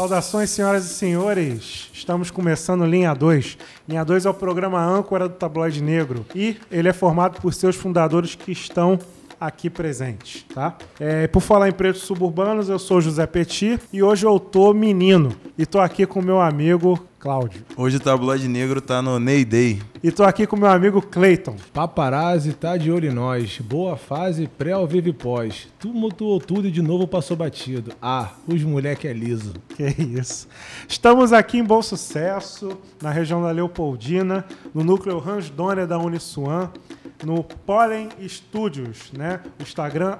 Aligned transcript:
Saudações, 0.00 0.48
senhoras 0.48 0.86
e 0.86 0.94
senhores. 0.94 1.90
Estamos 1.92 2.30
começando 2.30 2.86
Linha 2.86 3.12
2. 3.12 3.58
Linha 3.86 4.02
2 4.02 4.24
é 4.24 4.30
o 4.30 4.34
programa 4.34 4.82
âncora 4.82 5.28
do 5.28 5.34
Tabloide 5.34 5.82
Negro 5.82 6.24
e 6.34 6.56
ele 6.70 6.88
é 6.88 6.92
formado 6.92 7.38
por 7.38 7.52
seus 7.52 7.76
fundadores 7.76 8.34
que 8.34 8.50
estão 8.50 8.98
aqui 9.38 9.68
presentes, 9.68 10.46
tá? 10.54 10.76
É, 10.98 11.26
por 11.26 11.40
falar 11.40 11.68
em 11.68 11.72
pretos 11.72 12.02
suburbanos, 12.02 12.68
eu 12.68 12.78
sou 12.78 13.00
José 13.00 13.26
Petit 13.26 13.78
e 13.92 14.02
hoje 14.02 14.24
eu 14.24 14.40
tô 14.40 14.72
menino 14.72 15.34
e 15.58 15.66
tô 15.66 15.78
aqui 15.78 16.06
com 16.06 16.22
meu 16.22 16.40
amigo 16.40 16.98
Cláudio. 17.20 17.62
Hoje 17.76 17.98
o 17.98 18.00
Tabloide 18.00 18.48
Negro 18.48 18.80
tá 18.80 19.02
no 19.02 19.20
Ney 19.20 19.44
Day. 19.44 19.82
E 20.02 20.10
tô 20.10 20.24
aqui 20.24 20.46
com 20.46 20.56
meu 20.56 20.70
amigo 20.70 21.02
Clayton. 21.02 21.54
Paparazzi 21.70 22.54
tá 22.54 22.78
de 22.78 22.90
olho 22.90 23.10
em 23.10 23.12
nós. 23.12 23.58
Boa 23.58 23.94
fase, 23.94 24.48
pré 24.48 24.72
ao 24.72 24.86
vivo 24.86 25.10
e 25.10 25.12
pós. 25.12 25.68
Tumultuou 25.78 26.40
tudo 26.40 26.68
e 26.68 26.70
de 26.70 26.80
novo 26.80 27.06
passou 27.06 27.36
batido. 27.36 27.92
Ah, 28.00 28.30
os 28.48 28.62
moleque 28.62 29.06
é 29.06 29.12
liso. 29.12 29.52
Que 29.76 29.84
isso. 30.02 30.48
Estamos 30.88 31.30
aqui 31.30 31.58
em 31.58 31.64
Bom 31.64 31.82
Sucesso, 31.82 32.78
na 33.02 33.10
região 33.10 33.42
da 33.42 33.50
Leopoldina, 33.50 34.46
no 34.72 34.82
núcleo 34.82 35.18
Ransdônia 35.18 35.86
da 35.86 35.98
Uniswan, 35.98 36.70
no 37.24 37.44
Pollen 37.44 38.08
Studios, 38.26 39.12
né? 39.12 39.40
O 39.58 39.62
Instagram, 39.62 40.16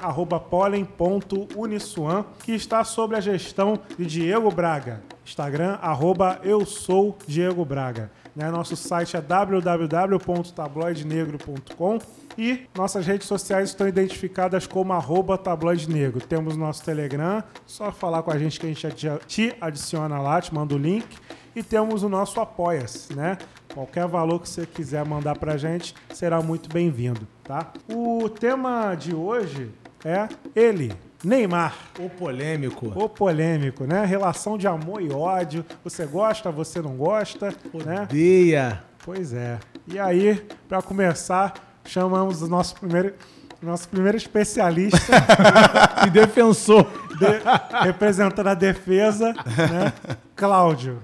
pollen.uniswan, 0.50 2.24
que 2.42 2.52
está 2.52 2.84
sob 2.84 3.16
a 3.16 3.20
gestão 3.20 3.78
de 3.98 4.04
Diego 4.06 4.50
Braga. 4.50 5.02
Instagram, 5.24 5.78
arroba 5.80 6.38
eu 6.42 6.66
sou 6.66 7.16
Diego 7.26 7.64
Braga. 7.64 8.10
Né? 8.34 8.50
Nosso 8.50 8.74
site 8.76 9.16
é 9.16 9.20
www.tabloidenegro.com 9.20 11.98
e 12.38 12.66
nossas 12.74 13.06
redes 13.06 13.26
sociais 13.26 13.68
estão 13.70 13.88
identificadas 13.88 14.66
como 14.66 14.92
arroba 14.92 15.36
tabloidenegro. 15.36 16.20
Temos 16.20 16.56
nosso 16.56 16.82
Telegram, 16.84 17.42
só 17.66 17.92
falar 17.92 18.22
com 18.22 18.30
a 18.30 18.38
gente 18.38 18.58
que 18.58 18.64
a 18.66 18.68
gente 18.68 18.86
te 19.26 19.54
adiciona 19.60 20.18
lá, 20.20 20.40
te 20.40 20.54
manda 20.54 20.74
o 20.74 20.78
link. 20.78 21.06
E 21.54 21.62
temos 21.64 22.04
o 22.04 22.08
nosso 22.08 22.40
Apoia-se, 22.40 23.14
né? 23.14 23.36
Qualquer 23.72 24.06
valor 24.06 24.40
que 24.40 24.48
você 24.48 24.66
quiser 24.66 25.04
mandar 25.04 25.38
pra 25.38 25.56
gente 25.56 25.94
será 26.12 26.42
muito 26.42 26.68
bem-vindo, 26.68 27.26
tá? 27.44 27.72
O 27.88 28.28
tema 28.28 28.94
de 28.94 29.14
hoje 29.14 29.70
é 30.04 30.28
ele, 30.54 30.92
Neymar. 31.22 31.74
O 31.98 32.08
polêmico. 32.08 32.92
O 32.94 33.08
polêmico, 33.08 33.84
né? 33.84 34.04
Relação 34.04 34.56
de 34.56 34.66
amor 34.66 35.02
e 35.02 35.12
ódio. 35.12 35.64
Você 35.84 36.06
gosta, 36.06 36.50
você 36.50 36.80
não 36.80 36.96
gosta, 36.96 37.54
né? 37.84 38.02
Odeia. 38.02 38.82
Pois 39.04 39.32
é. 39.32 39.58
E 39.86 39.98
aí, 39.98 40.42
para 40.68 40.82
começar, 40.82 41.54
chamamos 41.84 42.42
o 42.42 42.48
nosso 42.48 42.74
primeiro 42.74 43.14
nosso 43.62 43.88
primeiro 43.90 44.16
especialista 44.16 45.12
e 46.06 46.10
defensor 46.10 46.84
de, 47.18 47.84
representando 47.84 48.46
a 48.46 48.54
defesa, 48.54 49.34
né? 49.34 49.92
Cláudio. 50.34 50.98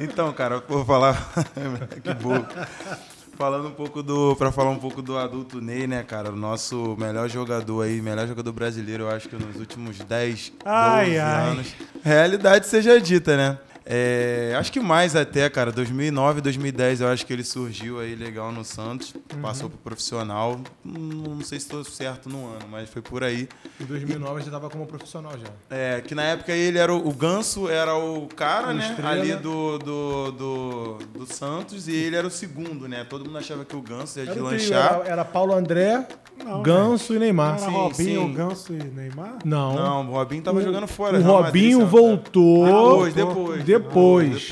Então, 0.00 0.32
cara, 0.32 0.62
vou 0.66 0.84
falar 0.84 1.14
que 2.02 2.14
bom 2.14 2.44
falando 3.40 3.68
um 3.68 3.72
pouco 3.72 4.02
do. 4.02 4.36
Pra 4.36 4.52
falar 4.52 4.68
um 4.70 4.78
pouco 4.78 5.00
do 5.00 5.16
adulto 5.16 5.62
Ney, 5.62 5.86
né, 5.86 6.02
cara? 6.02 6.30
O 6.30 6.36
nosso 6.36 6.94
melhor 6.98 7.26
jogador 7.26 7.80
aí, 7.80 8.02
melhor 8.02 8.28
jogador 8.28 8.52
brasileiro, 8.52 9.04
eu 9.04 9.10
acho 9.10 9.30
que 9.30 9.36
nos 9.36 9.56
últimos 9.56 9.98
10, 9.98 10.52
ai, 10.62 11.06
12 11.06 11.18
ai. 11.18 11.48
anos. 11.48 11.74
Realidade 12.04 12.66
seja 12.66 13.00
dita, 13.00 13.38
né? 13.38 13.58
É, 13.84 14.54
acho 14.58 14.70
que 14.70 14.80
mais 14.80 15.16
até, 15.16 15.48
cara. 15.48 15.72
2009, 15.72 16.40
2010, 16.40 17.00
eu 17.00 17.08
acho 17.08 17.26
que 17.26 17.32
ele 17.32 17.44
surgiu 17.44 18.00
aí 18.00 18.14
legal 18.14 18.52
no 18.52 18.64
Santos. 18.64 19.14
Uhum. 19.14 19.40
Passou 19.40 19.68
pro 19.68 19.78
profissional. 19.78 20.60
Não 20.84 21.40
sei 21.42 21.58
se 21.58 21.66
estou 21.66 21.84
certo 21.84 22.28
no 22.28 22.46
ano, 22.46 22.66
mas 22.70 22.88
foi 22.88 23.02
por 23.02 23.24
aí. 23.24 23.48
Em 23.80 23.84
2009 23.84 24.40
e, 24.40 24.44
já 24.44 24.50
tava 24.50 24.68
como 24.68 24.86
profissional 24.86 25.32
já. 25.32 25.48
É, 25.74 26.00
que 26.00 26.14
na 26.14 26.22
época 26.24 26.52
ele 26.52 26.78
era 26.78 26.92
o, 26.92 27.08
o 27.08 27.12
Ganso, 27.12 27.68
era 27.68 27.94
o 27.94 28.26
cara, 28.28 28.68
o 28.68 28.74
né? 28.74 28.88
Estrela. 28.88 29.10
Ali 29.10 29.34
do, 29.36 29.78
do, 29.78 30.30
do, 30.32 30.98
do, 31.18 31.26
Santos 31.26 31.88
e 31.88 31.94
ele 31.94 32.16
era 32.16 32.26
o 32.26 32.30
segundo, 32.30 32.88
né? 32.88 33.04
Todo 33.04 33.24
mundo 33.24 33.38
achava 33.38 33.64
que 33.64 33.74
o 33.74 33.82
Ganso 33.82 34.18
ia 34.18 34.26
de 34.26 34.38
lanchar. 34.38 35.00
Era, 35.00 35.08
era 35.08 35.24
Paulo 35.24 35.54
André, 35.54 36.06
não, 36.44 36.62
Ganso 36.62 37.14
e 37.14 37.18
Neymar. 37.18 37.56
Era 37.56 37.66
sim, 37.66 37.70
Robinho, 37.70 38.22
sim. 38.22 38.34
Ganso 38.34 38.72
e 38.72 38.78
Neymar? 38.78 39.38
Não. 39.44 39.74
Não, 39.74 40.10
o 40.10 40.12
Robinho 40.12 40.42
tava 40.42 40.58
o, 40.58 40.62
jogando 40.62 40.86
fora. 40.86 41.18
O 41.18 41.22
Robinho 41.22 41.80
Madrid, 41.80 41.90
voltou. 41.90 42.64
Depois, 42.64 43.14
depois. 43.14 43.64
Depois. 43.64 43.64
Depois. 43.78 44.50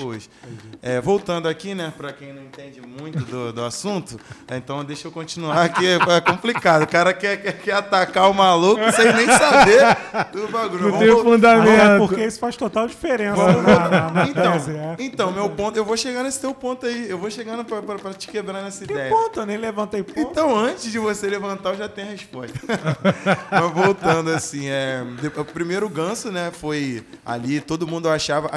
É, 0.81 1.01
voltando 1.01 1.49
aqui, 1.49 1.75
né, 1.75 1.93
para 1.97 2.13
quem 2.13 2.33
não 2.33 2.43
entende 2.43 2.81
muito 2.81 3.19
do, 3.25 3.53
do 3.53 3.65
assunto, 3.65 4.19
então 4.51 4.85
deixa 4.85 5.09
eu 5.09 5.13
continuar 5.13 5.65
aqui, 5.65 5.87
é 5.87 6.21
complicado. 6.21 6.83
O 6.83 6.87
cara 6.87 7.13
quer, 7.13 7.37
quer, 7.43 7.53
quer 7.59 7.73
atacar 7.73 8.31
o 8.31 8.35
maluco 8.35 8.81
sem 8.93 9.13
nem 9.13 9.27
saber 9.27 9.97
do 10.33 10.49
bagulho. 10.49 10.93
Não 10.93 10.99
tem 10.99 11.23
fundamento. 11.23 11.81
É 11.81 11.99
porque 11.99 12.25
isso 12.25 12.39
faz 12.39 12.57
total 12.57 12.87
diferença. 12.87 13.37
Vamos, 13.37 13.63
na, 13.63 13.89
na, 13.89 14.11
na 14.11 14.27
então, 14.29 14.53
tese, 14.53 14.71
é. 14.71 14.97
então, 14.99 15.33
meu 15.33 15.51
ponto, 15.51 15.77
eu 15.77 15.85
vou 15.85 15.97
chegar 15.97 16.23
nesse 16.23 16.41
teu 16.41 16.55
ponto 16.55 16.87
aí, 16.87 17.11
eu 17.11 17.19
vou 17.19 17.31
chegando 17.31 17.65
para 17.65 18.15
te 18.15 18.29
quebrar 18.29 18.63
nessa 18.63 18.85
que 18.85 18.93
ideia. 18.93 19.11
ponto? 19.11 19.41
Eu 19.41 19.47
nem 19.47 19.57
levantei 19.57 20.03
ponto. 20.03 20.21
Então, 20.21 20.57
antes 20.57 20.91
de 20.91 20.99
você 20.99 21.27
levantar, 21.27 21.71
eu 21.71 21.79
já 21.79 21.89
tenho 21.89 22.09
a 22.09 22.11
resposta. 22.11 22.59
Mas 23.51 23.73
voltando 23.73 24.31
assim, 24.31 24.69
é, 24.69 25.03
o 25.37 25.45
primeiro 25.45 25.89
ganso, 25.89 26.31
né, 26.31 26.51
foi 26.53 27.05
ali, 27.25 27.61
todo 27.61 27.87
mundo 27.87 28.09
achava, 28.09 28.51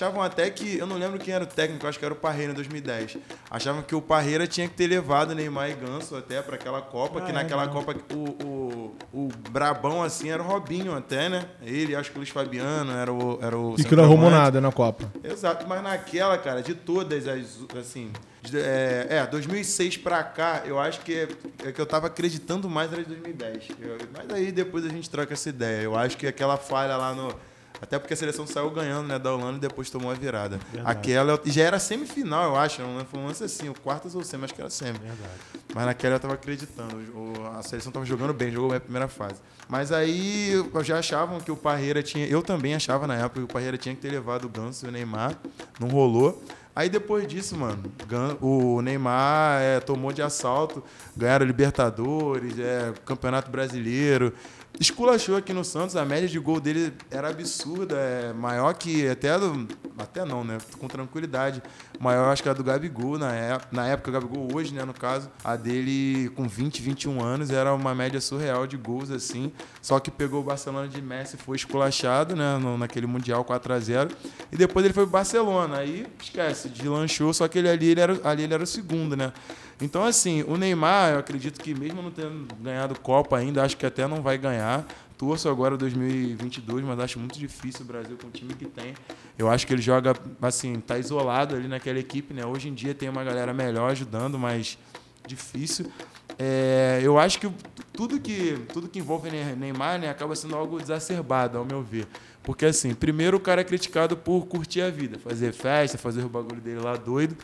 achavam 0.00 0.22
até 0.22 0.48
que, 0.48 0.78
eu 0.78 0.86
não 0.86 0.96
lembro 0.96 1.18
quem 1.18 1.34
era 1.34 1.44
o 1.44 1.46
técnico, 1.46 1.86
acho 1.86 1.98
que 1.98 2.04
era 2.04 2.14
o 2.14 2.16
Parreira 2.16 2.52
em 2.52 2.54
2010. 2.54 3.18
Achavam 3.50 3.82
que 3.82 3.94
o 3.94 4.00
Parreira 4.00 4.46
tinha 4.46 4.66
que 4.66 4.74
ter 4.74 4.86
levado 4.86 5.34
Neymar 5.34 5.70
e 5.70 5.74
Ganso 5.74 6.16
até 6.16 6.40
para 6.40 6.54
aquela 6.54 6.80
Copa, 6.80 7.18
ah, 7.18 7.22
que 7.22 7.30
é, 7.30 7.34
naquela 7.34 7.66
não. 7.66 7.72
Copa 7.72 7.94
o, 8.14 8.46
o, 8.46 8.96
o 9.12 9.28
Brabão 9.50 10.02
assim 10.02 10.30
era 10.30 10.42
o 10.42 10.46
Robinho 10.46 10.96
até, 10.96 11.28
né? 11.28 11.44
Ele, 11.62 11.94
acho 11.94 12.10
que 12.10 12.16
o 12.16 12.20
Luiz 12.20 12.30
Fabiano 12.30 12.92
era 12.92 13.12
o 13.12 13.38
era 13.42 13.58
o 13.58 13.74
E 13.78 13.84
que 13.84 13.94
não 13.94 14.04
arrumou 14.04 14.30
nada 14.30 14.60
na 14.60 14.72
Copa. 14.72 15.12
Exato, 15.22 15.66
mas 15.68 15.82
naquela, 15.82 16.38
cara, 16.38 16.62
de 16.62 16.74
todas 16.74 17.28
as 17.28 17.58
assim, 17.78 18.10
é, 18.54 19.06
é 19.10 19.26
2006 19.26 19.98
para 19.98 20.22
cá, 20.22 20.62
eu 20.64 20.78
acho 20.78 21.00
que 21.00 21.28
é, 21.62 21.72
que 21.72 21.80
eu 21.80 21.86
tava 21.86 22.06
acreditando 22.06 22.70
mais 22.70 22.90
era 22.90 23.02
de 23.02 23.08
2010. 23.08 23.68
Eu, 23.80 23.98
mas 24.16 24.32
aí 24.32 24.50
depois 24.50 24.84
a 24.86 24.88
gente 24.88 25.10
troca 25.10 25.34
essa 25.34 25.50
ideia. 25.50 25.82
Eu 25.82 25.96
acho 25.96 26.16
que 26.16 26.26
aquela 26.26 26.56
falha 26.56 26.96
lá 26.96 27.14
no 27.14 27.49
até 27.80 27.98
porque 27.98 28.12
a 28.12 28.16
seleção 28.16 28.46
saiu 28.46 28.70
ganhando 28.70 29.08
né, 29.08 29.18
da 29.18 29.32
Holanda 29.32 29.56
e 29.56 29.60
depois 29.60 29.88
tomou 29.88 30.10
a 30.10 30.14
virada. 30.14 30.60
Verdade. 30.70 30.98
Aquela 30.98 31.40
já 31.46 31.62
era 31.62 31.78
semifinal, 31.78 32.44
eu 32.50 32.56
acho. 32.56 32.82
Não 32.82 33.04
foi 33.04 33.20
um 33.20 33.26
lance 33.26 33.42
assim, 33.42 33.68
o 33.68 33.74
quartas 33.74 34.14
ou 34.14 34.22
semi, 34.22 34.44
acho 34.44 34.54
que 34.54 34.60
era 34.60 34.68
semi. 34.68 34.98
Verdade. 34.98 35.32
Mas 35.74 35.86
naquela 35.86 36.14
eu 36.14 36.16
estava 36.16 36.34
acreditando. 36.34 36.96
O, 37.14 37.46
a 37.56 37.62
seleção 37.62 37.90
estava 37.90 38.04
jogando 38.04 38.34
bem, 38.34 38.50
jogou 38.50 38.68
bem 38.68 38.76
a 38.76 38.80
primeira 38.80 39.08
fase. 39.08 39.40
Mas 39.68 39.92
aí 39.92 40.52
já 40.82 40.98
achavam 40.98 41.40
que 41.40 41.50
o 41.50 41.56
Parreira 41.56 42.02
tinha. 42.02 42.26
Eu 42.26 42.42
também 42.42 42.74
achava 42.74 43.06
na 43.06 43.14
época 43.14 43.40
que 43.40 43.44
o 43.44 43.48
Parreira 43.48 43.78
tinha 43.78 43.94
que 43.94 44.00
ter 44.00 44.10
levado 44.10 44.44
o 44.44 44.48
Ganso 44.48 44.84
e 44.84 44.88
o 44.88 44.92
Neymar. 44.92 45.36
Não 45.78 45.88
rolou. 45.88 46.42
Aí 46.74 46.88
depois 46.88 47.26
disso, 47.26 47.56
mano, 47.56 47.92
o 48.40 48.80
Neymar 48.80 49.60
é, 49.60 49.80
tomou 49.80 50.12
de 50.12 50.22
assalto, 50.22 50.82
ganharam 51.16 51.44
Libertadores, 51.44 52.58
é, 52.58 52.92
Campeonato 53.04 53.50
Brasileiro 53.50 54.32
esculachou 54.78 55.36
aqui 55.36 55.52
no 55.52 55.64
Santos, 55.64 55.96
a 55.96 56.04
média 56.04 56.28
de 56.28 56.38
gol 56.38 56.60
dele 56.60 56.92
era 57.10 57.28
absurda, 57.28 57.96
é 57.96 58.32
maior 58.32 58.72
que 58.74 59.08
até 59.08 59.38
do, 59.38 59.66
até 59.98 60.24
não, 60.24 60.44
né? 60.44 60.58
Com 60.78 60.88
tranquilidade. 60.88 61.62
Maior 61.98 62.32
acho 62.32 62.42
que 62.42 62.48
a 62.48 62.52
do 62.52 62.64
Gabigol 62.64 63.18
na 63.18 63.32
época, 63.32 63.68
na 63.72 63.86
época 63.86 64.10
o 64.10 64.12
Gabigol 64.12 64.48
hoje, 64.54 64.72
né, 64.72 64.84
no 64.84 64.94
caso, 64.94 65.30
a 65.44 65.56
dele 65.56 66.30
com 66.30 66.48
20, 66.48 66.80
21 66.80 67.22
anos 67.22 67.50
era 67.50 67.74
uma 67.74 67.94
média 67.94 68.20
surreal 68.20 68.66
de 68.66 68.76
gols 68.76 69.10
assim. 69.10 69.52
Só 69.82 69.98
que 70.00 70.10
pegou 70.10 70.40
o 70.40 70.44
Barcelona 70.44 70.88
de 70.88 71.02
Messi, 71.02 71.36
foi 71.36 71.56
esculachado, 71.56 72.34
né, 72.34 72.58
no, 72.58 72.78
naquele 72.78 73.06
mundial 73.06 73.44
4 73.44 73.72
a 73.72 73.78
0, 73.78 74.10
e 74.50 74.56
depois 74.56 74.84
ele 74.84 74.94
foi 74.94 75.04
pro 75.04 75.12
Barcelona. 75.12 75.78
Aí 75.78 76.06
esquece, 76.20 76.68
deslanchou, 76.68 77.32
só 77.34 77.48
que 77.48 77.58
ele 77.58 77.68
ali 77.68 77.88
ele 77.88 78.00
era 78.00 78.20
ali 78.24 78.44
ele 78.44 78.54
era 78.54 78.62
o 78.62 78.66
segundo, 78.66 79.16
né? 79.16 79.32
Então, 79.80 80.04
assim, 80.04 80.42
o 80.42 80.56
Neymar, 80.56 81.12
eu 81.12 81.18
acredito 81.18 81.60
que 81.60 81.74
mesmo 81.74 82.02
não 82.02 82.10
tendo 82.10 82.54
ganhado 82.60 82.98
Copa 82.98 83.38
ainda, 83.38 83.62
acho 83.62 83.76
que 83.76 83.86
até 83.86 84.06
não 84.06 84.22
vai 84.22 84.36
ganhar. 84.36 84.86
Torço 85.16 85.48
agora 85.48 85.76
2022, 85.76 86.84
mas 86.84 86.98
acho 86.98 87.18
muito 87.18 87.38
difícil 87.38 87.82
o 87.82 87.84
Brasil 87.84 88.16
com 88.16 88.28
o 88.28 88.30
time 88.30 88.54
que 88.54 88.66
tem. 88.66 88.94
Eu 89.38 89.50
acho 89.50 89.66
que 89.66 89.72
ele 89.72 89.82
joga, 89.82 90.14
assim, 90.40 90.80
tá 90.80 90.98
isolado 90.98 91.54
ali 91.54 91.68
naquela 91.68 91.98
equipe, 91.98 92.32
né? 92.32 92.44
Hoje 92.44 92.68
em 92.68 92.74
dia 92.74 92.94
tem 92.94 93.08
uma 93.08 93.22
galera 93.22 93.52
melhor 93.52 93.90
ajudando, 93.90 94.38
mas 94.38 94.78
difícil. 95.26 95.90
É, 96.38 97.00
eu 97.02 97.18
acho 97.18 97.38
que 97.38 97.50
tudo 97.92 98.18
que 98.18 98.58
tudo 98.72 98.88
que 98.88 98.98
envolve 98.98 99.30
Neymar 99.30 99.98
né, 99.98 100.08
acaba 100.08 100.34
sendo 100.34 100.56
algo 100.56 100.80
exacerbado, 100.80 101.58
ao 101.58 101.66
meu 101.66 101.82
ver. 101.82 102.06
Porque, 102.42 102.64
assim, 102.64 102.94
primeiro 102.94 103.36
o 103.36 103.40
cara 103.40 103.60
é 103.60 103.64
criticado 103.64 104.16
por 104.16 104.46
curtir 104.46 104.80
a 104.80 104.90
vida, 104.90 105.18
fazer 105.18 105.52
festa, 105.52 105.98
fazer 105.98 106.24
o 106.24 106.28
bagulho 106.28 106.60
dele 106.60 106.80
lá 106.80 106.96
doido. 106.96 107.36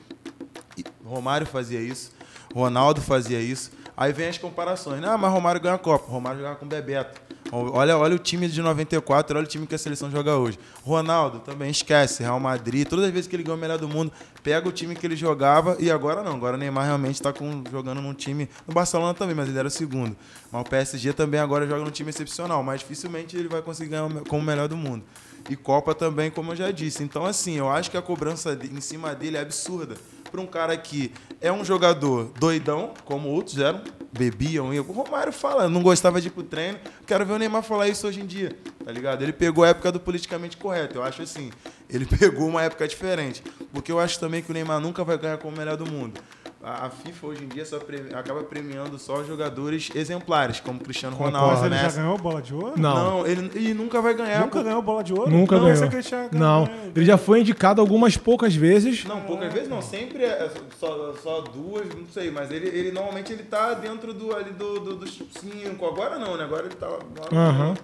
E 0.79 0.85
Romário 1.05 1.47
fazia 1.47 1.81
isso. 1.81 2.16
Ronaldo 2.57 3.03
fazia 3.03 3.39
isso. 3.39 3.71
Aí 3.95 4.15
vem 4.15 4.29
as 4.29 4.39
comparações. 4.39 5.05
Ah, 5.05 5.19
mas 5.19 5.31
Romário 5.31 5.61
ganha 5.61 5.75
a 5.75 5.79
Copa. 5.79 6.11
Romário 6.11 6.39
jogava 6.39 6.57
com 6.57 6.67
Bebeto. 6.67 7.21
Olha, 7.53 7.97
olha 7.97 8.17
o 8.17 8.19
time 8.19 8.49
de 8.49 8.61
94, 8.61 9.37
olha 9.37 9.45
o 9.45 9.49
time 9.49 9.67
que 9.67 9.75
a 9.75 9.79
seleção 9.79 10.11
joga 10.11 10.37
hoje. 10.37 10.59
Ronaldo 10.83 11.39
também 11.39 11.71
esquece, 11.71 12.23
Real 12.23 12.41
Madrid, 12.41 12.87
todas 12.89 13.05
as 13.05 13.11
vezes 13.13 13.29
que 13.29 13.37
ele 13.37 13.45
ganhou 13.45 13.57
o 13.57 13.61
melhor 13.61 13.79
do 13.79 13.89
mundo, 13.89 14.11
pega 14.43 14.69
o 14.69 14.73
time 14.73 14.97
que 14.97 15.07
ele 15.07 15.15
jogava 15.15 15.77
e 15.79 15.91
agora 15.91 16.23
não. 16.23 16.35
Agora 16.35 16.57
o 16.57 16.59
Neymar 16.59 16.87
realmente 16.87 17.15
está 17.15 17.33
jogando 17.71 18.03
num 18.03 18.15
time. 18.15 18.49
No 18.67 18.75
Barcelona 18.75 19.15
também, 19.15 19.35
mas 19.35 19.49
ele 19.49 19.59
era 19.59 19.69
o 19.69 19.71
segundo. 19.71 20.17
Mas 20.51 20.61
o 20.61 20.65
PSG 20.65 21.13
também 21.13 21.39
agora 21.39 21.67
joga 21.67 21.85
num 21.85 21.91
time 21.91 22.11
excepcional, 22.11 22.63
mas 22.63 22.81
dificilmente 22.81 23.37
ele 23.37 23.49
vai 23.49 23.63
conseguir 23.63 23.91
ganhar 23.91 24.09
como 24.29 24.43
o 24.43 24.45
melhor 24.45 24.67
do 24.67 24.77
mundo. 24.77 25.05
E 25.49 25.55
Copa 25.55 25.95
também, 25.95 26.31
como 26.31 26.53
eu 26.53 26.57
já 26.57 26.71
disse. 26.73 27.05
Então, 27.05 27.25
assim, 27.25 27.55
eu 27.55 27.71
acho 27.71 27.91
que 27.91 27.97
a 27.97 28.03
cobrança 28.03 28.59
em 28.65 28.81
cima 28.81 29.15
dele 29.15 29.37
é 29.37 29.41
absurda 29.41 29.95
para 30.31 30.41
um 30.41 30.47
cara 30.47 30.77
que 30.77 31.13
é 31.41 31.53
um 31.53 31.65
jogador 31.65 32.33
doidão, 32.39 32.93
como 33.05 33.29
outros 33.29 33.59
eram, 33.59 33.81
bebiam. 34.17 34.73
E 34.73 34.81
o 34.81 34.83
Romário 34.83 35.33
fala, 35.33 35.69
não 35.69 35.83
gostava 35.83 36.21
de 36.21 36.29
ir 36.29 36.31
pro 36.31 36.43
treino. 36.43 36.79
Quero 37.07 37.25
ver 37.25 37.35
o 37.35 37.39
Neymar 37.39 37.63
falar 37.63 37.89
isso 37.89 38.07
hoje 38.07 38.21
em 38.21 38.27
dia, 38.27 38.57
tá 38.85 38.91
ligado? 38.91 39.23
Ele 39.23 39.33
pegou 39.33 39.65
a 39.65 39.69
época 39.69 39.93
do 39.93 40.01
politicamente 40.01 40.57
correto. 40.57 40.99
Eu 40.99 41.05
acho 41.05 41.23
assim, 41.23 41.51
ele 41.89 42.07
pegou 42.19 42.49
uma 42.49 42.63
época 42.63 42.89
diferente. 42.89 43.43
Porque 43.73 43.93
eu 43.93 44.01
acho 44.01 44.19
também 44.19 44.43
que 44.43 44.51
o 44.51 44.55
Neymar 44.55 44.81
nunca 44.81 45.05
vai 45.05 45.17
ganhar 45.17 45.39
como 45.39 45.55
o 45.55 45.59
melhor 45.59 45.77
do 45.77 45.87
mundo 45.87 46.21
a, 46.67 46.91
FIFA 46.91 47.27
hoje 47.29 47.45
em 47.45 47.49
dia 47.49 47.65
só 47.65 47.79
pre, 47.79 48.13
acaba 48.13 48.43
premiando 48.43 48.99
só 48.99 49.23
jogadores 49.23 49.89
exemplares, 49.95 50.59
como 50.59 50.81
Cristiano 50.81 51.15
Ronaldo. 51.15 51.61
Mas 51.61 51.65
ele 51.65 51.79
já 51.79 51.91
ganhou 52.03 52.19
bola 52.19 52.43
de 52.43 52.53
ouro? 52.53 52.73
Não. 52.77 52.95
Não, 52.95 53.27
ele, 53.27 53.51
ele 53.55 53.73
nunca 53.73 54.03
vai 54.03 54.15
ganhar. 54.15 54.41
Nunca 54.41 54.63
ganhou 54.63 54.83
bola 54.83 55.05
de 55.05 55.13
ouro? 55.13 55.31
Nunca 55.31 55.57
não, 55.57 55.67
ganhou. 55.67 56.29
Não, 56.33 56.69
ele 56.95 57.05
já 57.05 57.17
foi 57.17 57.41
indicado 57.41 57.81
algumas 57.81 58.17
poucas 58.17 58.55
vezes. 58.55 59.05
Não, 59.05 59.21
poucas 59.21 59.53
vezes 59.53 59.69
não, 59.69 59.81
sempre 59.81 60.25
é 60.25 60.51
só, 60.79 61.15
só 61.23 61.41
duas, 61.43 61.87
não 61.95 62.07
sei, 62.07 62.33
mas 62.33 62.51
ele, 62.51 62.67
ele 62.67 62.91
normalmente 62.91 63.33
ele 63.33 63.45
tá 63.45 63.73
dentro 63.75 64.13
do, 64.13 64.35
ali 64.35 64.51
do, 64.51 64.81
do, 64.81 64.97
dos 64.97 65.23
cinco. 65.41 65.87
Agora 65.87 66.19
não, 66.19 66.37
né? 66.37 66.43
Agora 66.43 66.67
ele 66.67 66.75
tá 66.75 66.89
lá. 66.89 66.99
Uhum. 66.99 67.75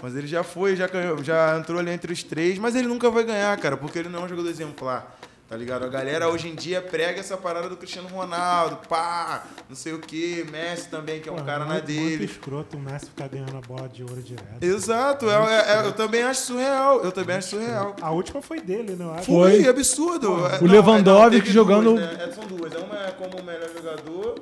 Mas 0.00 0.14
ele 0.14 0.28
já 0.28 0.44
foi, 0.44 0.76
já, 0.76 0.86
ganhou, 0.86 1.22
já 1.24 1.58
entrou 1.58 1.80
ali 1.80 1.90
entre 1.90 2.12
os 2.12 2.22
três, 2.22 2.58
mas 2.58 2.76
ele 2.76 2.86
nunca 2.86 3.10
vai 3.10 3.24
ganhar, 3.24 3.56
cara, 3.58 3.76
porque 3.76 3.98
ele 3.98 4.08
não 4.08 4.20
é 4.20 4.24
um 4.24 4.28
jogador 4.28 4.48
exemplar. 4.48 5.18
Tá 5.48 5.56
ligado? 5.56 5.82
A 5.86 5.88
galera 5.88 6.28
hoje 6.28 6.46
em 6.46 6.54
dia 6.54 6.82
prega 6.82 7.20
essa 7.20 7.34
parada 7.34 7.70
do 7.70 7.76
Cristiano 7.78 8.06
Ronaldo, 8.08 8.80
pá, 8.86 9.46
não 9.66 9.74
sei 9.74 9.94
o 9.94 9.98
que, 9.98 10.44
Messi 10.52 10.90
também, 10.90 11.22
que 11.22 11.28
é 11.30 11.32
um 11.32 11.36
Pô, 11.36 11.42
cara 11.42 11.64
muito, 11.64 11.72
na 11.72 11.80
dele. 11.80 12.18
Muito 12.18 12.24
escroto 12.24 12.76
o 12.76 12.80
Messi 12.80 13.06
ficar 13.06 13.28
ganhando 13.28 13.56
a 13.56 13.60
bola 13.62 13.88
de 13.88 14.02
ouro 14.02 14.20
direto. 14.22 14.62
Exato, 14.62 15.24
é, 15.30 15.32
é, 15.32 15.76
é, 15.76 15.86
eu 15.86 15.92
também 15.92 16.22
acho 16.22 16.42
surreal. 16.42 17.00
Eu 17.02 17.10
também 17.10 17.36
acho 17.36 17.48
surreal. 17.48 17.96
A 18.02 18.10
última 18.10 18.42
foi 18.42 18.60
dele, 18.60 18.94
não 18.94 19.16
é? 19.16 19.22
Foi, 19.22 19.66
absurdo. 19.66 20.32
O 20.32 20.66
não, 20.66 20.70
Lewandowski 20.70 21.50
jogando. 21.50 21.94
Duas, 21.94 22.18
né? 22.18 22.30
São 22.34 22.44
duas. 22.44 22.74
Uma 22.74 23.06
é 23.06 23.10
como 23.12 23.38
o 23.38 23.42
melhor 23.42 23.70
jogador, 23.74 24.34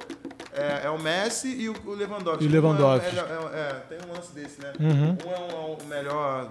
é, 0.52 0.86
é 0.86 0.90
o 0.90 0.98
Messi 0.98 1.48
e 1.48 1.68
o 1.68 1.94
Lewandowski. 1.94 2.42
E 2.42 2.48
o 2.48 2.50
Lewandowski. 2.50 3.16
É, 3.54 3.74
tem 3.88 3.98
um 4.08 4.12
lance 4.12 4.32
desse, 4.34 4.60
né? 4.60 4.72
Uhum. 4.80 5.16
Um 5.24 5.30
é 5.30 5.38
o 5.38 5.78
um, 5.80 5.86
melhor 5.86 6.50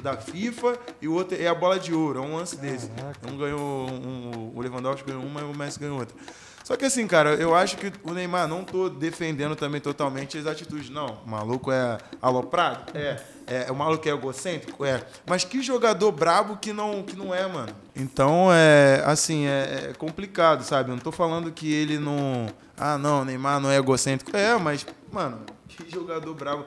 da 0.00 0.16
FIFA 0.16 0.78
e 1.00 1.08
o 1.08 1.14
outro 1.14 1.40
é 1.40 1.46
a 1.46 1.54
bola 1.54 1.78
de 1.78 1.94
ouro. 1.94 2.18
É 2.18 2.22
um 2.22 2.36
lance 2.36 2.56
desse. 2.56 2.90
Um 3.30 3.36
ganhou 3.36 3.88
um, 3.90 4.52
o 4.54 4.60
Lewandowski 4.60 5.06
ganhou 5.08 5.24
uma 5.24 5.40
e 5.40 5.44
o 5.44 5.56
Messi 5.56 5.78
ganhou 5.78 5.98
outra. 5.98 6.16
Só 6.64 6.76
que 6.76 6.86
assim, 6.86 7.06
cara, 7.06 7.34
eu 7.34 7.54
acho 7.54 7.76
que 7.76 7.92
o 8.02 8.12
Neymar, 8.12 8.48
não 8.48 8.64
tô 8.64 8.88
defendendo 8.88 9.54
também 9.54 9.82
totalmente 9.82 10.38
as 10.38 10.46
atitudes. 10.46 10.88
Não, 10.88 11.18
o 11.24 11.28
maluco 11.28 11.70
é 11.70 11.98
aloprado? 12.22 12.90
É. 12.96 13.20
é. 13.46 13.70
O 13.70 13.74
maluco 13.74 14.08
é 14.08 14.12
egocêntrico? 14.12 14.82
É. 14.82 15.02
Mas 15.26 15.44
que 15.44 15.62
jogador 15.62 16.10
brabo 16.10 16.56
que 16.56 16.72
não, 16.72 17.02
que 17.02 17.14
não 17.14 17.34
é, 17.34 17.46
mano. 17.46 17.76
Então, 17.94 18.48
é 18.50 19.02
assim, 19.04 19.44
é, 19.46 19.90
é 19.90 19.92
complicado, 19.92 20.64
sabe? 20.64 20.90
Eu 20.90 20.96
não 20.96 21.02
tô 21.02 21.12
falando 21.12 21.52
que 21.52 21.70
ele 21.70 21.98
não... 21.98 22.46
Ah, 22.78 22.96
não, 22.96 23.20
o 23.20 23.24
Neymar 23.26 23.60
não 23.60 23.70
é 23.70 23.76
egocêntrico. 23.76 24.34
É, 24.34 24.56
mas, 24.56 24.86
mano, 25.12 25.42
que 25.68 25.90
jogador 25.90 26.34
bravo. 26.34 26.64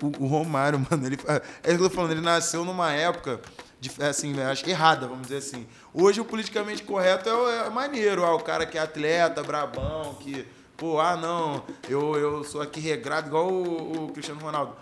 O, 0.00 0.24
o, 0.24 0.26
Romário, 0.28 0.78
mano, 0.88 1.06
ele. 1.06 1.18
É 1.62 1.72
o 1.72 1.76
que 1.76 1.84
eu 1.84 1.88
tô 1.88 1.90
falando, 1.90 2.12
ele 2.12 2.20
nasceu 2.20 2.64
numa 2.64 2.92
época. 2.92 3.40
De, 3.80 3.90
assim, 4.02 4.38
acho 4.40 4.68
errada, 4.68 5.06
vamos 5.06 5.22
dizer 5.22 5.38
assim. 5.38 5.66
Hoje 5.94 6.20
o 6.20 6.24
politicamente 6.24 6.82
correto 6.82 7.28
é, 7.28 7.66
é 7.66 7.70
maneiro, 7.70 8.24
ah, 8.24 8.34
o 8.34 8.40
cara 8.40 8.66
que 8.66 8.76
é 8.76 8.80
atleta, 8.80 9.42
brabão, 9.42 10.14
que, 10.20 10.46
pô, 10.76 11.00
ah 11.00 11.16
não, 11.16 11.64
eu, 11.88 12.14
eu 12.16 12.44
sou 12.44 12.60
aqui 12.60 12.78
regrado, 12.78 13.28
igual 13.28 13.50
o, 13.50 14.04
o 14.04 14.12
Cristiano 14.12 14.40
Ronaldo 14.40 14.76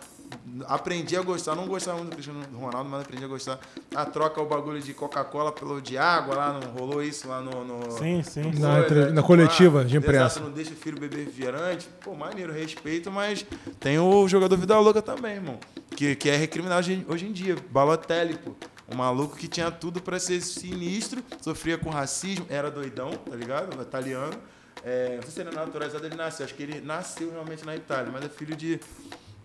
aprendi 0.66 1.16
a 1.16 1.22
gostar, 1.22 1.54
não 1.54 1.66
gostava 1.66 1.98
muito 1.98 2.10
do 2.10 2.14
Cristiano 2.14 2.42
Ronaldo, 2.54 2.88
mas 2.90 3.02
aprendi 3.02 3.24
a 3.24 3.28
gostar. 3.28 3.58
A 3.94 4.04
troca 4.04 4.40
o 4.40 4.46
bagulho 4.46 4.80
de 4.80 4.92
Coca-Cola 4.92 5.52
pelo 5.52 5.80
de 5.80 5.96
água 5.96 6.34
lá, 6.34 6.52
não 6.52 6.72
rolou 6.72 7.02
isso 7.02 7.28
lá 7.28 7.40
no. 7.40 7.64
no 7.64 7.90
sim, 7.92 8.22
sim. 8.22 8.42
No 8.42 8.60
na, 8.60 8.80
entre, 8.80 9.10
na 9.10 9.22
coletiva 9.22 9.84
de 9.84 9.96
imprensa. 9.96 10.38
Exato, 10.38 10.40
não 10.46 10.50
deixa 10.50 10.72
o 10.72 10.76
filho 10.76 10.98
beber 10.98 11.26
refrigerante. 11.26 11.88
Pô, 12.02 12.14
maneiro, 12.14 12.52
respeito, 12.52 13.10
mas 13.10 13.44
tem 13.80 13.98
o 13.98 14.28
jogador 14.28 14.56
Vida 14.56 14.78
Louca 14.78 15.02
também, 15.02 15.36
irmão. 15.36 15.58
Que, 15.96 16.14
que 16.14 16.28
é 16.28 16.36
recriminado 16.36 16.80
hoje, 16.80 17.06
hoje 17.08 17.26
em 17.26 17.32
dia. 17.32 17.56
Balotelli, 17.70 18.36
pô. 18.36 18.52
Um 18.90 18.96
maluco 18.96 19.36
que 19.36 19.48
tinha 19.48 19.70
tudo 19.70 20.00
para 20.00 20.18
ser 20.18 20.40
sinistro, 20.40 21.22
sofria 21.42 21.76
com 21.76 21.90
racismo, 21.90 22.46
era 22.48 22.70
doidão, 22.70 23.10
tá 23.10 23.36
ligado? 23.36 23.80
Italiano. 23.82 24.34
É, 24.82 25.16
não 25.16 25.22
sei 25.22 25.30
se 25.30 25.40
ele 25.40 25.50
é 25.50 25.52
naturalizado, 25.52 26.06
ele 26.06 26.14
nasceu. 26.14 26.44
Acho 26.44 26.54
que 26.54 26.62
ele 26.62 26.80
nasceu 26.80 27.30
realmente 27.30 27.64
na 27.64 27.76
Itália, 27.76 28.10
mas 28.12 28.24
é 28.24 28.28
filho 28.28 28.56
de 28.56 28.80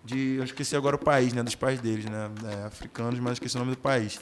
de. 0.04 0.36
Eu 0.38 0.44
esqueci 0.44 0.75
agora 0.75 0.95
o 0.95 1.00
país, 1.00 1.34
né? 1.34 1.42
Dos 1.42 1.56
pais 1.56 1.80
deles, 1.80 2.06
né? 2.06 2.30
É, 2.51 2.66
africanos, 2.66 3.19
mas 3.19 3.34
esqueci 3.34 3.56
o 3.56 3.60
nome 3.60 3.72
do 3.72 3.78
país. 3.78 4.19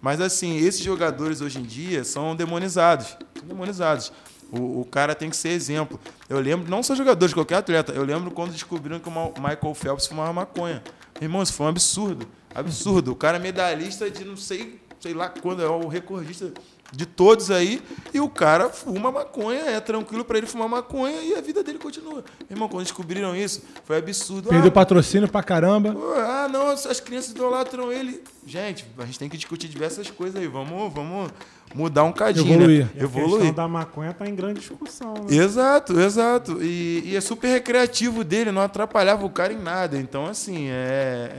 Mas 0.00 0.20
assim, 0.20 0.56
esses 0.56 0.82
jogadores 0.82 1.40
hoje 1.40 1.58
em 1.58 1.62
dia 1.62 2.04
são 2.04 2.36
demonizados. 2.36 3.16
São 3.38 3.46
demonizados. 3.46 4.12
O, 4.50 4.80
o, 4.80 4.84
cara 4.84 5.14
tem 5.14 5.30
que 5.30 5.36
ser 5.36 5.50
exemplo. 5.50 5.98
Eu 6.28 6.38
lembro, 6.38 6.70
não 6.70 6.82
só 6.82 6.94
jogadores, 6.94 7.32
qualquer 7.32 7.56
atleta, 7.56 7.92
eu 7.92 8.04
lembro 8.04 8.30
quando 8.30 8.52
descobriram 8.52 8.98
que 8.98 9.08
o 9.08 9.12
Michael 9.12 9.74
Phelps 9.74 10.06
fumava 10.06 10.32
maconha. 10.32 10.82
Irmão, 11.20 11.42
isso 11.42 11.54
foi 11.54 11.66
um 11.66 11.68
absurdo. 11.70 12.26
Absurdo. 12.54 13.12
O 13.12 13.16
cara 13.16 13.38
é 13.38 13.40
medalhista 13.40 14.10
de 14.10 14.24
não 14.24 14.36
sei, 14.36 14.80
sei 15.00 15.14
lá 15.14 15.28
quando, 15.28 15.62
é 15.62 15.68
o 15.68 15.88
recordista 15.88 16.52
de 16.92 17.06
todos 17.06 17.50
aí, 17.50 17.82
e 18.12 18.20
o 18.20 18.28
cara 18.28 18.68
fuma 18.68 19.10
maconha, 19.10 19.60
é 19.60 19.80
tranquilo 19.80 20.24
para 20.24 20.36
ele 20.36 20.46
fumar 20.46 20.68
maconha 20.68 21.22
e 21.22 21.34
a 21.34 21.40
vida 21.40 21.62
dele 21.62 21.78
continua. 21.78 22.22
Irmão, 22.50 22.68
quando 22.68 22.82
descobriram 22.82 23.34
isso, 23.34 23.62
foi 23.84 23.96
absurdo. 23.96 24.50
Perdeu 24.50 24.68
ah, 24.68 24.72
patrocínio 24.72 25.26
pra 25.26 25.42
caramba. 25.42 25.96
Ah, 26.16 26.48
não, 26.52 26.68
as 26.68 27.00
crianças 27.00 27.30
idolatram 27.30 27.90
ele. 27.90 28.22
Gente, 28.46 28.84
a 28.98 29.06
gente 29.06 29.18
tem 29.18 29.28
que 29.28 29.36
discutir 29.36 29.68
diversas 29.68 30.10
coisas 30.10 30.38
aí. 30.38 30.46
Vamos, 30.46 30.92
vamos 30.92 31.30
mudar 31.74 32.04
um 32.04 32.12
cadinho. 32.12 32.52
Evoluir. 32.52 32.84
Né? 32.84 32.90
E 32.94 33.00
a 33.00 33.04
Evoluir. 33.04 33.32
questão 33.36 33.54
da 33.54 33.68
maconha 33.68 34.12
tá 34.12 34.28
em 34.28 34.34
grande 34.34 34.60
discussão. 34.60 35.14
Né? 35.14 35.36
Exato, 35.36 35.98
exato. 35.98 36.62
E, 36.62 37.02
e, 37.06 37.16
é 37.16 37.20
super 37.20 37.48
recreativo 37.48 38.22
dele, 38.22 38.52
não 38.52 38.60
atrapalhava 38.60 39.24
o 39.24 39.30
cara 39.30 39.52
em 39.52 39.58
nada. 39.58 39.96
Então, 39.96 40.26
assim, 40.26 40.68
é, 40.68 41.30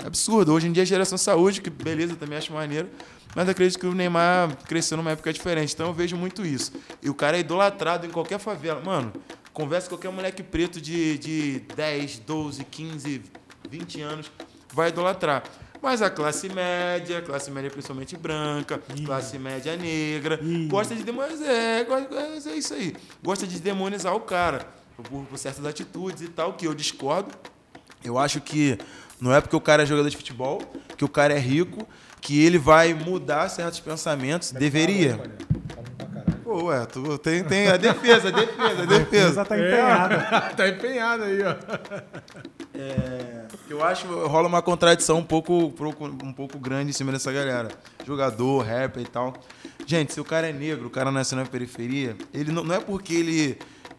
é 0.00 0.06
absurdo. 0.06 0.52
Hoje 0.52 0.68
em 0.68 0.72
dia 0.72 0.82
a 0.82 0.86
geração 0.86 1.18
saúde, 1.18 1.60
que 1.60 1.68
beleza, 1.68 2.16
também 2.16 2.38
acho 2.38 2.52
maneiro. 2.52 2.88
Mas 3.36 3.50
acredito 3.50 3.78
que 3.78 3.86
o 3.86 3.92
Neymar 3.92 4.56
cresceu 4.64 4.96
numa 4.96 5.10
época 5.10 5.30
diferente. 5.30 5.74
Então 5.74 5.88
eu 5.88 5.92
vejo 5.92 6.16
muito 6.16 6.44
isso. 6.44 6.72
E 7.02 7.10
o 7.10 7.14
cara 7.14 7.36
é 7.36 7.40
idolatrado 7.40 8.06
em 8.06 8.10
qualquer 8.10 8.38
favela. 8.38 8.80
Mano, 8.80 9.12
conversa 9.52 9.90
com 9.90 9.94
qualquer 9.94 10.10
moleque 10.10 10.42
preto 10.42 10.80
de, 10.80 11.18
de 11.18 11.60
10, 11.76 12.20
12, 12.20 12.64
15, 12.64 13.22
20 13.68 14.00
anos, 14.00 14.32
vai 14.72 14.88
idolatrar. 14.88 15.42
Mas 15.82 16.00
a 16.00 16.08
classe 16.08 16.48
média, 16.48 17.20
classe 17.20 17.50
média 17.50 17.70
principalmente 17.70 18.16
branca, 18.16 18.80
Ih. 18.96 19.04
classe 19.04 19.38
média 19.38 19.76
negra, 19.76 20.40
Ih. 20.42 20.66
gosta 20.68 20.94
de 20.94 21.02
demonizar. 21.04 21.46
É, 21.46 21.80
é, 21.82 22.52
é 22.52 22.56
isso 22.56 22.72
aí. 22.72 22.96
Gosta 23.22 23.46
de 23.46 23.60
demonizar 23.60 24.14
o 24.14 24.20
cara 24.20 24.66
por, 24.96 25.26
por 25.26 25.38
certas 25.38 25.66
atitudes 25.66 26.22
e 26.22 26.28
tal, 26.28 26.54
que 26.54 26.66
eu 26.66 26.72
discordo. 26.72 27.34
Eu 28.02 28.16
acho 28.16 28.40
que 28.40 28.78
não 29.20 29.34
é 29.34 29.42
porque 29.42 29.54
o 29.54 29.60
cara 29.60 29.82
é 29.82 29.86
jogador 29.86 30.08
de 30.08 30.16
futebol, 30.16 30.62
que 30.96 31.04
o 31.04 31.08
cara 31.08 31.34
é 31.34 31.38
rico 31.38 31.86
que 32.26 32.44
ele 32.44 32.58
vai 32.58 32.92
mudar 32.92 33.48
certos 33.48 33.78
pensamentos. 33.78 34.50
Deveria. 34.50 35.20
Pô, 36.42 36.64
ué, 36.64 36.84
tu 36.84 37.16
tem, 37.18 37.44
tem 37.44 37.68
a 37.68 37.76
defesa, 37.76 38.28
a 38.28 38.30
defesa, 38.32 38.82
a 38.82 38.84
defesa. 38.84 39.44
tá 39.44 39.56
empenhada. 39.56 40.14
É, 40.14 40.40
tá 40.56 40.68
empenhada 40.68 41.24
aí, 41.26 41.38
ó. 41.44 41.54
É, 42.74 43.44
eu 43.70 43.84
acho 43.84 44.08
rola 44.26 44.48
uma 44.48 44.60
contradição 44.60 45.18
um 45.18 45.22
pouco, 45.22 45.72
um 46.24 46.32
pouco 46.32 46.58
grande 46.58 46.90
em 46.90 46.92
cima 46.92 47.12
dessa 47.12 47.30
galera. 47.30 47.68
Jogador, 48.04 48.58
rapper 48.64 49.04
e 49.04 49.06
tal. 49.06 49.32
Gente, 49.86 50.12
se 50.12 50.20
o 50.20 50.24
cara 50.24 50.48
é 50.48 50.52
negro, 50.52 50.88
o 50.88 50.90
cara 50.90 51.12
nasceu 51.12 51.38
na 51.38 51.46
periferia, 51.46 52.16
ele 52.34 52.50
não, 52.50 52.64
não 52.64 52.74
é 52.74 52.80
porque 52.80 53.14
ele 53.14 53.56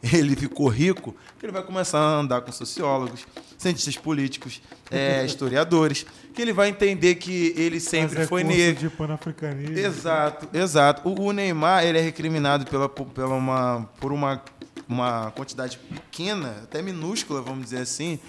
ele 0.16 0.36
ficou 0.36 0.68
rico, 0.68 1.16
que 1.40 1.46
ele 1.46 1.54
vai 1.54 1.64
começar 1.64 2.00
a 2.00 2.20
andar 2.20 2.42
com 2.42 2.52
sociólogos, 2.52 3.26
cientistas 3.58 3.98
políticos, 3.98 4.62
é, 4.92 5.24
historiadores, 5.26 6.06
que 6.34 6.42
ele 6.42 6.54
vai 6.54 6.70
entender 6.70 7.16
que 7.16 7.54
ele 7.58 7.80
sempre 7.80 8.26
foi 8.26 8.44
negro. 8.44 8.90
de 8.90 8.96
panafricanismo. 8.96 9.78
Exato, 9.78 10.48
exato. 10.56 11.08
O, 11.08 11.28
o, 11.28 11.32
Neymar 11.32 11.86
ele 11.86 11.98
é 11.98 12.02
recriminado 12.02 12.66
pela, 12.66 12.88
pela 12.88 13.36
uma, 13.36 13.90
por 14.00 14.12
uma, 14.12 14.42
uma 14.88 15.32
quantidade 15.32 15.78
pequena, 15.78 16.62
até 16.64 16.82
minúscula, 16.82 17.42
vamos 17.42 17.66
dizer 17.66 17.80
assim, 17.80 18.20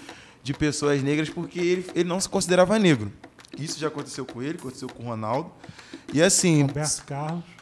de 0.43 0.53
pessoas 0.53 1.01
negras, 1.03 1.29
porque 1.29 1.59
ele, 1.59 1.85
ele 1.95 2.09
não 2.09 2.19
se 2.19 2.27
considerava 2.27 2.77
negro. 2.79 3.11
Isso 3.57 3.79
já 3.79 3.87
aconteceu 3.87 4.25
com 4.25 4.41
ele, 4.41 4.57
aconteceu 4.57 4.87
com 4.87 5.03
o 5.03 5.05
Ronaldo. 5.07 5.51
E 6.13 6.21
assim. 6.21 6.61
Roberto 6.63 7.03
Carlos. 7.05 7.58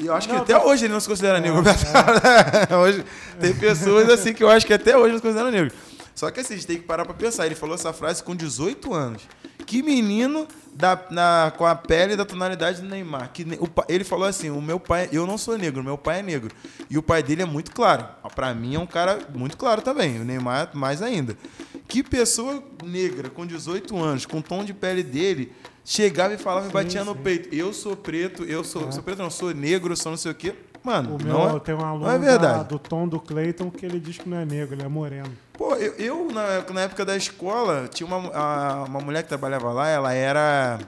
E 0.00 0.06
eu 0.06 0.14
acho 0.14 0.28
não, 0.28 0.36
que 0.36 0.40
até 0.40 0.54
não. 0.54 0.66
hoje 0.66 0.86
ele 0.86 0.92
não 0.94 1.00
se 1.00 1.06
considera 1.06 1.38
negro. 1.38 1.62
É, 1.68 2.72
é. 2.72 2.76
hoje, 2.78 3.04
tem 3.38 3.54
pessoas 3.54 4.08
assim 4.08 4.32
que 4.32 4.42
eu 4.42 4.48
acho 4.48 4.66
que 4.66 4.72
até 4.72 4.96
hoje 4.96 5.10
não 5.12 5.18
se 5.18 5.22
consideram 5.22 5.50
negro. 5.50 5.72
Só 6.14 6.30
que 6.30 6.40
assim, 6.40 6.54
a 6.54 6.56
gente 6.56 6.66
tem 6.66 6.76
que 6.78 6.84
parar 6.84 7.04
pra 7.04 7.12
pensar. 7.12 7.44
Ele 7.44 7.54
falou 7.54 7.74
essa 7.74 7.92
frase 7.92 8.24
com 8.24 8.34
18 8.34 8.94
anos. 8.94 9.22
Que 9.70 9.84
menino 9.84 10.48
da, 10.74 11.00
na, 11.12 11.52
com 11.56 11.64
a 11.64 11.76
pele 11.76 12.16
da 12.16 12.24
tonalidade 12.24 12.82
do 12.82 12.88
Neymar. 12.88 13.30
Que, 13.32 13.44
o, 13.44 13.68
ele 13.88 14.02
falou 14.02 14.26
assim: 14.26 14.50
o 14.50 14.60
meu 14.60 14.80
pai, 14.80 15.08
eu 15.12 15.28
não 15.28 15.38
sou 15.38 15.56
negro, 15.56 15.84
meu 15.84 15.96
pai 15.96 16.18
é 16.18 16.22
negro. 16.24 16.50
E 16.90 16.98
o 16.98 17.02
pai 17.04 17.22
dele 17.22 17.42
é 17.42 17.44
muito 17.44 17.70
claro. 17.70 18.04
Pra 18.34 18.52
mim 18.52 18.74
é 18.74 18.80
um 18.80 18.86
cara 18.86 19.20
muito 19.32 19.56
claro 19.56 19.80
também. 19.80 20.20
O 20.20 20.24
Neymar 20.24 20.70
mais 20.74 21.02
ainda. 21.02 21.38
Que 21.86 22.02
pessoa 22.02 22.60
negra 22.84 23.30
com 23.30 23.46
18 23.46 23.96
anos, 23.96 24.26
com 24.26 24.38
o 24.38 24.42
tom 24.42 24.64
de 24.64 24.74
pele 24.74 25.04
dele, 25.04 25.52
chegava 25.84 26.34
e 26.34 26.36
falava 26.36 26.68
e 26.68 26.72
batia 26.72 27.02
sim. 27.02 27.06
no 27.06 27.14
peito. 27.14 27.54
Eu 27.54 27.72
sou 27.72 27.94
preto, 27.94 28.42
eu 28.42 28.64
sou, 28.64 28.88
é. 28.88 28.90
sou 28.90 29.04
preto, 29.04 29.22
não, 29.22 29.30
sou 29.30 29.54
negro, 29.54 29.96
sou 29.96 30.10
não 30.10 30.18
sei 30.18 30.32
o 30.32 30.34
quê. 30.34 30.52
Mano, 30.82 31.16
o 31.16 31.22
meu, 31.22 31.34
não 31.34 31.56
é, 31.56 31.60
tem 31.60 31.74
um 31.74 31.84
aluno 31.84 32.06
não 32.06 32.10
é 32.10 32.18
verdade. 32.18 32.58
Da, 32.58 32.62
do 32.62 32.78
tom 32.78 33.06
do 33.06 33.20
Cleiton 33.20 33.70
que 33.70 33.84
ele 33.84 34.00
diz 34.00 34.16
que 34.16 34.28
não 34.28 34.38
é 34.38 34.44
negro, 34.44 34.74
ele 34.74 34.82
é 34.82 34.88
moreno. 34.88 35.30
Pô, 35.52 35.74
eu, 35.74 35.92
eu 35.94 36.32
na, 36.32 36.62
na, 36.72 36.80
época 36.82 37.04
da 37.04 37.16
escola, 37.16 37.86
tinha 37.86 38.06
uma, 38.06 38.34
a, 38.34 38.84
uma 38.84 39.00
mulher 39.00 39.22
que 39.22 39.28
trabalhava 39.28 39.72
lá, 39.72 39.88
ela 39.88 40.12
era. 40.14 40.78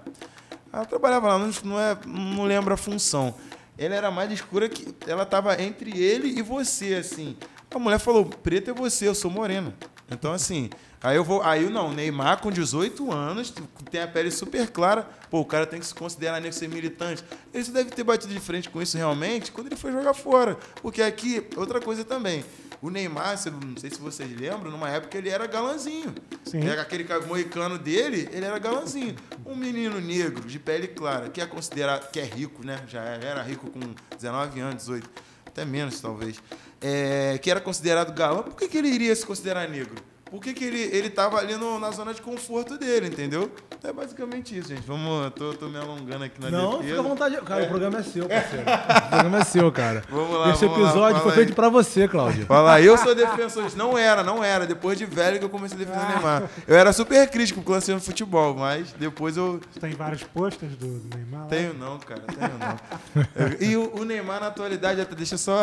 Ela 0.72 0.86
trabalhava 0.86 1.28
lá, 1.28 1.38
não, 1.38 1.50
não, 1.64 1.78
é, 1.78 1.96
não 2.06 2.44
lembro 2.44 2.72
a 2.72 2.76
função. 2.76 3.34
Ela 3.76 3.94
era 3.94 4.10
mais 4.10 4.32
escura 4.32 4.68
que. 4.68 4.94
Ela 5.06 5.26
tava 5.26 5.60
entre 5.62 6.00
ele 6.02 6.38
e 6.38 6.40
você, 6.40 6.94
assim. 6.94 7.36
A 7.70 7.78
mulher 7.78 7.98
falou: 7.98 8.24
preto 8.24 8.70
é 8.70 8.74
você, 8.74 9.08
eu 9.08 9.14
sou 9.14 9.30
morena. 9.30 9.74
Então, 10.10 10.32
assim, 10.32 10.68
Aí 11.02 11.16
eu 11.16 11.24
vou. 11.24 11.42
Aí 11.42 11.68
não, 11.68 11.92
Neymar 11.92 12.40
com 12.40 12.50
18 12.50 13.10
anos, 13.10 13.52
tem 13.90 14.00
a 14.00 14.06
pele 14.06 14.30
super 14.30 14.70
clara. 14.70 15.02
Pô, 15.28 15.40
o 15.40 15.44
cara 15.44 15.66
tem 15.66 15.80
que 15.80 15.86
se 15.86 15.94
considerar 15.94 16.40
negro 16.40 16.56
ser 16.56 16.68
militante. 16.68 17.24
Ele 17.52 17.64
deve 17.64 17.90
ter 17.90 18.04
batido 18.04 18.32
de 18.32 18.38
frente 18.38 18.70
com 18.70 18.80
isso 18.80 18.96
realmente 18.96 19.50
quando 19.50 19.66
ele 19.66 19.76
foi 19.76 19.90
jogar 19.90 20.14
fora. 20.14 20.56
Porque 20.80 21.02
aqui, 21.02 21.44
outra 21.56 21.80
coisa 21.80 22.04
também. 22.04 22.44
O 22.80 22.90
Neymar, 22.90 23.36
não 23.50 23.76
sei 23.76 23.90
se 23.90 24.00
vocês 24.00 24.28
lembram, 24.38 24.70
numa 24.70 24.88
época 24.88 25.16
ele 25.18 25.28
era 25.28 25.46
galanzinho. 25.46 26.14
Sim. 26.44 26.68
Aquele 26.68 27.06
moicano 27.26 27.78
dele, 27.78 28.28
ele 28.32 28.44
era 28.44 28.58
galanzinho. 28.58 29.14
Um 29.46 29.56
menino 29.56 30.00
negro, 30.00 30.46
de 30.46 30.58
pele 30.58 30.88
clara, 30.88 31.28
que 31.30 31.40
é 31.40 31.46
considerado, 31.46 32.10
que 32.10 32.18
é 32.18 32.24
rico, 32.24 32.64
né? 32.64 32.82
Já 32.88 33.02
era 33.02 33.42
rico 33.42 33.70
com 33.70 33.80
19 34.16 34.60
anos, 34.60 34.76
18, 34.82 35.08
até 35.46 35.64
menos 35.64 36.00
talvez. 36.00 36.40
É, 36.82 37.38
que 37.38 37.50
era 37.50 37.60
considerado 37.60 38.12
galã, 38.12 38.42
por 38.42 38.56
que, 38.56 38.68
que 38.68 38.78
ele 38.78 38.88
iria 38.88 39.14
se 39.14 39.24
considerar 39.24 39.68
negro? 39.68 40.11
Por 40.32 40.40
que, 40.40 40.54
que 40.54 40.64
ele, 40.64 40.80
ele 40.80 41.10
tava 41.10 41.36
ali 41.36 41.56
no, 41.56 41.78
na 41.78 41.90
zona 41.90 42.14
de 42.14 42.22
conforto 42.22 42.78
dele, 42.78 43.08
entendeu? 43.08 43.52
É 43.84 43.92
basicamente 43.92 44.56
isso, 44.56 44.70
gente. 44.70 44.80
Vamos, 44.86 45.30
tô, 45.34 45.52
tô 45.52 45.68
me 45.68 45.76
alongando 45.76 46.24
aqui 46.24 46.40
na 46.40 46.50
Não, 46.50 46.78
defesa. 46.78 46.88
fica 46.88 47.00
à 47.00 47.02
vontade. 47.02 47.36
Cara, 47.42 47.62
é. 47.62 47.66
o 47.66 47.68
programa 47.68 47.98
é 47.98 48.02
seu, 48.02 48.26
parceiro. 48.26 48.64
o 48.64 49.08
programa 49.10 49.38
é 49.38 49.44
seu, 49.44 49.72
cara. 49.72 50.04
Vamos 50.08 50.38
lá, 50.38 50.50
Esse 50.50 50.64
vamos 50.64 50.80
episódio 50.80 51.16
lá, 51.16 51.20
foi 51.20 51.32
feito 51.32 51.52
pra 51.52 51.68
você, 51.68 52.08
Cláudio. 52.08 52.46
Fala 52.46 52.80
eu 52.80 52.96
sou 52.96 53.14
defensor. 53.14 53.70
Não 53.76 53.98
era, 53.98 54.22
não 54.22 54.42
era. 54.42 54.66
Depois 54.66 54.96
de 54.96 55.04
velho 55.04 55.38
que 55.38 55.44
eu 55.44 55.50
comecei 55.50 55.76
a 55.76 55.78
defender 55.80 56.02
o 56.02 56.08
Neymar. 56.08 56.44
Eu 56.66 56.76
era 56.76 56.94
super 56.94 57.28
crítico 57.28 57.60
com 57.60 57.70
o 57.70 57.74
lance 57.74 57.92
no 57.92 58.00
futebol, 58.00 58.54
mas 58.54 58.90
depois 58.92 59.36
eu... 59.36 59.60
Você 59.70 59.80
tem 59.80 59.90
vários 59.90 60.22
posters 60.22 60.76
do 60.76 61.02
Neymar? 61.14 61.48
Tenho 61.48 61.74
não, 61.74 61.98
cara. 61.98 62.22
Tenho 62.22 62.58
não. 62.58 63.56
e 63.60 63.76
o, 63.76 64.00
o, 64.00 64.04
Neymar, 64.04 64.40
na 64.40 64.46
atualidade, 64.46 65.06
deixa 65.14 65.36
só... 65.36 65.54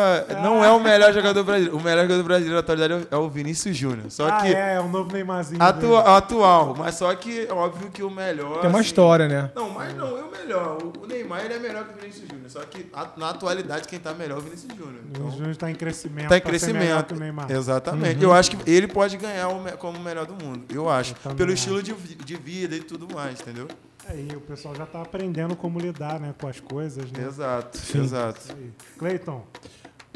Não 0.44 0.64
é 0.64 0.70
o 0.70 0.78
melhor 0.78 1.12
jogador 1.12 1.42
brasileiro. 1.42 1.76
O 1.76 1.82
melhor 1.82 2.02
jogador 2.02 2.22
brasileiro 2.22 2.54
na 2.54 2.60
atualidade 2.60 3.08
é 3.10 3.16
o 3.16 3.28
Vinícius 3.28 3.76
Júnior. 3.76 4.10
Só 4.10 4.28
ah, 4.28 4.40
que... 4.42 4.54
é, 4.54 4.59
é 4.60 4.80
o 4.80 4.88
novo 4.88 5.12
Neymar 5.12 5.44
Atua, 5.58 6.16
atual, 6.16 6.74
mas 6.76 6.94
só 6.94 7.14
que 7.14 7.46
é 7.46 7.52
óbvio 7.52 7.90
que 7.90 8.02
o 8.02 8.10
melhor. 8.10 8.60
Tem 8.60 8.70
uma 8.70 8.80
assim, 8.80 8.88
história, 8.88 9.28
né? 9.28 9.50
Não, 9.54 9.70
mas 9.70 9.94
não, 9.94 10.18
é 10.18 10.22
o 10.22 10.30
melhor. 10.30 10.78
O 11.00 11.06
Neymar 11.06 11.44
ele 11.44 11.54
é 11.54 11.58
melhor 11.58 11.84
que 11.84 11.94
o 11.94 12.00
Vinícius 12.00 12.28
Júnior. 12.28 12.50
Só 12.50 12.60
que 12.60 12.90
na 13.16 13.30
atualidade 13.30 13.88
quem 13.88 13.98
tá 13.98 14.12
melhor 14.12 14.36
é 14.36 14.38
o 14.38 14.42
Vinícius 14.42 14.72
Júnior. 14.76 15.00
Então, 15.08 15.22
o 15.22 15.24
Vinícius 15.24 15.38
Júnior 15.38 15.56
tá 15.56 15.70
em 15.70 15.74
crescimento. 15.74 16.28
Tá 16.28 16.36
em 16.36 16.40
crescimento. 16.40 17.14
Exatamente. 17.48 18.16
Uhum. 18.16 18.22
Eu 18.30 18.32
acho 18.32 18.50
que 18.50 18.70
ele 18.70 18.88
pode 18.88 19.16
ganhar 19.16 19.48
como 19.78 19.98
o 19.98 20.00
melhor 20.00 20.26
do 20.26 20.34
mundo. 20.34 20.64
Eu 20.68 20.88
acho. 20.88 21.14
Eu 21.24 21.34
pelo 21.34 21.52
estilo 21.52 21.82
de, 21.82 21.92
de 21.94 22.36
vida 22.36 22.76
e 22.76 22.80
tudo 22.80 23.12
mais, 23.14 23.40
entendeu? 23.40 23.68
Aí 24.08 24.28
o 24.34 24.40
pessoal 24.40 24.74
já 24.74 24.86
tá 24.86 25.02
aprendendo 25.02 25.54
como 25.54 25.78
lidar 25.78 26.18
né, 26.18 26.34
com 26.38 26.48
as 26.48 26.58
coisas, 26.58 27.10
né? 27.12 27.26
Exato, 27.26 27.78
Sim. 27.78 28.02
exato. 28.02 28.40
Cleiton. 28.98 29.44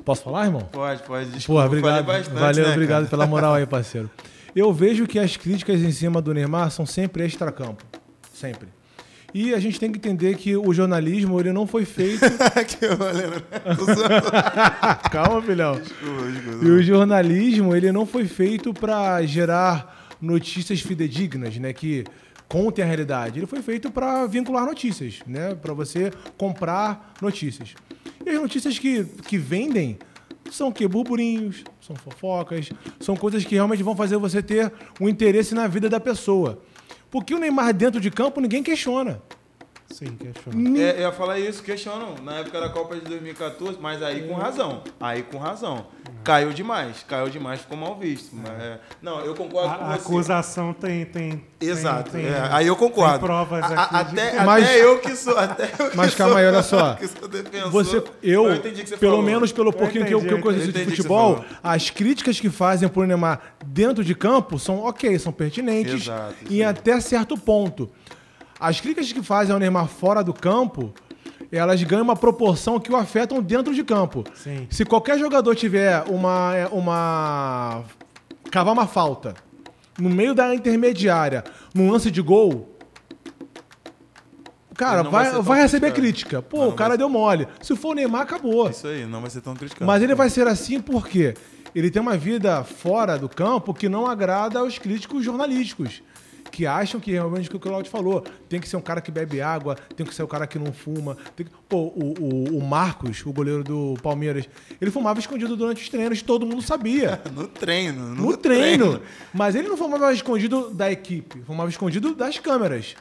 Posso 0.04 0.23
falar, 0.23 0.46
irmão? 0.46 0.68
Pode, 0.70 1.02
pode. 1.02 1.30
Desculpa, 1.30 1.62
Pô, 1.62 1.66
obrigado. 1.66 2.04
Bastante, 2.04 2.38
Valeu, 2.38 2.66
né, 2.66 2.73
obrigado 2.73 3.04
cara? 3.04 3.11
pela 3.11 3.26
moral 3.26 3.54
aí, 3.54 3.66
parceiro. 3.66 4.11
Eu 4.54 4.73
vejo 4.73 5.06
que 5.06 5.18
as 5.18 5.37
críticas 5.37 5.80
em 5.80 5.90
cima 5.90 6.20
do 6.20 6.34
Neymar 6.34 6.70
são 6.70 6.84
sempre 6.84 7.25
extracampo. 7.25 7.82
Sempre. 8.32 8.68
E 9.32 9.52
a 9.52 9.58
gente 9.58 9.80
tem 9.80 9.90
que 9.90 9.99
entender 9.99 10.37
que 10.37 10.56
o 10.56 10.73
jornalismo 10.73 11.40
ele 11.40 11.52
não 11.52 11.66
foi 11.66 11.84
feito. 11.84 12.20
que 12.68 12.87
Calma, 15.11 15.42
filhão. 15.42 15.80
Desculpa, 15.80 16.30
desculpa. 16.30 16.64
E 16.64 16.70
o 16.70 16.82
jornalismo 16.82 17.75
ele 17.75 17.90
não 17.90 18.06
foi 18.06 18.28
feito 18.28 18.73
para 18.73 19.25
gerar 19.26 20.16
notícias 20.20 20.80
fidedignas, 20.80 21.56
né? 21.56 21.73
Que 21.73 22.04
contem 22.49 22.84
a 22.84 22.87
realidade. 22.87 23.40
Ele 23.40 23.46
foi 23.46 23.61
feito 23.61 23.90
para 23.90 24.25
vincular 24.26 24.64
notícias, 24.64 25.18
né? 25.26 25.56
Para 25.56 25.75
você 25.75 26.12
comprar 26.38 27.12
notícias. 27.20 27.75
E 28.26 28.31
as 28.31 28.40
notícias 28.40 28.78
que, 28.78 29.04
que 29.04 29.37
vendem 29.37 29.99
são 30.50 30.71
que 30.73 30.87
burburinhos, 30.87 31.64
são 31.81 31.97
fofocas, 31.97 32.71
são 33.00 33.16
coisas 33.16 33.45
que 33.45 33.54
realmente 33.54 33.83
vão 33.83 33.97
fazer 33.97 34.16
você 34.16 34.43
ter 34.43 34.73
um 35.00 35.09
interesse 35.09 35.54
na 35.54 35.66
vida 35.66 35.88
da 35.88 36.00
pessoa. 36.00 36.62
Porque 37.11 37.35
o 37.35 37.38
Neymar 37.38 37.73
dentro 37.75 38.00
de 38.00 38.11
campo 38.11 38.40
ninguém 38.40 38.62
questiona. 38.62 39.23
Sim, 39.91 40.17
questionam. 40.17 40.76
É, 40.76 40.97
eu 40.97 41.00
ia 41.03 41.12
falar 41.12 41.38
isso, 41.38 41.62
questionam. 41.62 42.17
Na 42.23 42.38
época 42.38 42.61
da 42.61 42.69
Copa 42.69 42.97
de 42.97 43.03
2014, 43.03 43.79
mas 43.81 44.03
aí 44.03 44.26
com 44.26 44.35
razão. 44.35 44.83
Aí 44.99 45.23
com 45.23 45.38
razão. 45.38 45.87
Caiu 46.25 46.53
demais, 46.53 47.05
caiu 47.07 47.29
demais, 47.29 47.61
ficou 47.61 47.76
mal 47.76 47.97
visto. 47.97 48.35
Mas, 48.35 48.50
é, 48.50 48.81
não, 49.03 49.21
eu 49.21 49.35
concordo 49.35 49.75
a, 49.75 49.76
com 49.76 49.85
a 49.85 49.88
você. 49.88 49.95
acusação 50.03 50.73
tem. 50.73 51.05
tem 51.05 51.45
Exato. 51.61 52.11
Tem, 52.12 52.25
é, 52.26 52.49
aí 52.50 52.67
eu 52.67 52.75
concordo. 52.76 53.19
Tem 53.19 53.26
provas 53.26 53.62
a, 53.62 53.83
aqui. 53.85 53.97
até, 53.97 54.31
de... 54.31 54.45
Mas- 54.45 54.64
até 54.64 54.85
eu 54.85 54.99
que 55.00 55.14
sou. 55.17 55.38
Até 55.38 55.64
eu 55.79 55.91
que 55.91 55.97
Mas 55.97 56.12
sou, 56.12 56.19
calma 56.19 56.41
aí, 56.41 56.47
olha 56.47 56.62
só. 56.62 56.95
que 56.97 57.07
sou 57.07 57.29
defensor, 57.29 57.71
Você, 57.71 58.03
eu, 58.23 58.55
entendi 58.55 58.83
que 58.83 58.88
você 58.88 58.97
pelo 58.97 59.12
falou. 59.12 59.25
menos 59.26 59.53
pelo 59.53 59.73
pouquinho 59.73 60.07
que 60.07 60.14
eu, 60.14 60.21
que 60.21 60.26
eu 60.26 60.38
entendi, 60.38 60.43
conheço 60.43 60.64
eu 60.69 60.73
de 60.73 60.81
entendi 60.81 60.97
futebol, 60.97 61.45
as 61.62 61.91
críticas 61.91 62.41
que 62.41 62.49
fazem 62.50 62.88
pro 62.88 63.07
Neymar 63.07 63.41
dentro 63.64 64.03
de 64.03 64.14
campo 64.14 64.59
são 64.59 64.79
ok, 64.81 65.19
são 65.19 65.33
pertinentes 65.33 66.03
Exato, 66.05 66.35
em 66.47 66.49
sim. 66.49 66.62
até 66.62 66.99
certo 67.00 67.37
ponto. 67.37 67.91
As 68.64 68.80
críticas 68.80 69.12
que 69.12 69.23
fazem 69.23 69.52
ao 69.52 69.59
Neymar 69.59 69.87
fora 69.87 70.25
do 70.25 70.33
campo, 70.33 70.94
elas 71.52 71.83
ganham 71.83 72.02
uma 72.02 72.16
proporção 72.16 72.80
que 72.80 72.90
o 72.90 72.97
afetam 72.97 73.42
dentro 73.42 73.75
de 73.75 73.85
campo. 73.85 74.25
Sim. 74.35 74.66
Se 74.71 74.87
qualquer 74.87 75.18
jogador 75.18 75.54
tiver 75.54 76.02
uma 76.09 76.68
uma 76.73 77.85
cavar 78.50 78.73
uma 78.73 78.87
falta 78.87 79.35
no 79.99 80.09
meio 80.09 80.35
da 80.35 80.54
intermediária, 80.54 81.44
num 81.75 81.90
lance 81.90 82.11
de 82.11 82.23
gol, 82.23 82.75
cara, 84.75 85.02
vai 85.02 85.30
vai, 85.30 85.42
vai 85.42 85.61
receber 85.61 85.92
criticado. 85.92 86.42
crítica. 86.42 86.42
Pô, 86.42 86.56
Não, 86.56 86.64
o 86.64 86.71
não 86.71 86.76
cara 86.76 86.90
vai 86.90 86.99
deu 86.99 87.09
mole. 87.11 87.47
Se 87.61 87.76
for 87.76 87.90
o 87.90 87.94
Neymar, 87.94 88.23
acabou. 88.23 88.71
Isso 88.71 88.87
aí, 88.87 89.04
não 89.04 89.21
vai 89.21 89.28
ser 89.28 89.42
tão 89.42 89.54
criticado. 89.54 89.87
Mas 89.87 90.02
ele 90.02 90.14
vai 90.14 90.30
ser 90.30 90.47
assim 90.49 90.80
porque 90.80 91.35
ele 91.75 91.90
tem 91.90 92.00
uma 92.00 92.16
vida 92.16 92.64
fora 92.64 93.18
do 93.18 93.28
campo 93.28 93.75
que 93.75 93.88
não 93.90 94.06
agrada 94.06 94.61
aos 94.61 94.78
críticos 94.78 95.23
jornalísticos. 95.23 96.02
Que 96.54 96.68
acham 96.68 97.00
que 97.00 97.11
realmente 97.11 97.49
o 97.49 97.50
que 97.50 97.56
o 97.56 97.58
Claudio 97.58 97.90
falou. 97.90 98.25
Tem 98.49 98.61
que 98.61 98.68
ser 98.68 98.76
um 98.76 98.80
cara 98.80 99.00
que 99.00 99.11
bebe 99.11 99.40
água, 99.40 99.75
tem 99.96 100.06
que 100.06 100.14
ser 100.14 100.23
um 100.23 100.26
cara 100.28 100.46
que 100.46 100.56
não 100.56 100.73
fuma. 100.73 101.16
Que... 101.37 101.44
Pô, 101.68 101.78
o, 101.96 102.14
o, 102.20 102.58
o 102.58 102.62
Marcos, 102.62 103.26
o 103.26 103.32
goleiro 103.32 103.64
do 103.64 103.94
Palmeiras, 104.00 104.49
ele 104.80 104.92
fumava 104.92 105.18
escondido 105.18 105.56
durante 105.56 105.82
os 105.82 105.88
treinos, 105.88 106.23
todo 106.23 106.46
mundo 106.46 106.62
sabia. 106.62 107.20
No 107.34 107.49
treino. 107.49 108.14
No, 108.14 108.26
No 108.26 108.37
treino. 108.37 109.00
Mas 109.32 109.56
ele 109.56 109.66
não 109.66 109.76
fumava 109.76 110.12
escondido 110.12 110.70
da 110.70 110.92
equipe, 110.92 111.42
fumava 111.44 111.68
escondido 111.68 112.14
das 112.14 112.38
câmeras. 112.38 112.94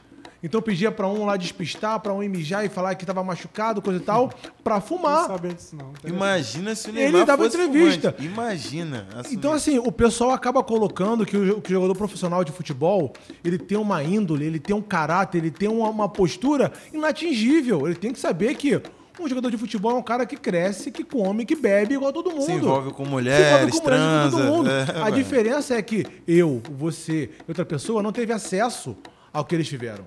Então 0.43 0.61
pedia 0.61 0.91
pra 0.91 1.07
um 1.07 1.25
lá 1.25 1.37
despistar, 1.37 1.97
pra 2.01 2.13
um 2.13 2.19
mijar 2.19 2.65
e 2.65 2.69
falar 2.69 2.93
que 2.95 3.05
tava 3.05 3.23
machucado, 3.23 3.81
coisa 3.81 3.97
e 3.99 4.03
tal, 4.03 4.29
pra 4.61 4.75
Não 4.75 4.81
fumar. 4.81 5.25
saber 5.27 5.53
disso, 5.53 5.73
não. 5.75 5.93
Imagina 6.05 6.75
se 6.75 6.89
o 6.89 6.91
Ele 6.91 7.03
Neymar 7.03 7.25
dava 7.25 7.43
fosse 7.45 7.55
entrevista. 7.55 8.11
fumante. 8.11 8.25
Imagina. 8.33 9.07
assumir. 9.15 9.37
Então, 9.37 9.53
assim, 9.53 9.79
o 9.79 9.91
pessoal 9.91 10.31
acaba 10.31 10.61
colocando 10.61 11.25
que 11.25 11.37
o, 11.37 11.61
que 11.61 11.71
o 11.71 11.73
jogador 11.75 11.95
profissional 11.95 12.43
de 12.43 12.51
futebol, 12.51 13.13
ele 13.43 13.57
tem 13.57 13.77
uma 13.77 14.03
índole, 14.03 14.45
ele 14.45 14.59
tem 14.59 14.75
um 14.75 14.81
caráter, 14.81 15.37
ele 15.37 15.49
tem 15.51 15.69
uma, 15.69 15.89
uma 15.89 16.09
postura 16.09 16.73
inatingível. 16.93 17.85
Ele 17.87 17.95
tem 17.95 18.11
que 18.11 18.19
saber 18.19 18.53
que 18.55 18.81
um 19.19 19.29
jogador 19.29 19.49
de 19.51 19.57
futebol 19.57 19.91
é 19.91 19.95
um 19.95 20.03
cara 20.03 20.25
que 20.25 20.35
cresce, 20.35 20.91
que 20.91 21.03
come, 21.03 21.45
que 21.45 21.55
bebe 21.55 21.93
igual 21.93 22.09
a 22.09 22.13
todo 22.13 22.31
mundo. 22.31 22.43
Se 22.45 22.51
envolve 22.51 22.91
com 22.91 23.05
Se 23.05 23.09
mulheres, 23.11 23.47
envolve 23.47 23.71
com 23.79 23.83
mulheres 23.89 24.31
todo 24.31 24.43
mundo. 24.43 24.69
É, 24.69 25.03
a 25.03 25.09
diferença 25.09 25.75
é 25.75 25.81
que 25.81 26.05
eu, 26.27 26.61
você 26.71 27.29
e 27.39 27.43
outra 27.47 27.63
pessoa 27.63 28.01
não 28.03 28.11
teve 28.11 28.33
acesso 28.33 28.97
ao 29.31 29.45
que 29.45 29.55
eles 29.55 29.67
tiveram. 29.67 30.03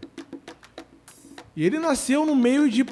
E 1.56 1.64
ele 1.64 1.78
nasceu 1.78 2.26
no 2.26 2.36
meio 2.36 2.68
de 2.68 2.84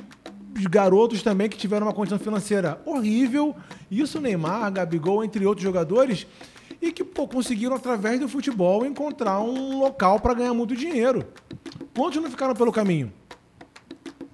garotos 0.71 1.23
também 1.23 1.49
que 1.51 1.59
tiveram 1.59 1.87
uma 1.87 1.93
condição 1.93 2.19
financeira 2.19 2.81
horrível. 2.87 3.55
Isso 3.91 4.21
Neymar, 4.21 4.73
Gabigol, 4.73 5.23
entre 5.23 5.45
outros 5.45 5.63
jogadores. 5.63 6.27
E 6.81 6.91
que 6.91 7.05
pô, 7.05 7.29
conseguiram, 7.29 7.77
através 7.77 8.19
do 8.19 8.29
futebol, 8.29 8.87
encontrar 8.87 9.41
um 9.41 9.79
local 9.79 10.19
para 10.19 10.33
ganhar 10.33 10.55
muito 10.55 10.75
dinheiro. 10.75 11.27
Quantos 11.95 12.23
não 12.23 12.31
ficaram 12.31 12.55
pelo 12.55 12.73
caminho? 12.73 13.13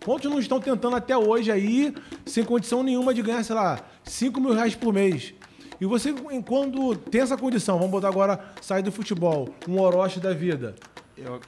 Quantos 0.04 0.30
não 0.30 0.38
estão 0.38 0.60
tentando 0.60 0.96
até 0.96 1.16
hoje 1.16 1.50
aí, 1.50 1.92
sem 2.25 2.44
condição 2.44 2.82
nenhuma 2.82 3.12
de 3.12 3.22
ganhar, 3.22 3.42
sei 3.42 3.54
lá, 3.54 3.80
5 4.04 4.40
mil 4.40 4.54
reais 4.54 4.75
por 4.75 4.94
mês? 4.94 5.34
E 5.80 5.87
você, 5.87 6.14
quando 6.46 6.94
tem 6.94 7.20
essa 7.20 7.37
condição, 7.37 7.76
vamos 7.76 7.90
botar 7.90 8.08
agora, 8.08 8.38
sair 8.60 8.82
do 8.82 8.92
futebol, 8.92 9.49
um 9.68 9.80
Orochi 9.80 10.20
da 10.20 10.32
vida, 10.32 10.75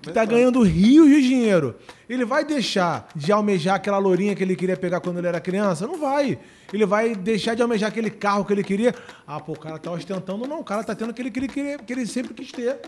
que 0.01 0.13
tá 0.13 0.25
ganhando 0.25 0.63
rios 0.63 1.09
de 1.09 1.23
dinheiro, 1.23 1.75
ele 2.09 2.25
vai 2.25 2.45
deixar 2.45 3.09
de 3.15 3.33
almejar 3.33 3.77
aquela 3.77 3.99
lourinha 3.99 4.35
que 4.35 4.43
ele 4.43 4.57
queria 4.57 4.77
pegar 4.77 5.01
quando 5.01 5.19
ele 5.19 5.27
era 5.27 5.41
criança? 5.41 5.87
Não 5.87 5.99
vai. 5.99 6.39
Ele 6.73 6.87
vai 6.87 7.15
deixar 7.15 7.55
de 7.55 7.63
almejar 7.63 7.89
aquele 7.91 8.11
carro 8.11 8.45
que 8.45 8.53
ele 8.53 8.65
queria. 8.65 8.95
Ah, 9.27 9.41
pô, 9.41 9.53
o 9.53 9.59
cara 9.59 9.79
tá 9.79 9.91
ostentando. 9.91 10.47
Não, 10.47 10.61
o 10.61 10.65
cara 10.65 10.83
tá 10.85 10.95
tendo 10.95 11.11
aquele 11.11 11.31
que 11.31 11.39
ele, 11.39 11.49
queria, 11.49 11.79
que 11.79 11.93
ele 11.93 12.07
sempre 12.07 12.35
quis 12.35 12.51
ter. 12.51 12.81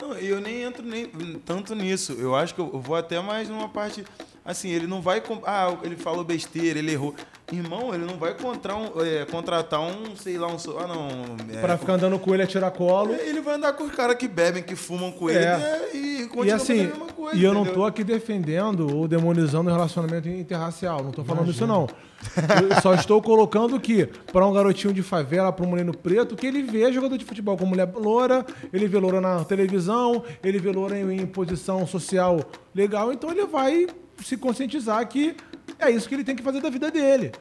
Não, 0.00 0.14
eu 0.14 0.40
nem 0.40 0.62
entro 0.62 0.84
nem 0.84 1.06
tanto 1.44 1.74
nisso. 1.74 2.12
Eu 2.12 2.34
acho 2.34 2.54
que 2.54 2.60
eu 2.60 2.80
vou 2.80 2.96
até 2.96 3.20
mais 3.20 3.48
numa 3.48 3.68
parte. 3.68 4.04
Assim, 4.44 4.70
ele 4.70 4.86
não 4.86 5.02
vai. 5.02 5.22
Ah, 5.44 5.76
ele 5.82 5.96
falou 5.96 6.24
besteira, 6.24 6.78
ele 6.78 6.92
errou. 6.92 7.14
Irmão, 7.50 7.94
ele 7.94 8.04
não 8.04 8.18
vai 8.18 8.34
contratar 8.34 8.76
um, 8.76 9.00
é, 9.02 9.24
contratar 9.24 9.80
um, 9.80 10.14
sei 10.14 10.36
lá, 10.36 10.48
um. 10.48 10.56
Ah, 10.78 10.86
não. 10.86 11.56
É, 11.56 11.60
pra 11.60 11.78
ficar 11.78 11.94
andando 11.94 12.18
com 12.18 12.34
ele 12.34 12.42
a 12.42 12.46
tirar 12.46 12.70
colo. 12.70 13.14
É, 13.14 13.26
ele 13.26 13.40
vai 13.40 13.54
andar 13.54 13.72
com 13.72 13.84
os 13.84 13.92
caras 13.92 14.16
que 14.16 14.28
bebem, 14.28 14.62
que 14.62 14.76
fumam 14.76 15.10
com 15.10 15.30
ele 15.30 15.44
é. 15.44 15.90
e 15.94 16.26
continua 16.26 16.46
e 16.46 16.50
assim, 16.50 16.80
a 16.80 16.88
mesma 16.88 17.06
coisa. 17.06 17.38
E 17.38 17.42
eu 17.42 17.52
entendeu? 17.52 17.64
não 17.64 17.72
tô 17.72 17.86
aqui 17.86 18.04
defendendo 18.04 18.94
ou 18.94 19.08
demonizando 19.08 19.70
o 19.70 19.72
relacionamento 19.72 20.28
interracial. 20.28 21.02
Não 21.02 21.10
tô 21.10 21.24
falando 21.24 21.44
Imagina. 21.44 21.64
isso, 21.64 21.66
não. 21.66 21.88
Eu 22.68 22.80
só 22.82 22.92
estou 22.92 23.22
colocando 23.22 23.80
que, 23.80 24.04
para 24.30 24.46
um 24.46 24.52
garotinho 24.52 24.92
de 24.92 25.02
favela, 25.02 25.50
para 25.50 25.64
um 25.64 25.70
menino 25.70 25.96
preto, 25.96 26.36
que 26.36 26.46
ele 26.46 26.62
vê 26.62 26.92
jogador 26.92 27.16
de 27.16 27.24
futebol 27.24 27.56
com 27.56 27.64
mulher 27.64 27.88
loura, 27.94 28.44
ele 28.72 28.86
vê 28.86 28.98
loura 28.98 29.22
na 29.22 29.42
televisão, 29.44 30.22
ele 30.42 30.58
vê 30.58 30.70
loura 30.70 30.98
em, 30.98 31.22
em 31.22 31.26
posição 31.26 31.86
social 31.86 32.40
legal, 32.74 33.10
então 33.10 33.30
ele 33.30 33.46
vai 33.46 33.86
se 34.22 34.36
conscientizar 34.36 35.06
que 35.06 35.36
é 35.78 35.90
isso 35.90 36.08
que 36.08 36.14
ele 36.14 36.24
tem 36.24 36.36
que 36.36 36.42
fazer 36.42 36.60
da 36.60 36.70
vida 36.70 36.90
dele. 36.90 37.32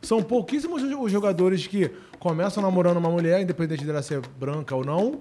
São 0.00 0.22
pouquíssimos 0.22 0.82
os 0.82 1.10
jogadores 1.10 1.66
que 1.66 1.90
começam 2.18 2.62
namorando 2.62 2.98
uma 2.98 3.10
mulher, 3.10 3.40
independente 3.40 3.84
dela 3.84 4.02
ser 4.02 4.20
branca 4.38 4.74
ou 4.74 4.84
não, 4.84 5.20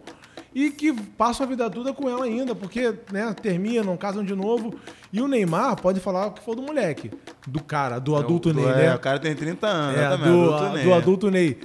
e 0.53 0.69
que 0.69 0.93
passam 0.93 1.45
a 1.45 1.49
vida 1.49 1.69
toda 1.69 1.93
com 1.93 2.09
ela 2.09 2.25
ainda, 2.25 2.55
porque 2.55 2.93
né, 3.11 3.33
terminam, 3.41 3.95
casam 3.97 4.23
de 4.23 4.35
novo. 4.35 4.73
E 5.11 5.21
o 5.21 5.27
Neymar 5.27 5.79
pode 5.81 5.99
falar 5.99 6.27
o 6.27 6.31
que 6.31 6.43
for 6.43 6.55
do 6.55 6.61
moleque, 6.61 7.11
do 7.47 7.61
cara, 7.63 7.99
do 7.99 8.15
é 8.15 8.19
adulto 8.19 8.53
Ney, 8.53 8.65
né? 8.65 8.85
É, 8.87 8.95
o 8.95 8.99
cara 8.99 9.19
tem 9.19 9.35
30 9.35 9.67
anos, 9.67 9.99
é, 9.99 10.09
também, 10.09 10.31
do, 10.31 10.53
adulto 10.53 10.73
Ney. 10.73 10.83
do 10.83 10.93
adulto 10.93 11.31
Ney. 11.31 11.57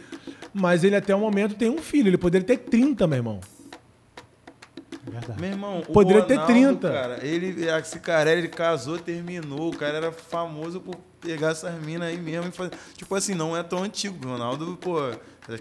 Mas 0.55 0.85
ele 0.85 0.97
até 0.97 1.15
o 1.15 1.19
momento 1.19 1.55
tem 1.55 1.71
um 1.71 1.79
filho, 1.79 2.09
ele 2.09 2.19
poderia 2.19 2.47
ter 2.47 2.59
30, 2.59 3.07
meu 3.07 3.17
irmão. 3.17 3.41
Verdade. 5.05 5.41
Meu 5.41 5.51
irmão, 5.51 5.83
poderia 5.93 6.23
Ronaldo, 6.23 6.47
ter 6.47 6.53
30. 6.53 6.91
Cara, 6.91 7.27
ele, 7.27 7.67
esse 7.67 7.99
cara, 7.99 8.31
ele 8.31 8.49
casou, 8.49 8.99
terminou, 8.99 9.71
o 9.71 9.77
cara 9.77 9.97
era 9.97 10.13
famoso 10.13 10.81
por 10.81 10.97
pegar 11.21 11.51
essas 11.51 11.75
minas 11.83 12.09
aí 12.09 12.17
mesmo 12.17 12.49
e 12.49 12.53
fazer. 12.53 12.73
Tipo 12.97 13.15
assim, 13.15 13.35
não 13.35 13.57
é 13.57 13.63
tão 13.65 13.83
antigo. 13.83 14.25
O 14.25 14.31
Ronaldo, 14.31 14.79
pô, 14.81 14.99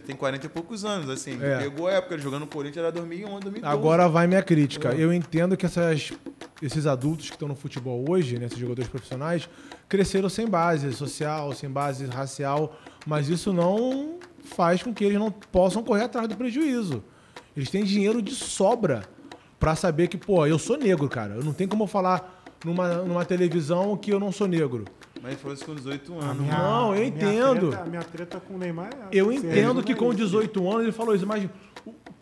tem 0.05 0.15
40 0.15 0.45
e 0.45 0.50
poucos 0.50 0.86
anos, 0.86 1.10
assim. 1.10 1.39
É. 1.41 1.57
Pegou 1.57 1.88
a 1.88 1.93
época, 1.93 2.19
jogando 2.19 2.41
no 2.41 2.48
Corinthians 2.48 2.83
era 2.83 2.91
2011, 2.91 3.41
2012. 3.41 3.65
Agora 3.65 4.07
vai 4.07 4.27
minha 4.27 4.43
crítica. 4.43 4.89
É. 4.89 5.00
Eu 5.00 5.12
entendo 5.12 5.57
que 5.57 5.65
essas, 5.65 6.13
esses 6.62 6.86
adultos 6.86 7.27
que 7.27 7.36
estão 7.36 7.48
no 7.48 7.55
futebol 7.55 8.05
hoje, 8.07 8.38
né, 8.38 8.45
esses 8.45 8.60
jogadores 8.60 8.89
profissionais, 8.89 9.50
cresceram 9.89 10.29
sem 10.29 10.48
base 10.48 10.93
social, 10.93 11.51
sem 11.53 11.69
base 11.69 12.05
racial, 12.05 12.79
mas 13.07 13.27
isso 13.27 13.51
não 13.51 14.19
faz 14.43 14.83
com 14.83 14.93
que 14.93 15.03
eles 15.03 15.17
não 15.17 15.31
possam 15.31 15.83
correr 15.83 16.03
atrás 16.03 16.27
do 16.27 16.36
prejuízo. 16.36 17.03
Eles 17.57 17.71
têm 17.71 17.83
dinheiro 17.83 18.21
de 18.21 18.36
sobra 18.36 19.03
para 19.62 19.75
saber 19.75 20.08
que, 20.08 20.18
pô, 20.18 20.44
eu 20.48 20.58
sou 20.58 20.75
negro, 20.75 21.08
cara. 21.08 21.36
Eu 21.36 21.44
não 21.44 21.53
tenho 21.53 21.70
como 21.70 21.86
falar 21.86 22.44
numa, 22.65 22.96
numa 23.03 23.24
televisão 23.24 23.96
que 23.96 24.12
eu 24.12 24.20
não 24.20 24.32
sou 24.32 24.48
negro. 24.48 24.86
Mas 25.22 25.39
foi 25.39 25.56
com 25.56 25.75
18 25.75 26.13
anos. 26.20 26.41
Minha, 26.41 26.58
não, 26.58 26.96
eu 26.96 27.06
entendo. 27.06 27.68
Minha 27.68 27.70
treta, 27.70 27.89
minha 27.89 28.03
treta 28.03 28.39
com 28.39 28.56
o 28.56 28.58
Neymar 28.58 28.89
é 28.91 29.08
Eu 29.12 29.32
entendo 29.32 29.84
que 29.84 29.94
com 29.94 30.12
18 30.12 30.68
anos 30.68 30.82
ele 30.82 30.91
falou 30.91 31.13
isso, 31.13 31.27
mas 31.27 31.48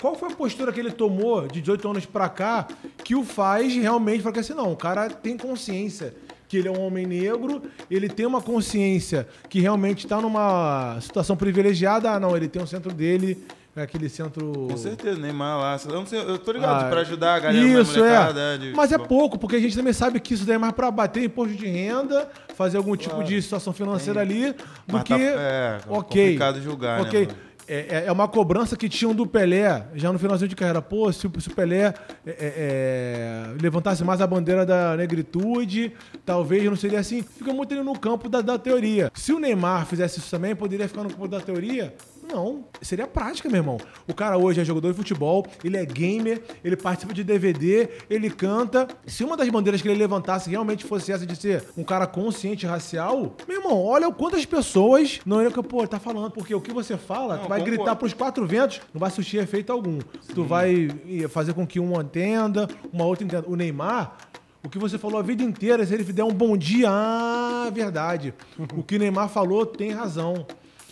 qual 0.02 0.16
foi 0.16 0.30
a 0.30 0.36
postura 0.36 0.74
que 0.74 0.82
ele 0.82 0.92
tomou 0.92 1.48
de 1.48 1.62
18 1.62 1.90
anos 1.90 2.06
para 2.06 2.28
cá 2.28 2.68
que 3.06 3.16
o 3.16 3.24
faz 3.24 3.74
realmente 3.74 4.22
falar 4.22 4.38
assim, 4.38 4.54
não, 4.54 4.74
o 4.74 4.76
cara 4.76 5.10
tem 5.10 5.38
consciência 5.38 6.14
que 6.46 6.58
ele 6.58 6.68
é 6.68 6.72
um 6.72 6.82
homem 6.82 7.06
negro, 7.06 7.62
ele 7.90 8.10
tem 8.10 8.26
uma 8.26 8.42
consciência 8.42 9.28
que 9.48 9.62
realmente 9.62 10.06
está 10.06 10.20
numa 10.20 11.00
situação 11.00 11.38
privilegiada, 11.38 12.12
ah, 12.12 12.20
não, 12.20 12.36
ele 12.36 12.50
tem 12.50 12.62
um 12.62 12.68
centro 12.68 12.92
dele, 12.92 13.38
é 13.38 13.59
aquele 13.76 14.10
centro. 14.10 14.68
Com 14.70 14.78
certeza, 14.78 15.20
Neymar 15.20 15.58
lá. 15.58 15.80
Eu, 15.86 15.96
não 15.96 16.06
sei, 16.06 16.20
eu 16.20 16.38
tô 16.38 16.52
ligado, 16.52 16.86
ah, 16.86 16.90
pra 16.90 17.02
ajudar 17.02 17.36
a 17.36 17.40
galera 17.40 17.82
isso, 17.82 18.04
é. 18.04 18.58
De, 18.58 18.74
Mas 18.74 18.90
tipo... 18.90 19.04
é 19.04 19.08
pouco, 19.08 19.38
porque 19.38 19.56
a 19.56 19.60
gente 19.60 19.76
também 19.76 19.94
sabe 19.94 20.20
que 20.20 20.34
isso 20.34 20.46
daí 20.46 20.56
é 20.56 20.58
mais 20.58 20.74
pra 20.74 20.90
bater 20.92 21.24
imposto 21.24 21.56
de 21.56 21.68
renda, 21.68 22.30
fazer 22.56 22.78
algum 22.78 22.96
tipo 22.96 23.16
claro. 23.16 23.28
de 23.28 23.42
situação 23.42 23.72
financeira 23.74 24.26
Tem. 24.26 24.44
ali, 24.44 24.54
do 24.54 24.94
Mas 24.94 25.04
que. 25.04 25.14
Tá, 25.14 25.20
é, 25.20 25.80
ok. 25.88 26.24
complicado 26.24 26.62
julgar, 26.62 27.02
ok. 27.02 27.28
né? 27.28 27.34
É, 27.72 27.86
é, 27.98 28.04
é 28.08 28.12
uma 28.12 28.28
cobrança 28.28 28.76
que 28.76 28.90
tinham 28.90 29.14
do 29.14 29.28
Pelé, 29.28 29.86
já 29.94 30.12
no 30.12 30.18
finalzinho 30.18 30.50
de 30.50 30.56
carreira. 30.56 30.82
Pô, 30.82 31.14
se, 31.14 31.30
se 31.38 31.48
o 31.50 31.56
Pelé 31.56 31.84
é, 31.86 31.94
é, 32.26 32.36
é, 32.40 33.62
levantasse 33.62 34.04
mais 34.04 34.20
a 34.22 34.26
bandeira 34.26 34.66
da 34.66 34.98
negritude, 34.98 35.94
talvez 36.26 36.64
não 36.66 36.76
seria 36.76 37.00
assim. 37.00 37.22
Fica 37.22 37.54
muito 37.54 37.72
ali 37.72 37.84
no 37.84 37.98
campo 37.98 38.28
da, 38.28 38.42
da 38.42 38.58
teoria. 38.58 39.12
Se 39.14 39.32
o 39.32 39.38
Neymar 39.38 39.86
fizesse 39.86 40.18
isso 40.18 40.32
também, 40.32 40.56
poderia 40.56 40.88
ficar 40.88 41.04
no 41.04 41.12
campo 41.12 41.28
da 41.28 41.40
teoria? 41.40 41.94
Não, 42.32 42.66
seria 42.82 43.08
prática, 43.08 43.50
meu 43.50 43.58
irmão. 43.58 43.78
O 44.08 44.14
cara 44.14 44.38
hoje 44.38 44.62
é 44.62 44.64
jogador 44.64 44.92
de 44.92 44.98
futebol, 44.98 45.46
ele 45.64 45.78
é 45.78 45.86
gamer, 45.86 46.42
ele 46.64 46.78
participa 46.78 47.14
de 47.14 47.24
DVD, 47.24 47.90
ele 48.10 48.30
canta. 48.30 48.88
Se 49.06 49.24
uma 49.24 49.36
das 49.36 49.50
bandeiras 49.50 49.82
que 49.82 49.88
ele 49.88 49.98
levantasse 49.98 50.50
realmente 50.50 50.86
fosse 50.86 51.12
essa 51.12 51.26
de 51.26 51.36
ser 51.36 51.66
um 51.76 51.84
cara 51.84 52.06
consciente 52.06 52.66
racial, 52.66 53.36
meu 53.48 53.58
irmão, 53.58 53.84
olha 53.84 54.12
quantas 54.12 54.46
pessoas 54.46 55.20
não 55.26 55.42
iam 55.42 55.52
que, 55.52 55.62
pô, 55.64 55.88
tá 55.88 56.00
falando, 56.00 56.32
porque 56.32 56.54
o 56.54 56.62
que 56.62 56.72
você 56.72 56.98
fala, 56.98 57.38
não, 57.38 57.44
tu 57.44 57.50
vai 57.50 57.60
concordo. 57.60 57.78
gritar 57.78 57.96
pros 57.96 58.14
quatro 58.14 58.46
ventos, 58.46 58.82
não 58.94 59.00
vai 59.00 59.10
surtir 59.10 59.42
efeito 59.42 59.72
algum. 59.72 60.00
Sim. 60.00 60.34
Tu 60.36 60.44
vai 60.44 60.88
fazer 61.30 61.54
com 61.54 61.66
que 61.66 61.80
um 61.80 62.00
entenda, 62.00 62.68
uma 62.94 63.06
outra 63.06 63.26
entenda. 63.26 63.46
O 63.48 63.56
Neymar, 63.56 64.18
o 64.64 64.70
que 64.70 64.78
você 64.78 64.98
falou 64.98 65.20
a 65.20 65.24
vida 65.24 65.42
inteira, 65.42 65.86
se 65.86 65.94
ele 65.94 66.04
der 66.04 66.24
um 66.24 66.34
bom 66.34 66.56
dia, 66.58 66.90
ah, 66.90 67.70
verdade. 67.74 68.34
o 68.76 68.84
que 68.84 69.00
Neymar 69.00 69.30
falou 69.30 69.66
tem 69.66 69.92
razão. 69.92 70.46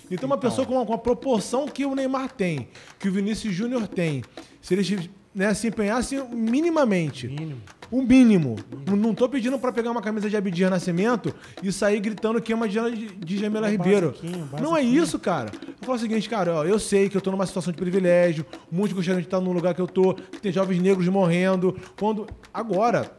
Então, 0.10 0.28
uma 0.28 0.38
pessoa 0.38 0.66
com 0.66 0.82
a, 0.82 0.86
com 0.86 0.94
a, 0.94 0.98
proporção 0.98 1.68
que 1.68 1.86
o 1.86 1.96
Neymar 1.96 2.32
tem, 2.32 2.68
que 3.00 3.10
o 3.10 3.12
Vinícius 3.12 3.54
Júnior 3.54 3.88
tem, 3.88 4.24
se 4.62 4.74
eles 4.74 5.10
né, 5.34 5.54
se 5.54 5.68
empenhassem 5.68 6.28
minimamente, 6.30 7.28
mínimo. 7.28 7.62
um 7.92 8.02
mínimo, 8.02 8.56
mínimo. 8.72 8.98
não 8.98 9.12
estou 9.12 9.30
pedindo 9.30 9.60
para 9.60 9.72
pegar 9.72 9.92
uma 9.92 10.02
camisa 10.02 10.28
de 10.28 10.36
Abdias 10.36 10.72
Nascimento 10.72 11.34
e 11.62 11.72
sair 11.72 12.00
gritando 12.00 12.42
que 12.42 12.52
é 12.52 12.56
uma 12.56 12.68
de, 12.68 12.80
de 12.80 13.38
Jamila 13.38 13.70
Ribeiro. 13.70 14.16
Não 14.60 14.76
é 14.76 14.82
isso, 14.82 15.20
cara. 15.20 15.52
Eu 15.64 15.86
falo 15.86 15.98
o 15.98 16.02
seguinte, 16.02 16.28
cara, 16.28 16.56
ó, 16.56 16.64
eu 16.64 16.80
sei 16.80 17.08
que 17.08 17.16
eu 17.16 17.20
estou 17.20 17.32
numa 17.32 17.46
situação 17.46 17.72
de 17.72 17.78
privilégio, 17.78 18.46
muitos 18.72 18.94
gostariam 18.94 19.22
de 19.22 19.28
estar 19.28 19.40
no 19.40 19.52
lugar 19.52 19.76
que 19.76 19.82
eu 19.82 19.86
estou, 19.86 20.16
que 20.16 20.42
tem 20.42 20.52
jovens 20.52 20.82
negros 20.82 21.08
morrendo. 21.08 21.78
Quando 22.00 22.26
Agora, 22.58 23.12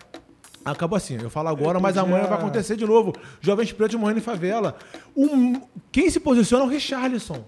Acabou 0.70 0.96
assim, 0.96 1.18
eu 1.20 1.30
falo 1.30 1.48
agora, 1.48 1.78
mas 1.80 1.96
amanhã 1.96 2.24
vai 2.24 2.38
acontecer 2.38 2.76
de 2.76 2.86
novo. 2.86 3.12
Jovens 3.40 3.72
pretos 3.72 3.98
morrendo 3.98 4.18
em 4.18 4.22
favela. 4.22 4.76
Um, 5.16 5.60
quem 5.90 6.08
se 6.10 6.20
posiciona 6.20 6.64
é 6.64 6.66
o 6.66 6.70
Richarlison. 6.70 7.44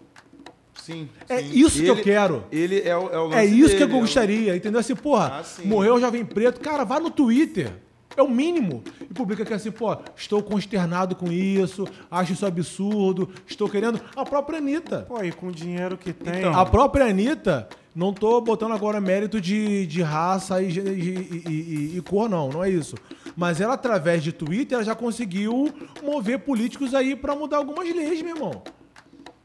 Sim. 0.80 1.08
É 1.28 1.38
sim. 1.38 1.50
isso 1.52 1.78
ele, 1.78 1.84
que 1.84 1.90
eu 1.90 2.02
quero. 2.02 2.44
Ele 2.50 2.80
é 2.80 2.96
o, 2.96 3.08
é 3.10 3.18
o 3.18 3.32
É 3.32 3.44
isso 3.44 3.68
dele, 3.68 3.76
que 3.76 3.82
eu 3.82 3.88
gostaria, 3.88 4.50
é 4.50 4.54
o... 4.54 4.56
entendeu? 4.56 4.80
Assim, 4.80 4.96
porra, 4.96 5.40
ah, 5.42 5.62
morreu 5.64 5.94
o 5.94 6.00
jovem 6.00 6.24
preto. 6.24 6.60
Cara, 6.60 6.84
vá 6.84 6.98
no 6.98 7.10
Twitter. 7.10 7.72
É 8.16 8.22
o 8.22 8.28
mínimo. 8.28 8.82
E 9.02 9.14
publica 9.14 9.44
que 9.44 9.54
assim, 9.54 9.70
pô, 9.70 9.96
estou 10.16 10.42
consternado 10.42 11.14
com 11.14 11.30
isso, 11.30 11.86
acho 12.10 12.32
isso 12.32 12.44
absurdo, 12.44 13.30
estou 13.46 13.68
querendo. 13.68 14.00
A 14.16 14.24
própria 14.24 14.58
Anitta. 14.58 15.06
Pô, 15.08 15.22
e 15.22 15.30
com 15.30 15.48
o 15.48 15.52
dinheiro 15.52 15.96
que 15.96 16.12
tem. 16.12 16.40
Então, 16.40 16.58
a 16.58 16.66
própria 16.66 17.06
Anitta, 17.06 17.68
não 17.94 18.12
tô 18.12 18.40
botando 18.40 18.72
agora 18.72 19.00
mérito 19.00 19.40
de, 19.40 19.86
de 19.86 20.02
raça 20.02 20.62
e, 20.62 20.70
e, 20.70 21.42
e, 21.48 21.96
e, 21.98 22.02
cor, 22.02 22.28
não, 22.28 22.48
não 22.48 22.62
é 22.62 22.70
isso. 22.70 22.94
Mas 23.36 23.60
ela, 23.60 23.74
através 23.74 24.22
de 24.22 24.32
Twitter, 24.32 24.76
ela 24.76 24.84
já 24.84 24.94
conseguiu 24.94 25.72
mover 26.02 26.40
políticos 26.40 26.94
aí 26.94 27.16
para 27.16 27.34
mudar 27.34 27.58
algumas 27.58 27.88
leis, 27.88 28.22
meu 28.22 28.36
irmão. 28.36 28.62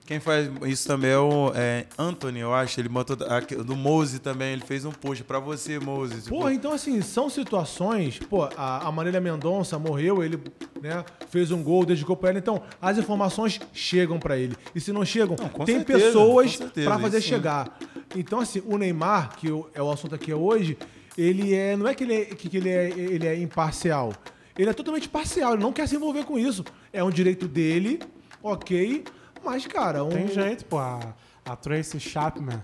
Quem 0.06 0.20
faz 0.20 0.48
isso 0.68 0.88
também 0.88 1.10
é 1.10 1.18
o 1.18 1.52
é, 1.56 1.88
Anthony, 1.98 2.40
eu 2.40 2.54
acho. 2.54 2.80
Ele 2.80 2.88
botou. 2.88 3.18
Do 3.66 3.76
Mose 3.76 4.20
também, 4.20 4.54
ele 4.54 4.62
fez 4.62 4.86
um 4.86 4.92
post 4.92 5.24
pra 5.24 5.40
você, 5.40 5.80
Mose. 5.80 6.22
Tipo... 6.22 6.30
Porra, 6.30 6.54
então 6.54 6.74
assim, 6.74 7.02
são 7.02 7.28
situações. 7.28 8.20
Pô, 8.20 8.44
a, 8.44 8.88
a 8.88 8.92
Marília 8.92 9.20
Mendonça 9.20 9.80
morreu, 9.80 10.24
ele 10.24 10.40
né, 10.80 11.04
fez 11.30 11.52
um 11.52 11.64
gol, 11.64 11.86
dedicou 11.86 12.16
pra 12.16 12.30
ela. 12.30 12.38
Então, 12.38 12.62
as 12.80 13.00
informações 13.00 13.60
chegam 13.74 14.20
pra 14.20 14.38
ele. 14.38 14.56
E 14.76 14.80
se 14.80 14.92
não 14.92 15.04
chegam, 15.04 15.36
não, 15.40 15.66
tem 15.66 15.78
certeza, 15.78 16.00
pessoas 16.00 16.56
para 16.56 17.00
fazer 17.00 17.18
isso, 17.18 17.28
chegar. 17.28 17.76
Então, 18.16 18.40
assim, 18.40 18.62
o 18.64 18.78
Neymar, 18.78 19.36
que 19.36 19.48
é 19.74 19.82
o 19.82 19.90
assunto 19.90 20.14
aqui 20.14 20.32
hoje, 20.32 20.78
ele 21.18 21.56
é. 21.56 21.76
Não 21.76 21.88
é 21.88 21.96
que 21.96 22.04
ele 22.04 22.14
é, 22.14 22.26
que 22.26 22.56
ele 22.56 22.70
é, 22.70 22.90
ele 22.92 23.26
é 23.26 23.36
imparcial. 23.40 24.14
Ele 24.56 24.70
é 24.70 24.74
totalmente 24.74 25.10
parcial, 25.10 25.56
ele 25.56 25.64
não 25.64 25.74
quer 25.74 25.88
se 25.88 25.96
envolver 25.96 26.26
com 26.26 26.38
isso. 26.38 26.64
É 26.94 27.04
um 27.04 27.10
direito 27.10 27.48
dele, 27.48 28.00
ok 28.44 29.04
mas, 29.46 29.66
cara. 29.68 30.04
Um... 30.04 30.10
Tem 30.10 30.28
jeito, 30.28 30.66
pô. 30.66 30.78
A, 30.78 31.00
a 31.46 31.56
Tracy 31.56 32.00
Chapman, 32.00 32.62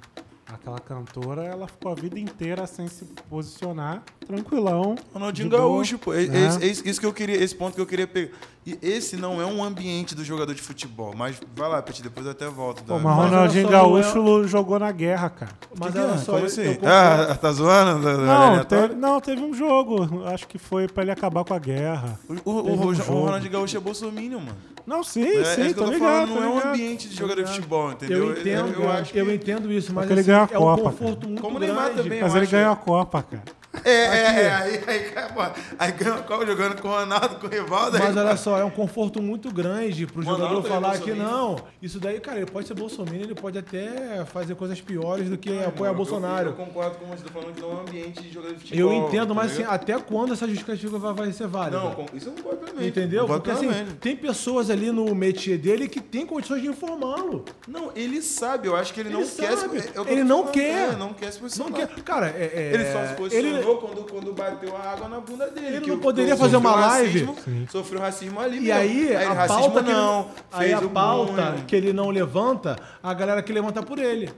aquela 0.52 0.80
cantora, 0.80 1.44
ela 1.44 1.68
ficou 1.68 1.92
a 1.92 1.96
vida 1.96 2.20
inteira 2.20 2.66
sem 2.68 2.88
se 2.88 3.06
posicionar, 3.30 4.04
tranquilão. 4.26 4.96
Ronaldinho 5.14 5.50
Gaúcho, 5.50 5.98
pô. 5.98 6.14
É, 6.14 6.24
é, 6.24 6.28
é, 6.62 6.66
isso 6.66 7.00
que 7.00 7.06
eu 7.06 7.14
queria, 7.14 7.38
esse 7.38 7.56
ponto 7.56 7.76
que 7.76 7.82
eu 7.82 7.86
queria 7.86 8.08
pegar. 8.08 8.32
E 8.64 8.78
esse 8.80 9.18
não 9.18 9.42
é 9.42 9.46
um 9.46 9.64
ambiente 9.64 10.14
do 10.14 10.24
jogador 10.24 10.54
de 10.54 10.62
futebol. 10.62 11.14
Mas 11.18 11.36
vai 11.56 11.68
lá, 11.68 11.82
Petit, 11.82 12.04
depois 12.04 12.28
eu 12.28 12.32
até 12.32 12.48
volto. 12.48 12.84
Pô, 12.84 13.00
mas 13.00 13.16
Ronaldinho 13.16 13.68
Gaúcho 13.68 14.48
jogou 14.48 14.78
na 14.78 14.92
guerra, 14.92 15.32
cara. 15.32 15.52
Mas 15.80 15.92
Que 15.92 16.00
olha 16.00 16.14
é? 16.14 16.18
só, 16.18 16.34
Como 16.34 16.46
assim? 16.46 16.62
eu 16.62 16.80
Ah, 16.84 17.36
tá 17.36 17.52
zoando? 17.52 18.08
Não 18.08 18.64
teve, 18.64 18.94
não, 18.94 19.20
teve 19.20 19.42
um 19.42 19.54
jogo. 19.54 20.24
Acho 20.26 20.48
que 20.48 20.60
foi 20.60 20.88
pra 20.88 21.02
ele 21.02 21.12
acabar 21.12 21.44
com 21.44 21.56
a 21.56 21.60
guerra. 21.60 22.20
O, 22.30 22.52
o, 22.52 22.54
o, 22.54 22.76
um 22.76 22.88
o. 22.90 22.94
Ronaldinho 22.94 23.52
Gaúcho 23.52 23.78
é 23.78 23.80
bolsominion, 23.80 24.40
mano. 24.40 24.58
Não, 24.86 25.04
sim, 25.04 25.24
É, 25.24 25.44
sim, 25.46 25.62
é 25.62 25.66
isso 25.66 25.74
que 25.74 25.74
tô 25.76 25.82
eu 25.82 25.86
tô 25.88 25.92
ligado, 25.92 26.28
falando, 26.28 26.34
tô 26.34 26.36
não 26.42 26.44
é 26.44 26.66
um 26.66 26.70
ambiente 26.70 27.08
de 27.10 27.16
jogador 27.16 27.44
de 27.44 27.50
futebol, 27.54 27.92
entendeu? 27.92 28.18
Eu 28.30 28.40
entendo, 28.40 28.74
eu, 28.82 28.92
acho 28.92 29.12
que... 29.14 29.18
eu 29.20 29.34
entendo 29.34 29.72
isso, 29.72 29.94
mas 29.94 30.08
Porque 30.08 30.14
ele 30.14 30.22
assim, 30.22 30.30
ganhou 30.30 30.44
a 30.44 30.54
é 30.54 30.58
um 30.58 30.76
Copa, 30.76 30.82
conforto 30.92 31.28
muito 31.28 31.42
Como 31.42 31.58
o 31.58 31.60
grande. 31.60 31.74
Neymar 31.76 31.94
também, 31.96 32.22
Mas 32.22 32.32
eu 32.32 32.38
ele 32.38 32.44
acho. 32.46 32.52
ganhou 32.52 32.72
a 32.72 32.76
Copa, 32.76 33.24
cara. 33.24 33.44
É, 33.84 33.90
é, 33.92 34.42
é, 34.44 34.52
aí, 34.54 34.84
aí, 34.88 35.00
cara, 35.12 35.54
aí 35.80 35.92
ganhou 35.94 36.18
a 36.18 36.22
Copa 36.22 36.46
jogando 36.46 36.82
com 36.82 36.88
o 36.88 36.92
Ronaldo, 36.92 37.36
com 37.36 37.48
o 37.48 37.50
Rivaldo. 37.50 37.98
aí- 37.98 38.04
Mas 38.04 38.16
olha 38.18 38.38
só, 38.38 38.58
é 38.60 38.64
um 38.66 38.70
conforto 38.70 39.22
muito 39.22 39.52
grande 39.52 40.06
pro 40.08 40.22
Ronaldo 40.24 40.44
jogador 40.56 40.66
é 40.68 40.70
falar 40.70 40.98
que 41.00 41.12
não. 41.14 41.58
Isso 41.82 42.00
daí, 42.00 42.20
cara, 42.20 42.38
ele 42.38 42.46
pode 42.52 42.68
ser 42.68 42.74
bolsominion, 42.74 43.24
ele 43.24 43.36
pode 43.36 43.58
até 43.58 44.24
fazer 44.26 44.56
coisas 44.56 44.80
piores 44.82 45.30
do 45.30 45.38
que 45.38 45.64
apoiar 45.64 45.92
Eu- 45.92 45.96
Bolsonaro. 45.96 46.50
Eu, 46.50 46.54
concordo 46.54 46.98
com 46.98 47.06
você, 47.08 47.24
tô 47.24 47.30
falando 47.30 47.54
que 47.54 47.62
não 47.62 47.72
é 47.72 47.74
um 47.76 47.80
ambiente 47.82 48.22
de 48.22 48.32
jogador 48.32 48.56
de 48.56 48.78
Eu, 48.78 48.88
futebol. 48.90 49.08
entendo, 49.08 49.28
tá 49.30 49.34
mas 49.34 49.52
assim, 49.54 49.64
até 49.68 49.98
quando 50.00 50.34
essa 50.34 50.48
justificativa 50.48 50.98
vai, 51.00 51.14
vai 51.14 51.32
ser 51.32 51.48
válida? 51.48 51.78
Não, 51.80 52.06
isso 52.14 52.30
eu 52.30 52.34
concordo 52.34 52.66
também. 52.66 52.88
Entendeu? 52.88 53.26
Porque 53.26 53.52
assim, 53.52 53.70
tem 54.00 54.16
pessoas 54.16 54.70
ali 54.70 54.92
no 54.92 55.14
métier 55.16 55.58
dele 55.58 55.88
que 55.88 56.00
tem 56.02 56.26
condições 56.26 56.62
de 56.62 56.68
informá-lo. 56.68 57.46
Não, 57.68 57.92
ele 57.96 58.22
sabe, 58.22 58.68
eu 58.68 58.76
acho 58.76 58.94
que 58.94 59.00
ele, 59.00 59.10
Ele 59.10 59.18
não 59.18 59.28
quer 59.28 59.58
sabe. 59.58 59.82
se... 59.82 59.90
é 59.96 60.02
o 60.02 60.06
que 60.06 60.12
Ele 60.12 60.22
eu 60.22 60.26
não 60.26 60.48
quer. 60.48 60.90
é, 60.94 60.96
não 60.96 61.14
quer 61.14 61.32
se 61.32 61.38
Não 61.38 61.44
posicionar. 61.44 61.74
quer. 61.88 62.02
Cara, 62.04 62.28
é. 62.28 62.52
é- 62.54 62.72
Ele 62.74 62.92
só 62.92 63.06
se 63.08 63.14
posicionou 63.16 63.52
ele- 63.58 63.64
quando, 63.78 64.10
quando 64.10 64.34
bateu 64.34 64.76
a 64.76 64.92
água 64.92 65.08
na 65.08 65.20
bunda 65.20 65.50
dele. 65.50 65.68
Ele 65.68 65.82
que 65.82 65.90
não 65.92 66.00
poderia 66.00 66.36
fazer 66.36 66.58
uma 66.58 66.76
live? 66.76 67.26
racismo, 67.26 67.68
Sofreu 67.70 68.00
racismo 68.02 68.40
ali 68.40 68.58
E 68.58 68.62
mesmo. 68.62 68.80
aí, 68.80 69.06
ele, 69.08 69.16
a 69.16 69.34
racismo 69.34 69.62
pauta, 69.72 69.84
que 69.84 69.92
não. 69.92 70.20
ele, 70.20 70.30
aí 70.52 70.70
fez 70.70 70.84
a 70.84 70.90
pauta 70.90 71.56
que 71.68 71.76
ele 71.76 71.94
não 71.94 72.10
levanta, 72.10 72.76
a 73.02 73.14
galera 73.14 73.42
que 73.42 73.52
levanta 73.54 73.84
por 73.84 74.00
ele. 74.00 74.30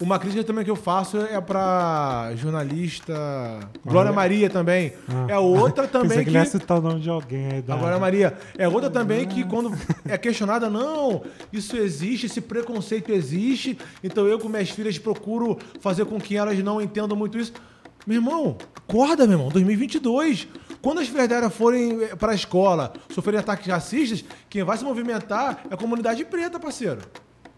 Uma 0.00 0.18
crítica 0.18 0.44
também 0.44 0.64
que 0.64 0.70
eu 0.70 0.76
faço 0.76 1.18
é 1.18 1.40
pra 1.40 2.32
jornalista 2.36 3.14
Glória 3.84 4.12
Maria 4.12 4.50
também. 4.50 4.92
É 5.28 5.38
outra 5.38 5.86
também 5.88 6.18
que 6.18 6.24
que... 6.24 6.30
ele 6.30 6.38
ia 6.38 6.44
citar 6.44 6.78
o 6.78 6.82
nome 6.82 7.00
de 7.00 7.10
alguém 7.10 7.46
aí. 7.52 7.62
Da... 7.62 7.76
Glória 7.76 7.98
Maria. 7.98 8.36
É 8.58 8.68
outra 8.68 8.90
também 8.90 9.26
que 9.26 9.44
quando 9.44 9.72
é 10.08 10.16
questionada, 10.18 10.68
não, 10.68 11.22
isso 11.52 11.76
existe, 11.76 12.26
esse 12.26 12.40
preconceito 12.40 13.12
existe, 13.12 13.78
então 14.02 14.26
eu 14.26 14.38
com 14.38 14.48
minhas 14.48 14.70
filhas 14.70 14.98
procuro 14.98 15.58
fazer 15.80 16.04
com 16.04 16.20
que 16.20 16.36
elas 16.36 16.58
não 16.58 16.80
entendam 16.80 17.16
muito 17.16 17.38
isso. 17.38 17.52
Meu 18.06 18.16
irmão, 18.16 18.56
acorda, 18.76 19.26
meu 19.26 19.38
irmão, 19.38 19.48
2022. 19.50 20.48
Quando 20.82 21.00
as 21.00 21.08
dela 21.08 21.48
forem 21.48 22.02
eh, 22.02 22.14
pra 22.14 22.34
escola, 22.34 22.92
sofrerem 23.08 23.40
ataques 23.40 23.66
racistas, 23.66 24.22
quem 24.50 24.62
vai 24.62 24.76
se 24.76 24.84
movimentar 24.84 25.64
é 25.70 25.74
a 25.74 25.76
comunidade 25.76 26.24
preta, 26.26 26.60
parceiro. 26.60 27.00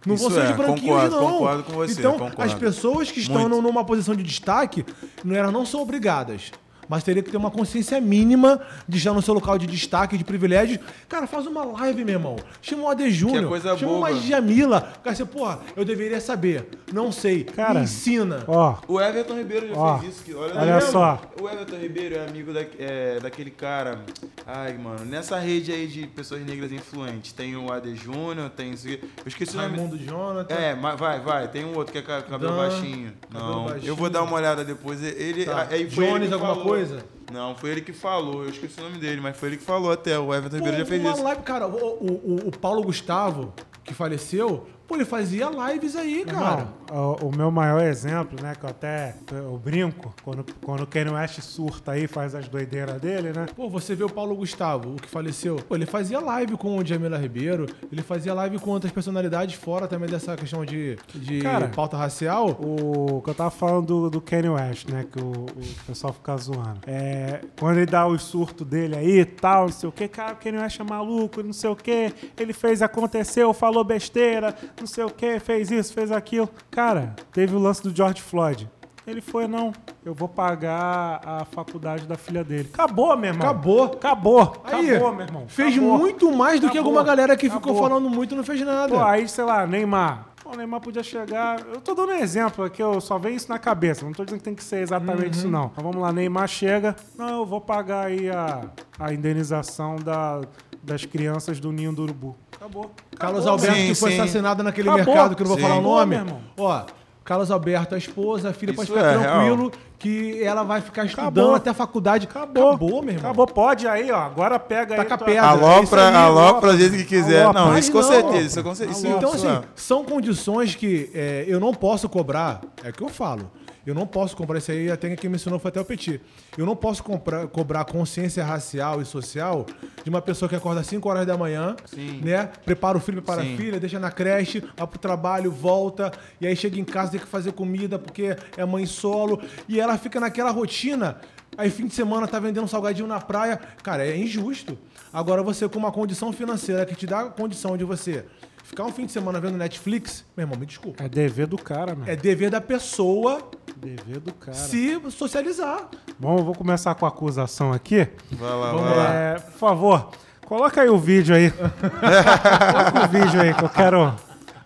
Não 0.06 0.14
vão 0.16 0.28
Isso 0.28 0.36
ser 0.36 0.44
é, 0.44 0.46
de 0.46 0.52
branquinhos, 0.52 0.94
concordo, 1.10 1.16
não. 1.16 1.32
concordo 1.32 1.62
com 1.64 1.72
você, 1.72 1.98
Então, 1.98 2.12
concordo. 2.12 2.42
as 2.42 2.54
pessoas 2.54 3.10
que 3.10 3.18
estão 3.18 3.48
Muito. 3.48 3.60
numa 3.60 3.84
posição 3.84 4.14
de 4.14 4.22
destaque, 4.22 4.86
não, 5.24 5.34
elas 5.34 5.52
não 5.52 5.66
são 5.66 5.82
obrigadas. 5.82 6.52
Mas 6.88 7.02
teria 7.02 7.22
que 7.22 7.30
ter 7.30 7.36
uma 7.36 7.50
consciência 7.50 8.00
mínima 8.00 8.60
de 8.88 8.98
estar 8.98 9.12
no 9.12 9.22
seu 9.22 9.34
local 9.34 9.58
de 9.58 9.66
destaque, 9.66 10.16
de 10.16 10.24
privilégio. 10.24 10.78
Cara, 11.08 11.26
faz 11.26 11.46
uma 11.46 11.64
live, 11.64 12.04
meu 12.04 12.14
irmão. 12.14 12.36
Chama 12.62 12.84
o 12.84 12.88
AD 12.88 13.10
Júnior. 13.10 13.48
coisa 13.48 13.76
chama 13.76 13.92
boba. 13.92 14.10
uma 14.10 14.20
Djamila. 14.20 14.92
Cara, 15.02 15.16
você, 15.16 15.24
porra, 15.24 15.60
eu 15.76 15.84
deveria 15.84 16.20
saber. 16.20 16.68
Não 16.92 17.10
sei. 17.10 17.44
Cara, 17.44 17.80
Me 17.80 17.84
ensina. 17.84 18.44
Ó, 18.46 18.76
O 18.88 19.00
Everton 19.00 19.34
Ribeiro 19.36 19.68
já 19.68 19.74
Ó, 19.76 19.98
fez 19.98 20.14
isso. 20.14 20.24
Que, 20.24 20.34
olha 20.34 20.54
olha 20.60 20.74
mesmo. 20.76 20.90
só. 20.92 21.20
O 21.40 21.48
Everton 21.48 21.76
Ribeiro 21.76 22.14
é 22.16 22.26
amigo 22.26 22.52
da, 22.52 22.60
é, 22.78 23.18
daquele 23.20 23.50
cara. 23.50 24.00
Ai, 24.46 24.74
mano, 24.74 25.04
nessa 25.04 25.38
rede 25.38 25.72
aí 25.72 25.86
de 25.86 26.06
pessoas 26.06 26.44
negras 26.44 26.70
influentes. 26.72 27.32
Tem 27.32 27.56
o 27.56 27.72
AD 27.72 27.94
Júnior, 27.96 28.50
tem. 28.50 28.72
isso 28.72 28.86
aqui. 28.86 29.00
Eu 29.02 29.26
esqueci 29.26 29.56
o 29.56 29.60
nome. 29.60 29.76
Raimundo 29.76 29.98
Jonathan. 29.98 30.54
É, 30.54 30.74
mas 30.74 30.98
vai, 30.98 31.20
vai. 31.20 31.48
Tem 31.48 31.64
um 31.64 31.74
outro 31.76 31.92
que 31.92 31.98
é 31.98 32.02
ca- 32.02 32.22
cabelo 32.22 32.52
Dan, 32.52 32.56
baixinho. 32.58 33.12
cabelo 33.32 33.50
Não, 33.52 33.64
baixinho. 33.66 33.88
eu 33.90 33.96
vou 33.96 34.08
dar 34.10 34.22
uma 34.22 34.34
olhada 34.36 34.64
depois. 34.64 35.02
Ele, 35.02 35.44
Tá. 35.44 35.66
aí 35.70 35.90
foi 35.90 36.04
ele 36.04 36.12
Jones 36.12 36.28
que 36.28 36.34
alguma 36.34 36.54
falou. 36.54 36.64
Coisa? 36.76 37.04
Não, 37.32 37.54
foi 37.56 37.70
ele 37.70 37.80
que 37.80 37.92
falou. 37.92 38.44
Eu 38.44 38.50
esqueci 38.50 38.78
o 38.80 38.84
nome 38.84 38.98
dele, 38.98 39.20
mas 39.20 39.36
foi 39.36 39.48
ele 39.48 39.56
que 39.56 39.64
falou 39.64 39.90
até. 39.90 40.18
O 40.18 40.32
Everton 40.34 40.56
Ribeiro 40.56 40.78
já 40.78 40.86
fez 40.86 41.00
uma 41.00 41.12
isso. 41.12 41.22
live, 41.22 41.42
cara, 41.42 41.66
o, 41.66 41.74
o- 41.74 42.48
o 42.48 42.58
Paulo 42.58 42.82
Gustavo, 42.82 43.52
que 43.84 43.92
faleceu, 43.92 44.66
pô, 44.86 44.94
ele 44.94 45.04
fazia 45.04 45.48
lives 45.50 45.96
aí, 45.96 46.24
cara. 46.24 46.68
Não, 46.90 47.16
o, 47.22 47.28
o 47.28 47.36
meu 47.36 47.50
maior 47.50 47.82
exemplo, 47.82 48.40
né, 48.42 48.54
que 48.54 48.64
eu 48.64 48.70
até 48.70 49.14
eu 49.32 49.56
brinco, 49.62 50.14
quando, 50.22 50.44
quando 50.62 50.82
o 50.82 50.86
Kanye 50.86 51.10
West 51.10 51.40
surta 51.40 51.92
aí, 51.92 52.06
faz 52.06 52.34
as 52.34 52.48
doideiras 52.48 53.00
dele, 53.00 53.32
né? 53.32 53.46
Pô, 53.54 53.68
você 53.68 53.94
vê 53.94 54.04
o 54.04 54.08
Paulo 54.08 54.34
Gustavo, 54.36 54.94
o 54.94 54.96
que 54.96 55.08
faleceu. 55.08 55.56
Pô, 55.56 55.74
ele 55.74 55.86
fazia 55.86 56.20
live 56.20 56.56
com 56.56 56.78
o 56.78 56.84
Jamila 56.84 57.18
Ribeiro, 57.18 57.66
ele 57.90 58.02
fazia 58.02 58.32
live 58.34 58.58
com 58.58 58.70
outras 58.70 58.92
personalidades 58.92 59.54
fora 59.54 59.88
também 59.88 60.08
dessa 60.08 60.36
questão 60.36 60.64
de, 60.64 60.96
de 61.14 61.40
Cara, 61.40 61.68
pauta 61.68 61.96
racial. 61.96 62.50
O 62.50 63.20
que 63.22 63.30
eu 63.30 63.34
tava 63.34 63.50
falando 63.50 63.86
do, 63.86 64.10
do 64.10 64.20
Kanye 64.20 64.48
West, 64.48 64.88
né? 64.88 65.04
Que 65.10 65.20
o, 65.20 65.30
o 65.30 65.84
pessoal 65.86 66.12
fica 66.12 66.36
zoando. 66.36 66.80
É, 66.86 67.40
quando 67.58 67.78
ele 67.78 67.86
dá 67.86 68.06
o 68.06 68.18
surto 68.18 68.64
dele 68.64 68.96
aí 68.96 69.20
e 69.20 69.24
tal, 69.24 69.66
não 69.66 69.72
sei 69.72 69.88
o 69.88 69.92
que, 69.92 70.08
cara, 70.08 70.34
o 70.34 70.36
Kanye 70.36 70.58
West 70.58 70.80
é 70.80 70.84
maluco, 70.84 71.42
não 71.42 71.52
sei 71.52 71.70
o 71.70 71.76
que, 71.76 72.12
ele 72.38 72.52
fez, 72.52 72.82
aconteceu, 72.82 73.52
falou 73.52 73.82
besteira, 73.82 74.54
não 74.80 74.86
sei 74.86 75.04
o 75.04 75.10
que, 75.10 75.38
fez 75.40 75.70
isso, 75.70 75.92
fez 75.92 76.10
aquilo. 76.12 76.48
Cara, 76.70 77.14
teve 77.32 77.54
o 77.54 77.58
lance 77.58 77.82
do 77.82 77.94
George 77.94 78.20
Floyd. 78.22 78.68
Ele 79.06 79.20
foi, 79.20 79.46
não, 79.46 79.72
eu 80.04 80.12
vou 80.12 80.28
pagar 80.28 81.20
a 81.24 81.44
faculdade 81.44 82.06
da 82.06 82.16
filha 82.16 82.42
dele. 82.42 82.68
Acabou, 82.74 83.16
meu 83.16 83.30
irmão. 83.30 83.46
Acabou. 83.48 83.84
Acabou. 83.84 84.62
Aí, 84.64 84.90
Acabou, 84.90 85.12
meu 85.14 85.26
irmão. 85.26 85.44
Fez 85.46 85.74
Acabou. 85.76 85.98
muito 85.98 86.32
mais 86.32 86.60
do 86.60 86.68
que 86.68 86.76
alguma 86.76 87.04
galera 87.04 87.36
que 87.36 87.48
ficou 87.48 87.72
Acabou. 87.72 87.82
falando 87.88 88.10
muito 88.10 88.34
e 88.34 88.36
não 88.36 88.42
fez 88.42 88.60
nada. 88.62 88.92
Pô, 88.92 89.00
aí, 89.00 89.28
sei 89.28 89.44
lá, 89.44 89.64
Neymar. 89.64 90.26
Pô, 90.42 90.50
o 90.50 90.56
Neymar 90.56 90.80
podia 90.80 91.04
chegar. 91.04 91.60
Eu 91.72 91.80
tô 91.80 91.94
dando 91.94 92.10
um 92.10 92.16
exemplo 92.16 92.64
aqui, 92.64 92.82
eu 92.82 93.00
só 93.00 93.16
venho 93.16 93.36
isso 93.36 93.48
na 93.48 93.60
cabeça. 93.60 94.04
Não 94.04 94.12
tô 94.12 94.24
dizendo 94.24 94.38
que 94.40 94.44
tem 94.44 94.54
que 94.56 94.64
ser 94.64 94.78
exatamente 94.80 95.22
Uhum. 95.26 95.30
isso, 95.30 95.48
não. 95.48 95.66
Então 95.66 95.84
vamos 95.84 96.02
lá, 96.02 96.12
Neymar 96.12 96.48
chega. 96.48 96.96
Não, 97.16 97.28
eu 97.28 97.46
vou 97.46 97.60
pagar 97.60 98.06
aí 98.06 98.28
a, 98.28 98.62
a 98.98 99.12
indenização 99.12 99.96
da, 99.96 100.40
das 100.82 101.04
crianças 101.04 101.60
do 101.60 101.70
Ninho 101.70 101.92
do 101.92 102.02
Urubu. 102.02 102.36
Acabou. 102.66 102.90
Carlos 103.18 103.40
Acabou, 103.46 103.52
Alberto, 103.58 103.76
Sim, 103.80 103.86
que 103.88 103.94
foi 103.94 104.10
sim. 104.12 104.20
assassinado 104.20 104.62
naquele 104.62 104.88
Acabou. 104.88 105.06
mercado, 105.14 105.36
que 105.36 105.42
eu 105.42 105.44
não 105.44 105.48
vou 105.48 105.56
Sim. 105.56 105.62
falar 105.62 105.74
o 105.74 105.78
Acabou, 105.78 105.98
nome. 105.98 106.16
meu 106.16 106.24
irmão. 106.24 106.40
Ó, 106.58 106.82
Carlos 107.24 107.50
Alberto, 107.50 107.94
a 107.94 107.98
esposa, 107.98 108.50
a 108.50 108.52
filha, 108.52 108.72
pode 108.72 108.88
Isso 108.88 108.96
ficar 108.98 109.12
é 109.14 109.18
tranquilo 109.18 109.72
que 109.98 110.40
ela 110.44 110.62
vai 110.62 110.80
ficar 110.80 111.04
estudando 111.06 111.26
Acabou. 111.28 111.54
até 111.56 111.70
a 111.70 111.74
faculdade. 111.74 112.26
Acabou. 112.30 112.68
Acabou, 112.68 113.02
meu 113.02 113.14
irmão. 113.14 113.30
Acabou, 113.30 113.46
pode 113.48 113.88
aí, 113.88 114.12
ó. 114.12 114.18
Agora 114.18 114.58
pega 114.60 114.94
aí. 114.94 114.98
Taca 114.98 115.18
tua- 115.18 115.26
pedra. 115.26 115.42
Alopra, 115.48 116.08
aí, 116.08 116.14
alopra 116.14 116.72
do 116.72 116.78
jeito 116.78 116.96
que 116.96 117.04
quiser. 117.04 117.42
Alopra. 117.44 117.62
Não, 117.64 117.78
isso 117.78 117.90
com 117.90 117.98
não. 117.98 118.04
certeza. 118.08 118.46
Isso, 118.46 118.62
com 118.62 118.74
certeza. 118.74 118.98
Isso, 119.08 119.16
Então, 119.16 119.32
assim, 119.32 119.48
é. 119.48 119.60
são 119.74 120.04
condições 120.04 120.74
que 120.76 121.10
é, 121.14 121.44
eu 121.48 121.58
não 121.58 121.72
posso 121.74 122.08
cobrar. 122.08 122.60
É 122.84 122.90
o 122.90 122.92
que 122.92 123.02
eu 123.02 123.08
falo. 123.08 123.50
Eu 123.86 123.94
não 123.94 124.04
posso 124.04 124.36
cobrar 124.36 124.58
isso 124.58 124.72
aí, 124.72 124.90
até 124.90 125.14
quem 125.14 125.30
me 125.30 125.36
ensinou 125.36 125.60
foi 125.60 125.68
até 125.68 125.80
o 125.80 125.84
Petit. 125.84 126.20
Eu 126.58 126.66
não 126.66 126.74
posso 126.74 127.04
comprar- 127.04 127.46
cobrar 127.46 127.84
consciência 127.84 128.44
racial 128.44 129.00
e 129.00 129.04
social 129.04 129.64
de 130.02 130.10
uma 130.10 130.20
pessoa 130.20 130.48
que 130.48 130.56
acorda 130.56 130.80
às 130.80 130.88
5 130.88 131.08
horas 131.08 131.24
da 131.24 131.38
manhã, 131.38 131.76
Sim. 131.86 132.20
né? 132.20 132.50
Prepara 132.64 132.98
o 132.98 133.00
filho 133.00 133.22
para 133.22 133.42
Sim. 133.42 133.54
a 133.54 133.56
filha, 133.56 133.78
deixa 133.78 134.00
na 134.00 134.10
creche, 134.10 134.60
vai 134.76 134.86
pro 134.88 134.98
trabalho, 134.98 135.52
volta, 135.52 136.10
e 136.40 136.46
aí 136.48 136.56
chega 136.56 136.80
em 136.80 136.84
casa 136.84 137.12
tem 137.12 137.20
que 137.20 137.26
fazer 137.26 137.52
comida 137.52 137.96
porque 137.96 138.36
é 138.56 138.64
mãe 138.64 138.84
solo, 138.86 139.40
e 139.68 139.78
ela 139.78 139.96
fica 139.96 140.18
naquela 140.18 140.50
rotina. 140.50 141.20
Aí 141.56 141.70
fim 141.70 141.86
de 141.86 141.94
semana 141.94 142.26
tá 142.26 142.40
vendendo 142.40 142.66
salgadinho 142.66 143.06
na 143.06 143.20
praia. 143.20 143.56
Cara, 143.84 144.04
é 144.04 144.16
injusto. 144.16 144.76
Agora 145.12 145.42
você 145.44 145.66
com 145.68 145.78
uma 145.78 145.92
condição 145.92 146.32
financeira 146.32 146.84
que 146.84 146.94
te 146.96 147.06
dá 147.06 147.20
a 147.20 147.24
condição 147.30 147.76
de 147.78 147.84
você 147.84 148.24
ficar 148.66 148.84
um 148.84 148.92
fim 148.92 149.06
de 149.06 149.12
semana 149.12 149.40
vendo 149.40 149.56
Netflix, 149.56 150.24
meu 150.36 150.44
irmão, 150.44 150.58
me 150.58 150.66
desculpa. 150.66 151.02
É 151.04 151.08
dever 151.08 151.46
do 151.46 151.56
cara, 151.56 151.94
meu. 151.94 152.06
É 152.06 152.16
dever 152.16 152.50
da 152.50 152.60
pessoa 152.60 153.48
dever 153.76 154.20
do 154.20 154.32
cara. 154.32 154.56
se 154.56 155.00
socializar. 155.10 155.88
Bom, 156.18 156.38
eu 156.38 156.44
vou 156.44 156.54
começar 156.54 156.94
com 156.94 157.04
a 157.06 157.08
acusação 157.08 157.72
aqui. 157.72 158.08
Vai 158.32 158.50
lá, 158.50 158.72
Vamos 158.72 158.88
vai 158.88 158.96
lá. 158.96 159.14
É, 159.14 159.38
por 159.38 159.58
favor, 159.58 160.10
coloca 160.44 160.82
aí 160.82 160.88
o 160.88 160.98
vídeo 160.98 161.34
aí. 161.34 161.50
coloca 161.52 163.04
o 163.04 163.08
vídeo 163.08 163.40
aí 163.40 163.54
que 163.54 163.64
eu 163.64 163.68
quero. 163.68 164.14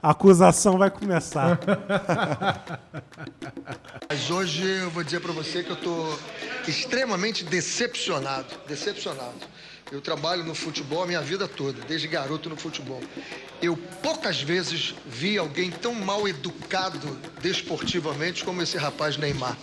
A 0.02 0.12
acusação 0.12 0.78
vai 0.78 0.90
começar. 0.90 1.60
Mas 4.08 4.30
hoje 4.30 4.66
eu 4.66 4.90
vou 4.90 5.04
dizer 5.04 5.20
para 5.20 5.32
você 5.32 5.62
que 5.62 5.70
eu 5.70 5.76
estou 5.76 6.18
extremamente 6.66 7.44
decepcionado, 7.44 8.46
decepcionado. 8.66 9.34
Eu 9.92 10.00
trabalho 10.00 10.44
no 10.44 10.54
futebol 10.54 11.02
a 11.02 11.06
minha 11.06 11.20
vida 11.20 11.48
toda, 11.48 11.82
desde 11.82 12.06
garoto 12.06 12.48
no 12.48 12.56
futebol. 12.56 13.02
Eu 13.60 13.76
poucas 13.76 14.40
vezes 14.40 14.94
vi 15.04 15.36
alguém 15.36 15.68
tão 15.70 15.94
mal 15.94 16.28
educado 16.28 17.18
desportivamente 17.42 18.44
como 18.44 18.62
esse 18.62 18.78
rapaz 18.78 19.16
Neymar. 19.16 19.58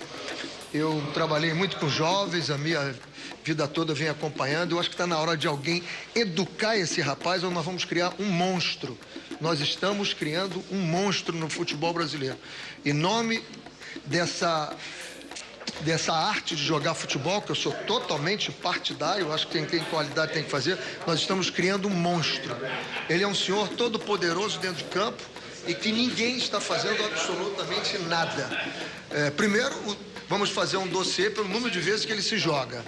Eu 0.73 1.01
trabalhei 1.13 1.53
muito 1.53 1.77
com 1.77 1.87
jovens, 1.87 2.49
a 2.49 2.57
minha 2.57 2.93
vida 3.41 3.65
toda 3.69 3.93
venho 3.93 4.11
acompanhando. 4.11 4.73
Eu 4.73 4.79
acho 4.81 4.89
que 4.89 4.95
está 4.95 5.07
na 5.07 5.17
hora 5.17 5.37
de 5.37 5.47
alguém 5.47 5.81
educar 6.13 6.77
esse 6.77 6.99
rapaz 6.99 7.45
ou 7.45 7.49
nós 7.49 7.63
vamos 7.63 7.85
criar 7.85 8.13
um 8.19 8.25
monstro. 8.25 8.97
Nós 9.39 9.61
estamos 9.61 10.13
criando 10.13 10.61
um 10.69 10.79
monstro 10.79 11.37
no 11.37 11.49
futebol 11.49 11.93
brasileiro. 11.93 12.37
Em 12.83 12.91
nome 12.91 13.41
dessa 14.05 14.75
dessa 15.81 16.13
arte 16.13 16.55
de 16.55 16.63
jogar 16.63 16.93
futebol, 16.93 17.41
que 17.41 17.51
eu 17.51 17.55
sou 17.55 17.71
totalmente 17.71 18.51
partidário, 18.51 19.31
acho 19.31 19.47
que 19.47 19.53
quem 19.53 19.65
tem 19.65 19.79
qualidade 19.85 20.33
tem 20.33 20.43
que 20.43 20.49
fazer, 20.49 20.77
nós 21.05 21.19
estamos 21.19 21.49
criando 21.49 21.87
um 21.87 21.91
monstro. 21.91 22.55
Ele 23.09 23.23
é 23.23 23.27
um 23.27 23.35
senhor 23.35 23.67
todo 23.69 23.99
poderoso 23.99 24.59
dentro 24.59 24.77
de 24.77 24.85
campo 24.85 25.21
e 25.67 25.73
que 25.73 25.91
ninguém 25.91 26.37
está 26.37 26.59
fazendo 26.59 27.03
absolutamente 27.05 27.97
nada. 27.99 28.49
É, 29.09 29.29
primeiro, 29.31 29.73
vamos 30.27 30.49
fazer 30.49 30.77
um 30.77 30.87
dossiê 30.87 31.29
pelo 31.29 31.47
número 31.47 31.71
de 31.71 31.79
vezes 31.79 32.05
que 32.05 32.11
ele 32.11 32.21
se 32.21 32.37
joga. 32.37 32.83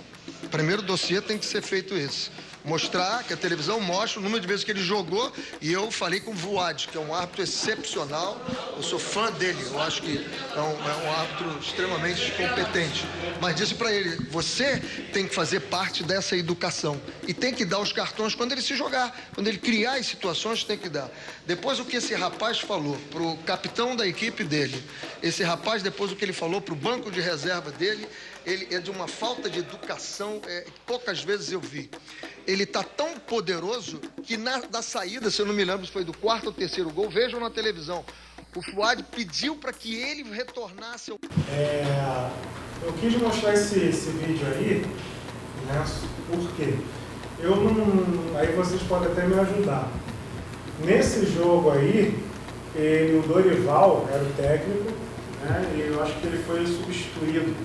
Primeiro 0.51 0.81
dossiê 0.81 1.21
tem 1.21 1.37
que 1.37 1.45
ser 1.45 1.61
feito 1.61 1.95
esse 1.95 2.31
mostrar, 2.63 3.23
que 3.23 3.33
a 3.33 3.37
televisão 3.37 3.79
mostra 3.79 4.19
o 4.19 4.23
número 4.23 4.41
de 4.41 4.47
vezes 4.47 4.63
que 4.63 4.71
ele 4.71 4.81
jogou. 4.81 5.31
E 5.61 5.71
eu 5.71 5.91
falei 5.91 6.19
com 6.19 6.31
o 6.31 6.35
Vuad, 6.35 6.87
que 6.87 6.97
é 6.97 7.01
um 7.01 7.13
árbitro 7.13 7.43
excepcional. 7.43 8.39
Eu 8.75 8.83
sou 8.83 8.99
fã 8.99 9.31
dele, 9.31 9.61
eu 9.65 9.81
acho 9.81 10.01
que 10.01 10.25
é 10.55 10.59
um, 10.59 10.89
é 10.89 10.95
um 11.05 11.11
árbitro 11.11 11.59
extremamente 11.59 12.31
competente. 12.31 13.05
Mas 13.41 13.55
disse 13.55 13.75
para 13.75 13.91
ele: 13.93 14.27
você 14.29 14.79
tem 15.13 15.27
que 15.27 15.33
fazer 15.33 15.61
parte 15.61 16.03
dessa 16.03 16.35
educação 16.35 16.99
e 17.27 17.33
tem 17.33 17.53
que 17.53 17.65
dar 17.65 17.79
os 17.79 17.91
cartões 17.91 18.35
quando 18.35 18.51
ele 18.51 18.61
se 18.61 18.75
jogar, 18.75 19.15
quando 19.33 19.47
ele 19.47 19.57
criar 19.57 19.95
as 19.95 20.05
situações, 20.05 20.63
tem 20.63 20.77
que 20.77 20.89
dar. 20.89 21.09
Depois, 21.45 21.79
o 21.79 21.85
que 21.85 21.97
esse 21.97 22.13
rapaz 22.13 22.59
falou 22.59 22.97
para 23.09 23.21
o 23.21 23.37
capitão 23.37 23.95
da 23.95 24.07
equipe 24.07 24.43
dele, 24.43 24.83
esse 25.21 25.43
rapaz, 25.43 25.81
depois, 25.81 26.11
o 26.11 26.15
que 26.15 26.25
ele 26.25 26.33
falou 26.33 26.61
para 26.61 26.73
o 26.73 26.77
banco 26.77 27.11
de 27.11 27.21
reserva 27.21 27.71
dele, 27.71 28.07
ele 28.49 28.73
é 28.73 28.79
de 28.79 28.91
uma 28.91 29.07
falta 29.07 29.49
de 29.49 29.59
educação 29.59 30.41
é, 30.47 30.61
que 30.61 30.79
poucas 30.85 31.21
vezes 31.23 31.51
eu 31.51 31.59
vi 31.59 31.89
ele 32.49 32.63
está 32.63 32.81
tão 32.81 33.19
poderoso 33.19 33.99
que 34.23 34.35
na 34.35 34.59
da 34.61 34.81
saída, 34.81 35.29
se 35.29 35.39
eu 35.39 35.45
não 35.45 35.53
me 35.53 35.63
lembro 35.63 35.85
se 35.85 35.91
foi 35.91 36.03
do 36.03 36.17
quarto 36.17 36.47
ou 36.47 36.51
terceiro 36.51 36.89
gol, 36.89 37.07
vejam 37.07 37.39
na 37.39 37.51
televisão. 37.51 38.03
O 38.55 38.61
Fuad 38.63 39.03
pediu 39.03 39.55
para 39.55 39.71
que 39.71 39.95
ele 39.95 40.23
retornasse. 40.23 41.11
Ao... 41.11 41.19
É, 41.51 42.31
eu 42.81 42.91
quis 42.93 43.15
mostrar 43.21 43.53
esse, 43.53 43.79
esse 43.79 44.09
vídeo 44.09 44.47
aí, 44.47 44.83
né? 45.67 45.85
Por 46.27 46.55
quê? 46.55 46.73
Eu 47.39 47.55
não. 47.55 48.35
Aí 48.39 48.47
vocês 48.53 48.81
podem 48.83 49.11
até 49.11 49.27
me 49.27 49.39
ajudar. 49.39 49.87
Nesse 50.83 51.27
jogo 51.27 51.69
aí, 51.69 52.17
ele, 52.73 53.19
o 53.19 53.27
Dorival 53.27 54.09
era 54.11 54.23
o 54.23 54.33
técnico, 54.33 54.91
né? 55.43 55.71
E 55.75 55.81
eu 55.81 56.01
acho 56.01 56.19
que 56.19 56.25
ele 56.25 56.43
foi 56.43 56.65
substituído 56.65 57.55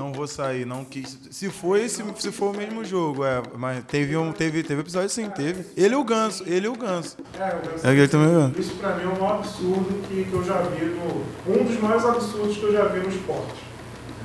não 0.00 0.12
vou 0.12 0.26
sair, 0.26 0.64
não 0.64 0.82
quis. 0.82 1.18
Se 1.30 1.50
foi, 1.50 1.88
se, 1.88 2.02
se 2.16 2.32
for 2.32 2.54
o 2.54 2.56
mesmo 2.56 2.82
jogo, 2.84 3.24
é. 3.24 3.42
Mas 3.56 3.84
teve 3.84 4.16
um, 4.16 4.32
teve, 4.32 4.62
teve 4.62 4.80
episódio 4.80 5.10
sim, 5.10 5.28
teve. 5.28 5.66
Ele 5.76 5.94
e 5.94 5.96
o 5.96 6.02
Ganso, 6.02 6.42
ele 6.46 6.66
e 6.66 6.68
o 6.68 6.76
Ganso. 6.76 7.18
É, 7.38 7.48
o 7.48 7.70
Ganso. 7.70 7.86
É, 7.86 7.90
ele 7.92 8.08
também 8.08 8.28
é. 8.28 8.60
Isso 8.60 8.74
pra 8.76 8.94
mim 8.94 9.04
é 9.04 9.06
o 9.06 9.20
maior 9.20 9.36
absurdo 9.36 10.08
que, 10.08 10.24
que 10.24 10.32
eu 10.32 10.42
já 10.42 10.62
vi 10.62 10.86
no. 10.86 11.52
Um 11.52 11.64
dos 11.64 11.78
maiores 11.78 12.04
absurdos 12.06 12.56
que 12.56 12.62
eu 12.62 12.72
já 12.72 12.86
vi 12.86 13.00
no 13.00 13.08
esporte. 13.10 13.62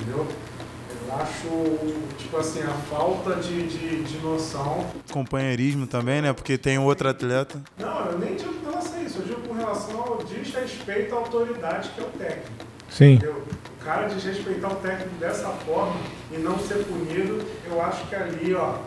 Entendeu? 0.00 0.26
Eu 1.08 1.14
acho, 1.14 2.16
tipo 2.16 2.36
assim, 2.38 2.62
a 2.62 2.72
falta 2.88 3.36
de, 3.36 3.66
de, 3.66 4.02
de 4.02 4.18
noção. 4.18 4.86
Companheirismo 5.12 5.86
também, 5.86 6.22
né? 6.22 6.32
Porque 6.32 6.56
tem 6.56 6.78
outro 6.78 7.08
atleta. 7.08 7.60
Não, 7.78 8.06
eu 8.06 8.18
nem 8.18 8.34
digo 8.34 8.54
com 8.54 8.70
relação 8.70 8.98
a 8.98 9.02
isso, 9.02 9.18
eu 9.18 9.24
digo 9.24 9.40
com 9.42 9.54
relação 9.54 10.00
ao 10.00 10.24
desrespeito 10.24 11.14
à 11.14 11.18
autoridade 11.18 11.90
que 11.90 12.00
é 12.00 12.04
o 12.04 12.08
técnico. 12.18 12.66
Sim. 12.88 13.14
Entendeu? 13.14 13.42
Cara 13.86 14.08
desrespeitar 14.08 14.72
o 14.72 14.76
técnico 14.76 15.14
dessa 15.20 15.48
forma 15.48 15.94
e 16.32 16.38
não 16.38 16.58
ser 16.58 16.84
punido, 16.84 17.40
eu 17.70 17.80
acho 17.80 18.04
que 18.08 18.16
ali, 18.16 18.52
ó, 18.52 18.78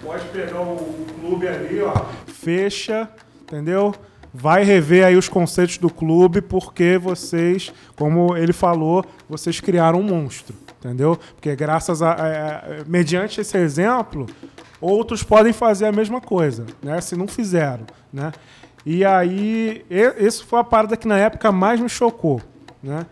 pode 0.00 0.24
pegar 0.28 0.60
o 0.60 0.76
clube 1.20 1.48
ali, 1.48 1.82
ó, 1.82 1.92
fecha, 2.28 3.10
entendeu? 3.42 3.92
Vai 4.32 4.62
rever 4.62 5.04
aí 5.04 5.16
os 5.16 5.28
conceitos 5.28 5.76
do 5.78 5.90
clube, 5.90 6.40
porque 6.40 6.96
vocês, 6.98 7.72
como 7.96 8.36
ele 8.36 8.52
falou, 8.52 9.04
vocês 9.28 9.60
criaram 9.60 9.98
um 9.98 10.04
monstro, 10.04 10.54
entendeu? 10.78 11.18
Porque 11.34 11.54
graças 11.56 12.00
a, 12.00 12.12
a 12.12 12.62
mediante 12.86 13.40
esse 13.40 13.58
exemplo, 13.58 14.26
outros 14.80 15.24
podem 15.24 15.52
fazer 15.52 15.86
a 15.86 15.92
mesma 15.92 16.20
coisa, 16.20 16.64
né? 16.80 17.00
Se 17.00 17.16
não 17.16 17.26
fizeram, 17.26 17.86
né? 18.12 18.32
E 18.86 19.04
aí, 19.04 19.84
isso 20.18 20.46
foi 20.46 20.60
a 20.60 20.64
parada 20.64 20.96
que 20.96 21.08
na 21.08 21.18
época 21.18 21.50
mais 21.50 21.80
me 21.80 21.88
chocou, 21.88 22.40
né? 22.82 23.04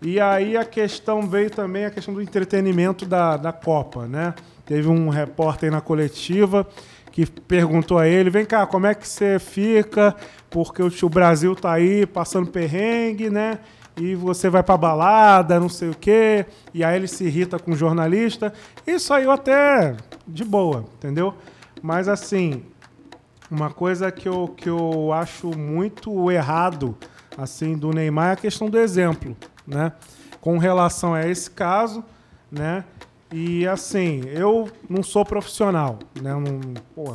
E 0.00 0.20
aí 0.20 0.56
a 0.56 0.64
questão 0.64 1.22
veio 1.22 1.50
também 1.50 1.84
a 1.84 1.90
questão 1.90 2.14
do 2.14 2.22
entretenimento 2.22 3.04
da, 3.04 3.36
da 3.36 3.52
Copa, 3.52 4.06
né? 4.06 4.32
Teve 4.64 4.88
um 4.88 5.08
repórter 5.08 5.72
na 5.72 5.80
coletiva 5.80 6.66
que 7.10 7.26
perguntou 7.26 7.98
a 7.98 8.06
ele, 8.06 8.30
vem 8.30 8.44
cá, 8.44 8.64
como 8.64 8.86
é 8.86 8.94
que 8.94 9.08
você 9.08 9.40
fica? 9.40 10.14
Porque 10.48 10.82
o, 10.82 11.08
Brasil 11.08 11.56
tá 11.56 11.72
aí 11.72 12.06
passando 12.06 12.48
perrengue, 12.48 13.28
né? 13.28 13.58
E 13.96 14.14
você 14.14 14.48
vai 14.48 14.62
pra 14.62 14.76
balada, 14.76 15.58
não 15.58 15.68
sei 15.68 15.88
o 15.88 15.94
quê. 15.94 16.46
E 16.72 16.84
aí 16.84 16.94
ele 16.94 17.08
se 17.08 17.24
irrita 17.24 17.58
com 17.58 17.72
o 17.72 17.76
jornalista. 17.76 18.52
E 18.86 19.00
saiu 19.00 19.32
até 19.32 19.96
de 20.28 20.44
boa, 20.44 20.84
entendeu? 20.96 21.34
Mas 21.82 22.06
assim, 22.06 22.62
uma 23.50 23.70
coisa 23.70 24.12
que 24.12 24.28
eu, 24.28 24.54
que 24.56 24.68
eu 24.68 25.12
acho 25.12 25.48
muito 25.58 26.30
errado 26.30 26.96
assim 27.36 27.76
do 27.76 27.90
Neymar 27.90 28.28
é 28.28 28.32
a 28.32 28.36
questão 28.36 28.70
do 28.70 28.78
exemplo 28.78 29.36
né? 29.68 29.92
Com 30.40 30.58
relação 30.58 31.14
a 31.14 31.28
esse 31.28 31.50
caso, 31.50 32.02
né? 32.50 32.84
E 33.30 33.66
assim, 33.66 34.22
eu 34.26 34.70
não 34.88 35.02
sou 35.02 35.24
profissional, 35.24 35.98
né? 36.20 36.32
não, 36.32 36.60
pô, 36.94 37.14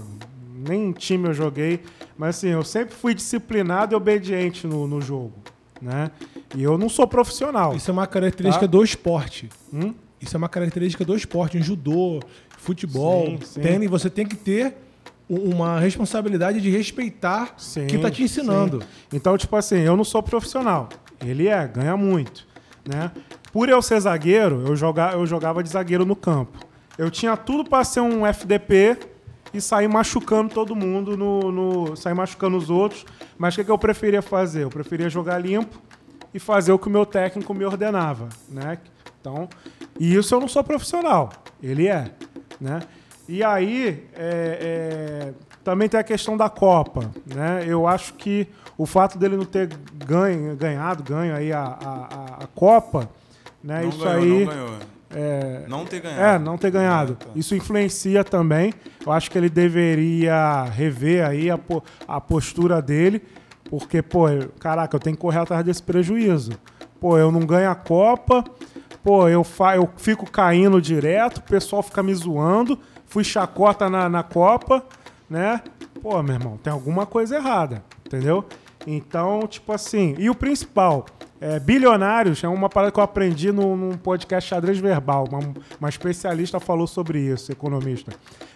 nem 0.53 0.91
time 0.91 1.27
eu 1.27 1.33
joguei, 1.33 1.81
mas 2.15 2.37
assim, 2.37 2.49
eu 2.49 2.63
sempre 2.63 2.93
fui 2.93 3.15
disciplinado 3.15 3.93
e 3.93 3.95
obediente 3.95 4.67
no, 4.67 4.87
no 4.87 5.01
jogo, 5.01 5.33
né? 5.81 6.11
E 6.55 6.61
eu 6.61 6.77
não 6.77 6.87
sou 6.87 7.07
profissional. 7.07 7.75
Isso 7.75 7.89
é 7.89 7.93
uma 7.93 8.05
característica 8.05 8.67
tá? 8.67 8.71
do 8.71 8.83
esporte. 8.83 9.49
Hum? 9.73 9.95
Isso 10.21 10.35
é 10.35 10.37
uma 10.37 10.47
característica 10.47 11.03
do 11.03 11.15
esporte, 11.15 11.57
em 11.57 11.63
judô, 11.63 12.19
futebol, 12.57 13.25
sim, 13.25 13.39
sim. 13.41 13.61
tênis, 13.61 13.89
você 13.89 14.09
tem 14.09 14.25
que 14.25 14.35
ter 14.35 14.77
uma 15.27 15.79
responsabilidade 15.79 16.61
de 16.61 16.69
respeitar 16.69 17.55
sim, 17.57 17.87
quem 17.87 17.97
está 17.97 18.11
te 18.11 18.23
ensinando. 18.23 18.81
Sim. 18.81 18.87
Então, 19.13 19.37
tipo 19.37 19.55
assim, 19.55 19.79
eu 19.79 19.97
não 19.97 20.03
sou 20.03 20.21
profissional. 20.21 20.89
Ele 21.23 21.47
é, 21.47 21.67
ganha 21.67 21.95
muito. 21.95 22.45
Né? 22.85 23.11
Por 23.51 23.69
eu 23.69 23.81
ser 23.81 23.99
zagueiro, 23.99 24.63
eu, 24.67 24.75
joga, 24.75 25.11
eu 25.11 25.25
jogava 25.25 25.63
de 25.63 25.69
zagueiro 25.69 26.05
no 26.05 26.15
campo. 26.15 26.57
Eu 26.97 27.09
tinha 27.09 27.35
tudo 27.37 27.67
para 27.67 27.83
ser 27.83 28.01
um 28.01 28.25
FDP 28.25 28.97
e 29.53 29.61
sair 29.61 29.87
machucando 29.87 30.53
todo 30.53 30.75
mundo, 30.75 31.15
no, 31.15 31.51
no 31.51 31.95
sair 31.95 32.13
machucando 32.13 32.57
os 32.57 32.69
outros. 32.69 33.05
Mas 33.37 33.53
o 33.53 33.57
que, 33.57 33.63
que 33.65 33.71
eu 33.71 33.77
preferia 33.77 34.21
fazer? 34.21 34.63
Eu 34.63 34.69
preferia 34.69 35.09
jogar 35.09 35.37
limpo 35.37 35.81
e 36.33 36.39
fazer 36.39 36.71
o 36.71 36.79
que 36.79 36.87
o 36.87 36.91
meu 36.91 37.05
técnico 37.05 37.53
me 37.53 37.63
ordenava. 37.63 38.29
Né? 38.49 38.79
Então, 39.21 39.47
e 39.99 40.15
isso 40.15 40.33
eu 40.33 40.39
não 40.39 40.47
sou 40.47 40.63
profissional. 40.63 41.29
Ele 41.61 41.87
é. 41.87 42.11
Né? 42.59 42.81
E 43.27 43.43
aí, 43.43 44.07
é, 44.15 45.31
é, 45.31 45.33
também 45.63 45.87
tem 45.87 45.99
a 45.99 46.03
questão 46.03 46.35
da 46.35 46.49
Copa. 46.49 47.11
Né? 47.25 47.63
Eu 47.67 47.87
acho 47.87 48.15
que 48.15 48.47
o 48.77 48.85
fato 48.85 49.17
dele 49.17 49.37
não 49.37 49.45
ter 49.45 49.69
ganho, 50.05 50.55
ganhado, 50.55 51.03
ganho 51.03 51.35
aí 51.35 51.51
a, 51.51 51.63
a, 51.63 52.43
a 52.43 52.47
Copa, 52.55 53.09
né? 53.63 53.81
Não 53.81 53.89
isso 53.89 54.03
ganhou, 54.03 54.17
aí. 54.17 54.45
Não, 54.45 54.53
ganhou. 54.53 54.77
É, 55.15 55.65
não 55.67 55.85
ter 55.85 55.99
ganhado. 55.99 56.21
É, 56.21 56.39
não 56.39 56.57
ter 56.57 56.71
ganhado. 56.71 57.17
Ah, 57.21 57.25
tá. 57.25 57.31
Isso 57.35 57.55
influencia 57.55 58.23
também. 58.23 58.73
Eu 59.05 59.11
acho 59.11 59.29
que 59.29 59.37
ele 59.37 59.49
deveria 59.49 60.63
rever 60.63 61.25
aí 61.25 61.51
a, 61.51 61.59
a 62.07 62.19
postura 62.19 62.81
dele, 62.81 63.21
porque, 63.69 64.01
pô, 64.01 64.25
caraca, 64.59 64.95
eu 64.95 64.99
tenho 64.99 65.15
que 65.15 65.21
correr 65.21 65.39
atrás 65.39 65.63
desse 65.63 65.83
prejuízo. 65.83 66.53
Pô, 66.99 67.17
eu 67.17 67.31
não 67.31 67.41
ganho 67.41 67.69
a 67.69 67.75
Copa, 67.75 68.43
pô, 69.03 69.27
eu, 69.27 69.43
fa 69.43 69.75
eu 69.75 69.89
fico 69.97 70.29
caindo 70.29 70.81
direto, 70.81 71.37
o 71.37 71.43
pessoal 71.43 71.83
fica 71.83 72.01
me 72.01 72.13
zoando, 72.15 72.79
fui 73.05 73.23
chacota 73.23 73.89
na, 73.89 74.09
na 74.09 74.23
Copa, 74.23 74.83
né? 75.29 75.61
Pô, 76.01 76.21
meu 76.23 76.35
irmão, 76.35 76.57
tem 76.57 76.71
alguma 76.73 77.05
coisa 77.05 77.35
errada, 77.35 77.83
entendeu? 78.05 78.45
Então, 78.85 79.47
tipo 79.47 79.71
assim, 79.71 80.15
e 80.17 80.29
o 80.29 80.35
principal, 80.35 81.05
é, 81.39 81.59
bilionários 81.59 82.41
é 82.43 82.47
uma 82.47 82.69
parada 82.69 82.91
que 82.91 82.99
eu 82.99 83.03
aprendi 83.03 83.51
no, 83.51 83.75
num 83.75 83.97
podcast 83.97 84.49
xadrez 84.49 84.77
verbal. 84.77 85.25
Uma, 85.29 85.39
uma, 85.79 85.89
especialista 85.89 86.59
falou 86.59 86.87
sobre 86.87 87.19
isso, 87.19 87.51
economista. 87.51 88.13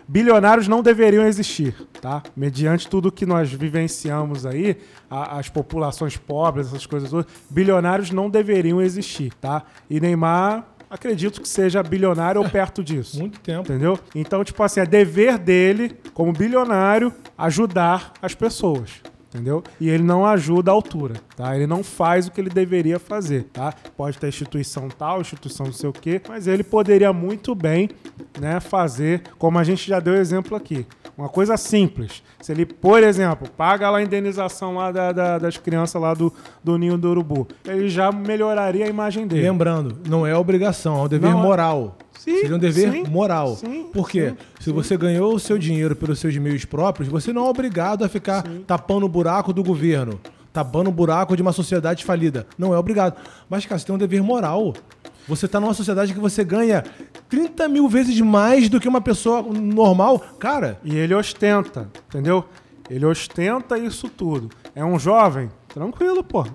Bilionários 0.08 0.70
não 0.70 0.82
deveriam 0.82 1.26
existir, 1.26 1.76
tá? 2.02 2.24
Mediante 2.36 2.88
tudo 2.88 3.12
que 3.12 3.26
nós 3.26 3.52
vivenciamos 3.52 4.46
aí, 4.46 4.78
a, 5.10 5.38
as 5.38 5.50
populações 5.50 6.16
pobres, 6.16 6.68
essas 6.68 6.86
coisas 6.86 7.10
todas, 7.10 7.26
bilionários 7.50 8.10
não 8.12 8.30
deveriam 8.30 8.82
existir, 8.82 9.34
tá? 9.34 9.64
E 9.90 10.00
Neymar 10.00 10.66
acredito 10.90 11.42
que 11.42 11.50
seja 11.50 11.84
bilionário 11.84 12.42
ou 12.42 12.50
perto 12.50 12.82
disso. 12.82 13.20
Muito 13.20 13.40
tempo. 13.42 13.70
Entendeu? 13.70 14.00
Então, 14.16 14.44
tipo 14.44 14.64
assim, 14.64 14.80
é 14.80 14.86
dever 14.86 15.38
dele, 15.38 15.98
como 16.14 16.32
bilionário, 16.32 17.14
ajudar 17.38 18.14
as 18.22 18.34
pessoas. 18.34 19.02
Entendeu? 19.38 19.64
E 19.80 19.90
ele 19.90 20.04
não 20.04 20.26
ajuda 20.26 20.72
a 20.72 20.74
altura, 20.74 21.16
tá? 21.36 21.56
Ele 21.56 21.68
não 21.68 21.84
faz 21.84 22.28
o 22.28 22.32
que 22.32 22.42
ele 22.42 22.50
deveria 22.50 22.98
fazer, 23.00 23.44
tá? 23.54 23.74
Pode 23.96 24.18
ter 24.18 24.28
instituição 24.28 24.90
tal, 24.90 25.22
instituição 25.22 25.68
não 25.68 25.74
sei 25.74 25.90
o 25.90 25.94
quê, 25.94 26.20
mas 26.28 26.48
ele 26.48 26.64
poderia 26.64 27.14
muito 27.14 27.54
bem, 27.54 27.90
né, 28.40 28.60
fazer, 28.60 29.22
como 29.38 29.60
a 29.60 29.64
gente 29.64 29.88
já 29.88 30.00
deu 30.00 30.16
exemplo 30.16 30.56
aqui. 30.56 30.86
Uma 31.18 31.30
coisa 31.30 31.58
simples. 31.58 32.22
Se 32.42 32.52
ele, 32.52 32.64
por 32.66 33.02
exemplo, 33.02 33.50
paga 33.50 33.90
lá 33.90 33.98
a 33.98 34.04
indenização 34.04 34.76
lá 34.76 34.92
da, 34.92 35.12
da, 35.12 35.38
das 35.40 35.58
crianças 35.58 36.00
lá 36.00 36.14
do, 36.14 36.32
do 36.64 36.78
ninho 36.78 36.96
do 36.98 37.10
urubu, 37.10 37.48
ele 37.66 37.90
já 37.90 38.12
melhoraria 38.12 38.86
a 38.86 38.88
imagem 38.88 39.26
dele. 39.26 39.42
Lembrando, 39.42 39.98
não 40.08 40.28
é 40.28 40.36
obrigação, 40.36 41.00
é 41.00 41.04
um 41.04 41.08
dever 41.08 41.32
Não, 41.32 41.40
é- 41.40 41.42
moral. 41.44 41.98
Sim, 42.20 42.42
Seria 42.42 42.56
um 42.56 42.60
dever 42.60 42.92
sim, 42.92 43.04
moral. 43.08 43.56
sim, 43.56 43.86
Por 43.94 44.10
quê? 44.10 44.30
sim, 44.32 44.38
Se 44.60 44.72
você 44.72 44.98
ganhou 44.98 45.34
o 45.36 45.40
seu 45.40 45.58
dinheiro 45.58 45.96
pelos 45.96 46.20
seus 46.20 46.36
meios 46.38 46.66
próprios, 46.66 47.08
você 47.10 47.32
não 47.32 47.46
é 47.46 47.50
obrigado 47.50 48.04
a 48.04 48.10
ficar 48.10 48.44
tapando 48.66 49.06
o 49.06 49.10
buraco 49.10 49.54
do 49.54 49.64
governo, 49.64 50.20
tapando 50.52 50.90
o 50.90 50.94
buraco 50.94 51.36
de 51.36 51.42
uma 51.42 51.54
sociedade 51.54 52.04
falida. 52.04 52.46
Não 52.58 52.74
é 52.74 52.78
obrigado. 52.78 53.16
Mas, 53.50 53.66
cara, 53.66 53.80
você 53.80 53.86
tem 53.86 53.96
um 53.96 54.00
dever 54.00 54.22
moral. 54.24 54.74
Você 55.28 55.46
está 55.46 55.60
numa 55.60 55.74
sociedade 55.74 56.14
que 56.14 56.20
você 56.20 56.44
ganha 56.44 56.84
30 57.30 57.68
mil 57.68 57.88
vezes 57.90 58.20
mais 58.22 58.70
do 58.70 58.80
que 58.80 58.88
uma 58.88 59.02
pessoa 59.02 59.42
normal. 59.44 60.20
Cara, 60.40 60.80
E 60.84 60.96
ele 60.96 61.14
ostenta, 61.14 61.90
entendeu? 62.10 62.46
Ele 62.90 63.06
ostenta 63.06 63.78
isso 63.78 64.08
tudo. 64.08 64.50
É 64.74 64.84
um 64.86 64.98
jovem? 64.98 65.50
Tranquilo, 65.68 66.24
pô. 66.24 66.46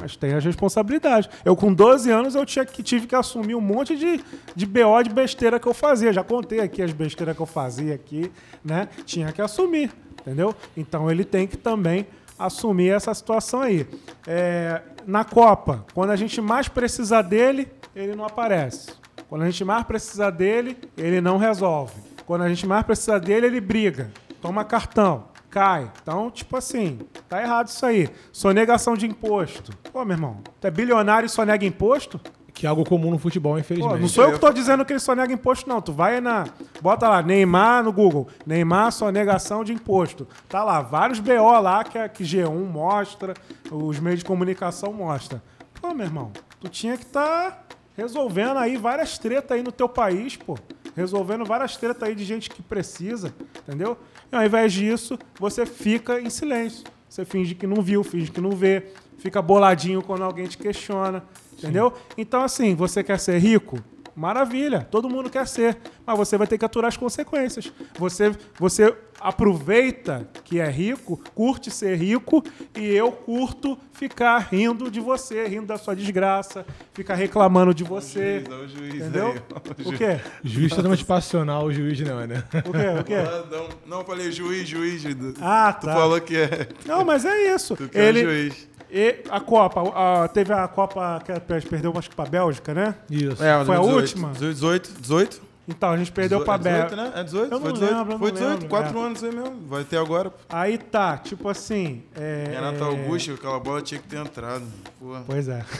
Mas 0.00 0.16
tem 0.16 0.32
as 0.32 0.44
responsabilidades. 0.44 1.28
Eu, 1.44 1.54
com 1.54 1.72
12 1.72 2.10
anos, 2.10 2.34
eu 2.34 2.46
tinha 2.46 2.64
que, 2.64 2.82
tive 2.82 3.06
que 3.06 3.14
assumir 3.14 3.54
um 3.54 3.60
monte 3.60 3.96
de, 3.96 4.24
de 4.56 4.66
BO 4.66 5.02
de 5.02 5.10
besteira 5.10 5.60
que 5.60 5.66
eu 5.66 5.74
fazia. 5.74 6.12
Já 6.12 6.24
contei 6.24 6.60
aqui 6.60 6.82
as 6.82 6.92
besteiras 6.92 7.36
que 7.36 7.42
eu 7.42 7.46
fazia 7.46 7.94
aqui, 7.94 8.32
né? 8.64 8.88
Tinha 9.04 9.30
que 9.32 9.42
assumir, 9.42 9.90
entendeu? 10.20 10.54
Então 10.76 11.10
ele 11.10 11.24
tem 11.24 11.46
que 11.46 11.56
também 11.56 12.06
assumir 12.38 12.90
essa 12.90 13.12
situação 13.12 13.60
aí. 13.60 13.86
É, 14.26 14.80
na 15.06 15.24
Copa, 15.24 15.84
quando 15.92 16.10
a 16.10 16.16
gente 16.16 16.40
mais 16.40 16.68
precisa 16.68 17.22
dele, 17.22 17.68
ele 17.94 18.14
não 18.14 18.24
aparece. 18.24 18.92
Quando 19.28 19.42
a 19.42 19.50
gente 19.50 19.64
mais 19.64 19.84
precisa 19.84 20.30
dele, 20.30 20.76
ele 20.96 21.20
não 21.20 21.36
resolve. 21.36 21.94
Quando 22.26 22.42
a 22.42 22.48
gente 22.48 22.66
mais 22.66 22.84
precisa 22.84 23.20
dele, 23.20 23.46
ele 23.46 23.60
briga. 23.60 24.10
Toma 24.40 24.64
cartão. 24.64 25.29
Cai. 25.50 25.90
Então, 26.02 26.30
tipo 26.30 26.56
assim, 26.56 27.00
tá 27.28 27.42
errado 27.42 27.68
isso 27.68 27.84
aí. 27.84 28.08
Sonegação 28.32 28.96
de 28.96 29.06
imposto. 29.06 29.72
Pô, 29.92 30.04
meu 30.04 30.14
irmão, 30.16 30.38
tu 30.60 30.66
é 30.66 30.70
bilionário 30.70 31.26
e 31.26 31.28
sonega 31.28 31.64
imposto? 31.64 32.20
que 32.52 32.66
é 32.66 32.68
algo 32.68 32.84
comum 32.84 33.10
no 33.12 33.18
futebol, 33.18 33.54
Pô, 33.54 33.58
infelizmente. 33.58 34.00
não 34.00 34.08
sou 34.08 34.24
eu 34.24 34.32
que 34.32 34.38
tô 34.38 34.50
dizendo 34.52 34.84
que 34.84 34.92
ele 34.92 35.00
sonega 35.00 35.32
imposto, 35.32 35.66
não. 35.66 35.80
Tu 35.80 35.92
vai 35.94 36.20
na. 36.20 36.44
Bota 36.82 37.08
lá, 37.08 37.22
Neymar 37.22 37.82
no 37.82 37.90
Google. 37.92 38.28
Neymar 38.44 38.92
sonegação 38.92 39.64
de 39.64 39.72
imposto. 39.72 40.28
Tá 40.46 40.62
lá, 40.62 40.82
vários 40.82 41.20
BO 41.20 41.58
lá 41.60 41.82
que, 41.84 41.96
a- 41.96 42.06
que 42.08 42.22
G1 42.22 42.50
mostra, 42.66 43.32
os 43.70 43.98
meios 43.98 44.18
de 44.18 44.26
comunicação 44.26 44.92
mostram. 44.92 45.40
Pô, 45.80 45.94
meu 45.94 46.04
irmão, 46.04 46.32
tu 46.60 46.68
tinha 46.68 46.98
que 46.98 47.04
estar 47.04 47.64
resolvendo 47.96 48.58
aí 48.58 48.76
várias 48.76 49.16
tretas 49.16 49.52
aí 49.56 49.62
no 49.62 49.72
teu 49.72 49.88
país, 49.88 50.36
pô. 50.36 50.58
Resolvendo 50.94 51.46
várias 51.46 51.76
tretas 51.78 52.02
aí 52.06 52.14
de 52.14 52.24
gente 52.24 52.50
que 52.50 52.60
precisa, 52.60 53.32
entendeu? 53.66 53.96
E 54.30 54.36
ao 54.36 54.44
invés 54.44 54.72
disso, 54.72 55.18
você 55.38 55.66
fica 55.66 56.20
em 56.20 56.30
silêncio. 56.30 56.84
Você 57.08 57.24
finge 57.24 57.54
que 57.54 57.66
não 57.66 57.82
viu, 57.82 58.04
finge 58.04 58.30
que 58.30 58.40
não 58.40 58.52
vê, 58.52 58.86
fica 59.18 59.42
boladinho 59.42 60.02
quando 60.02 60.22
alguém 60.22 60.46
te 60.46 60.56
questiona, 60.56 61.24
entendeu? 61.52 61.92
Então, 62.16 62.42
assim, 62.42 62.74
você 62.74 63.02
quer 63.02 63.18
ser 63.18 63.38
rico? 63.38 63.82
Maravilha, 64.14 64.86
todo 64.90 65.08
mundo 65.08 65.30
quer 65.30 65.46
ser, 65.46 65.76
mas 66.06 66.16
você 66.16 66.36
vai 66.36 66.46
ter 66.46 66.58
que 66.58 66.64
aturar 66.64 66.88
as 66.88 66.96
consequências. 66.96 67.72
Você, 67.98 68.34
você 68.58 68.96
aproveita 69.20 70.28
que 70.44 70.58
é 70.60 70.68
rico, 70.68 71.20
curte 71.34 71.70
ser 71.70 71.96
rico, 71.96 72.42
e 72.76 72.86
eu 72.86 73.12
curto 73.12 73.78
ficar 73.92 74.38
rindo 74.50 74.90
de 74.90 75.00
você, 75.00 75.46
rindo 75.46 75.66
da 75.66 75.76
sua 75.78 75.94
desgraça, 75.94 76.64
ficar 76.92 77.14
reclamando 77.14 77.72
de 77.74 77.84
você. 77.84 78.42
Olha 78.48 78.64
o 78.64 78.68
juiz 78.68 78.94
Entendeu? 78.94 79.26
aí, 79.28 79.38
o 79.38 79.80
O 79.80 79.84
juiz. 79.84 79.98
quê? 79.98 80.20
Juiz 80.42 80.74
totalmente 80.74 81.04
passional, 81.04 81.64
o 81.66 81.72
juiz 81.72 82.00
não, 82.00 82.26
né? 82.26 82.42
O 82.66 82.72
quê? 82.72 83.00
O 83.00 83.04
quê? 83.04 83.14
Ah, 83.14 83.44
Não, 83.50 83.68
não, 83.98 84.04
falei 84.04 84.30
juiz, 84.32 84.68
juiz. 84.68 85.02
Ah, 85.40 85.72
Tu 85.72 85.86
tá. 85.86 85.92
falou 85.94 86.20
que 86.20 86.36
é. 86.36 86.68
Não, 86.86 87.04
mas 87.04 87.24
é 87.24 87.54
isso. 87.54 87.76
Tu 87.76 87.88
que 87.88 87.98
é 87.98 88.00
o 88.00 88.04
Ele, 88.04 88.20
juiz. 88.22 88.68
e 88.90 89.16
a 89.30 89.40
Copa, 89.40 89.82
a- 89.94 90.28
teve 90.28 90.52
a 90.52 90.66
Copa 90.68 91.20
que 91.24 91.32
a 91.32 91.40
PS 91.40 91.64
perdeu, 91.68 91.92
acho 91.96 92.08
que 92.10 92.16
pra 92.16 92.24
Bélgica, 92.26 92.72
né? 92.74 92.94
Isso. 93.10 93.42
É, 93.42 93.64
Foi 93.64 93.76
a 93.76 93.80
18, 93.80 93.96
última? 93.96 94.30
18, 94.30 94.92
18? 95.00 95.49
Então, 95.70 95.90
a 95.90 95.96
gente 95.96 96.10
perdeu 96.12 96.44
pra 96.44 96.56
18, 96.56 96.78
Bélgica. 96.78 96.96
né? 96.96 97.12
É 97.14 97.24
18? 97.24 97.44
Eu 97.44 97.50
não 97.50 97.60
Foi 97.60 97.72
18? 97.72 97.94
lembro, 97.94 98.18
Foi 98.18 98.28
não 98.28 98.34
18, 98.34 98.50
lembro, 98.52 98.68
4 98.68 98.98
é. 98.98 99.02
anos 99.02 99.24
aí 99.24 99.34
mesmo. 99.34 99.56
Vai 99.68 99.84
ter 99.84 99.96
agora. 99.96 100.32
Aí 100.48 100.76
tá, 100.76 101.16
tipo 101.16 101.48
assim. 101.48 102.02
É, 102.16 102.44
Renato 102.50 102.82
Augusto, 102.84 103.32
aquela 103.34 103.58
bola 103.60 103.80
tinha 103.80 104.00
que 104.00 104.08
ter 104.08 104.16
entrado. 104.18 104.64
Porra. 104.98 105.22
Pois 105.26 105.48
é. 105.48 105.64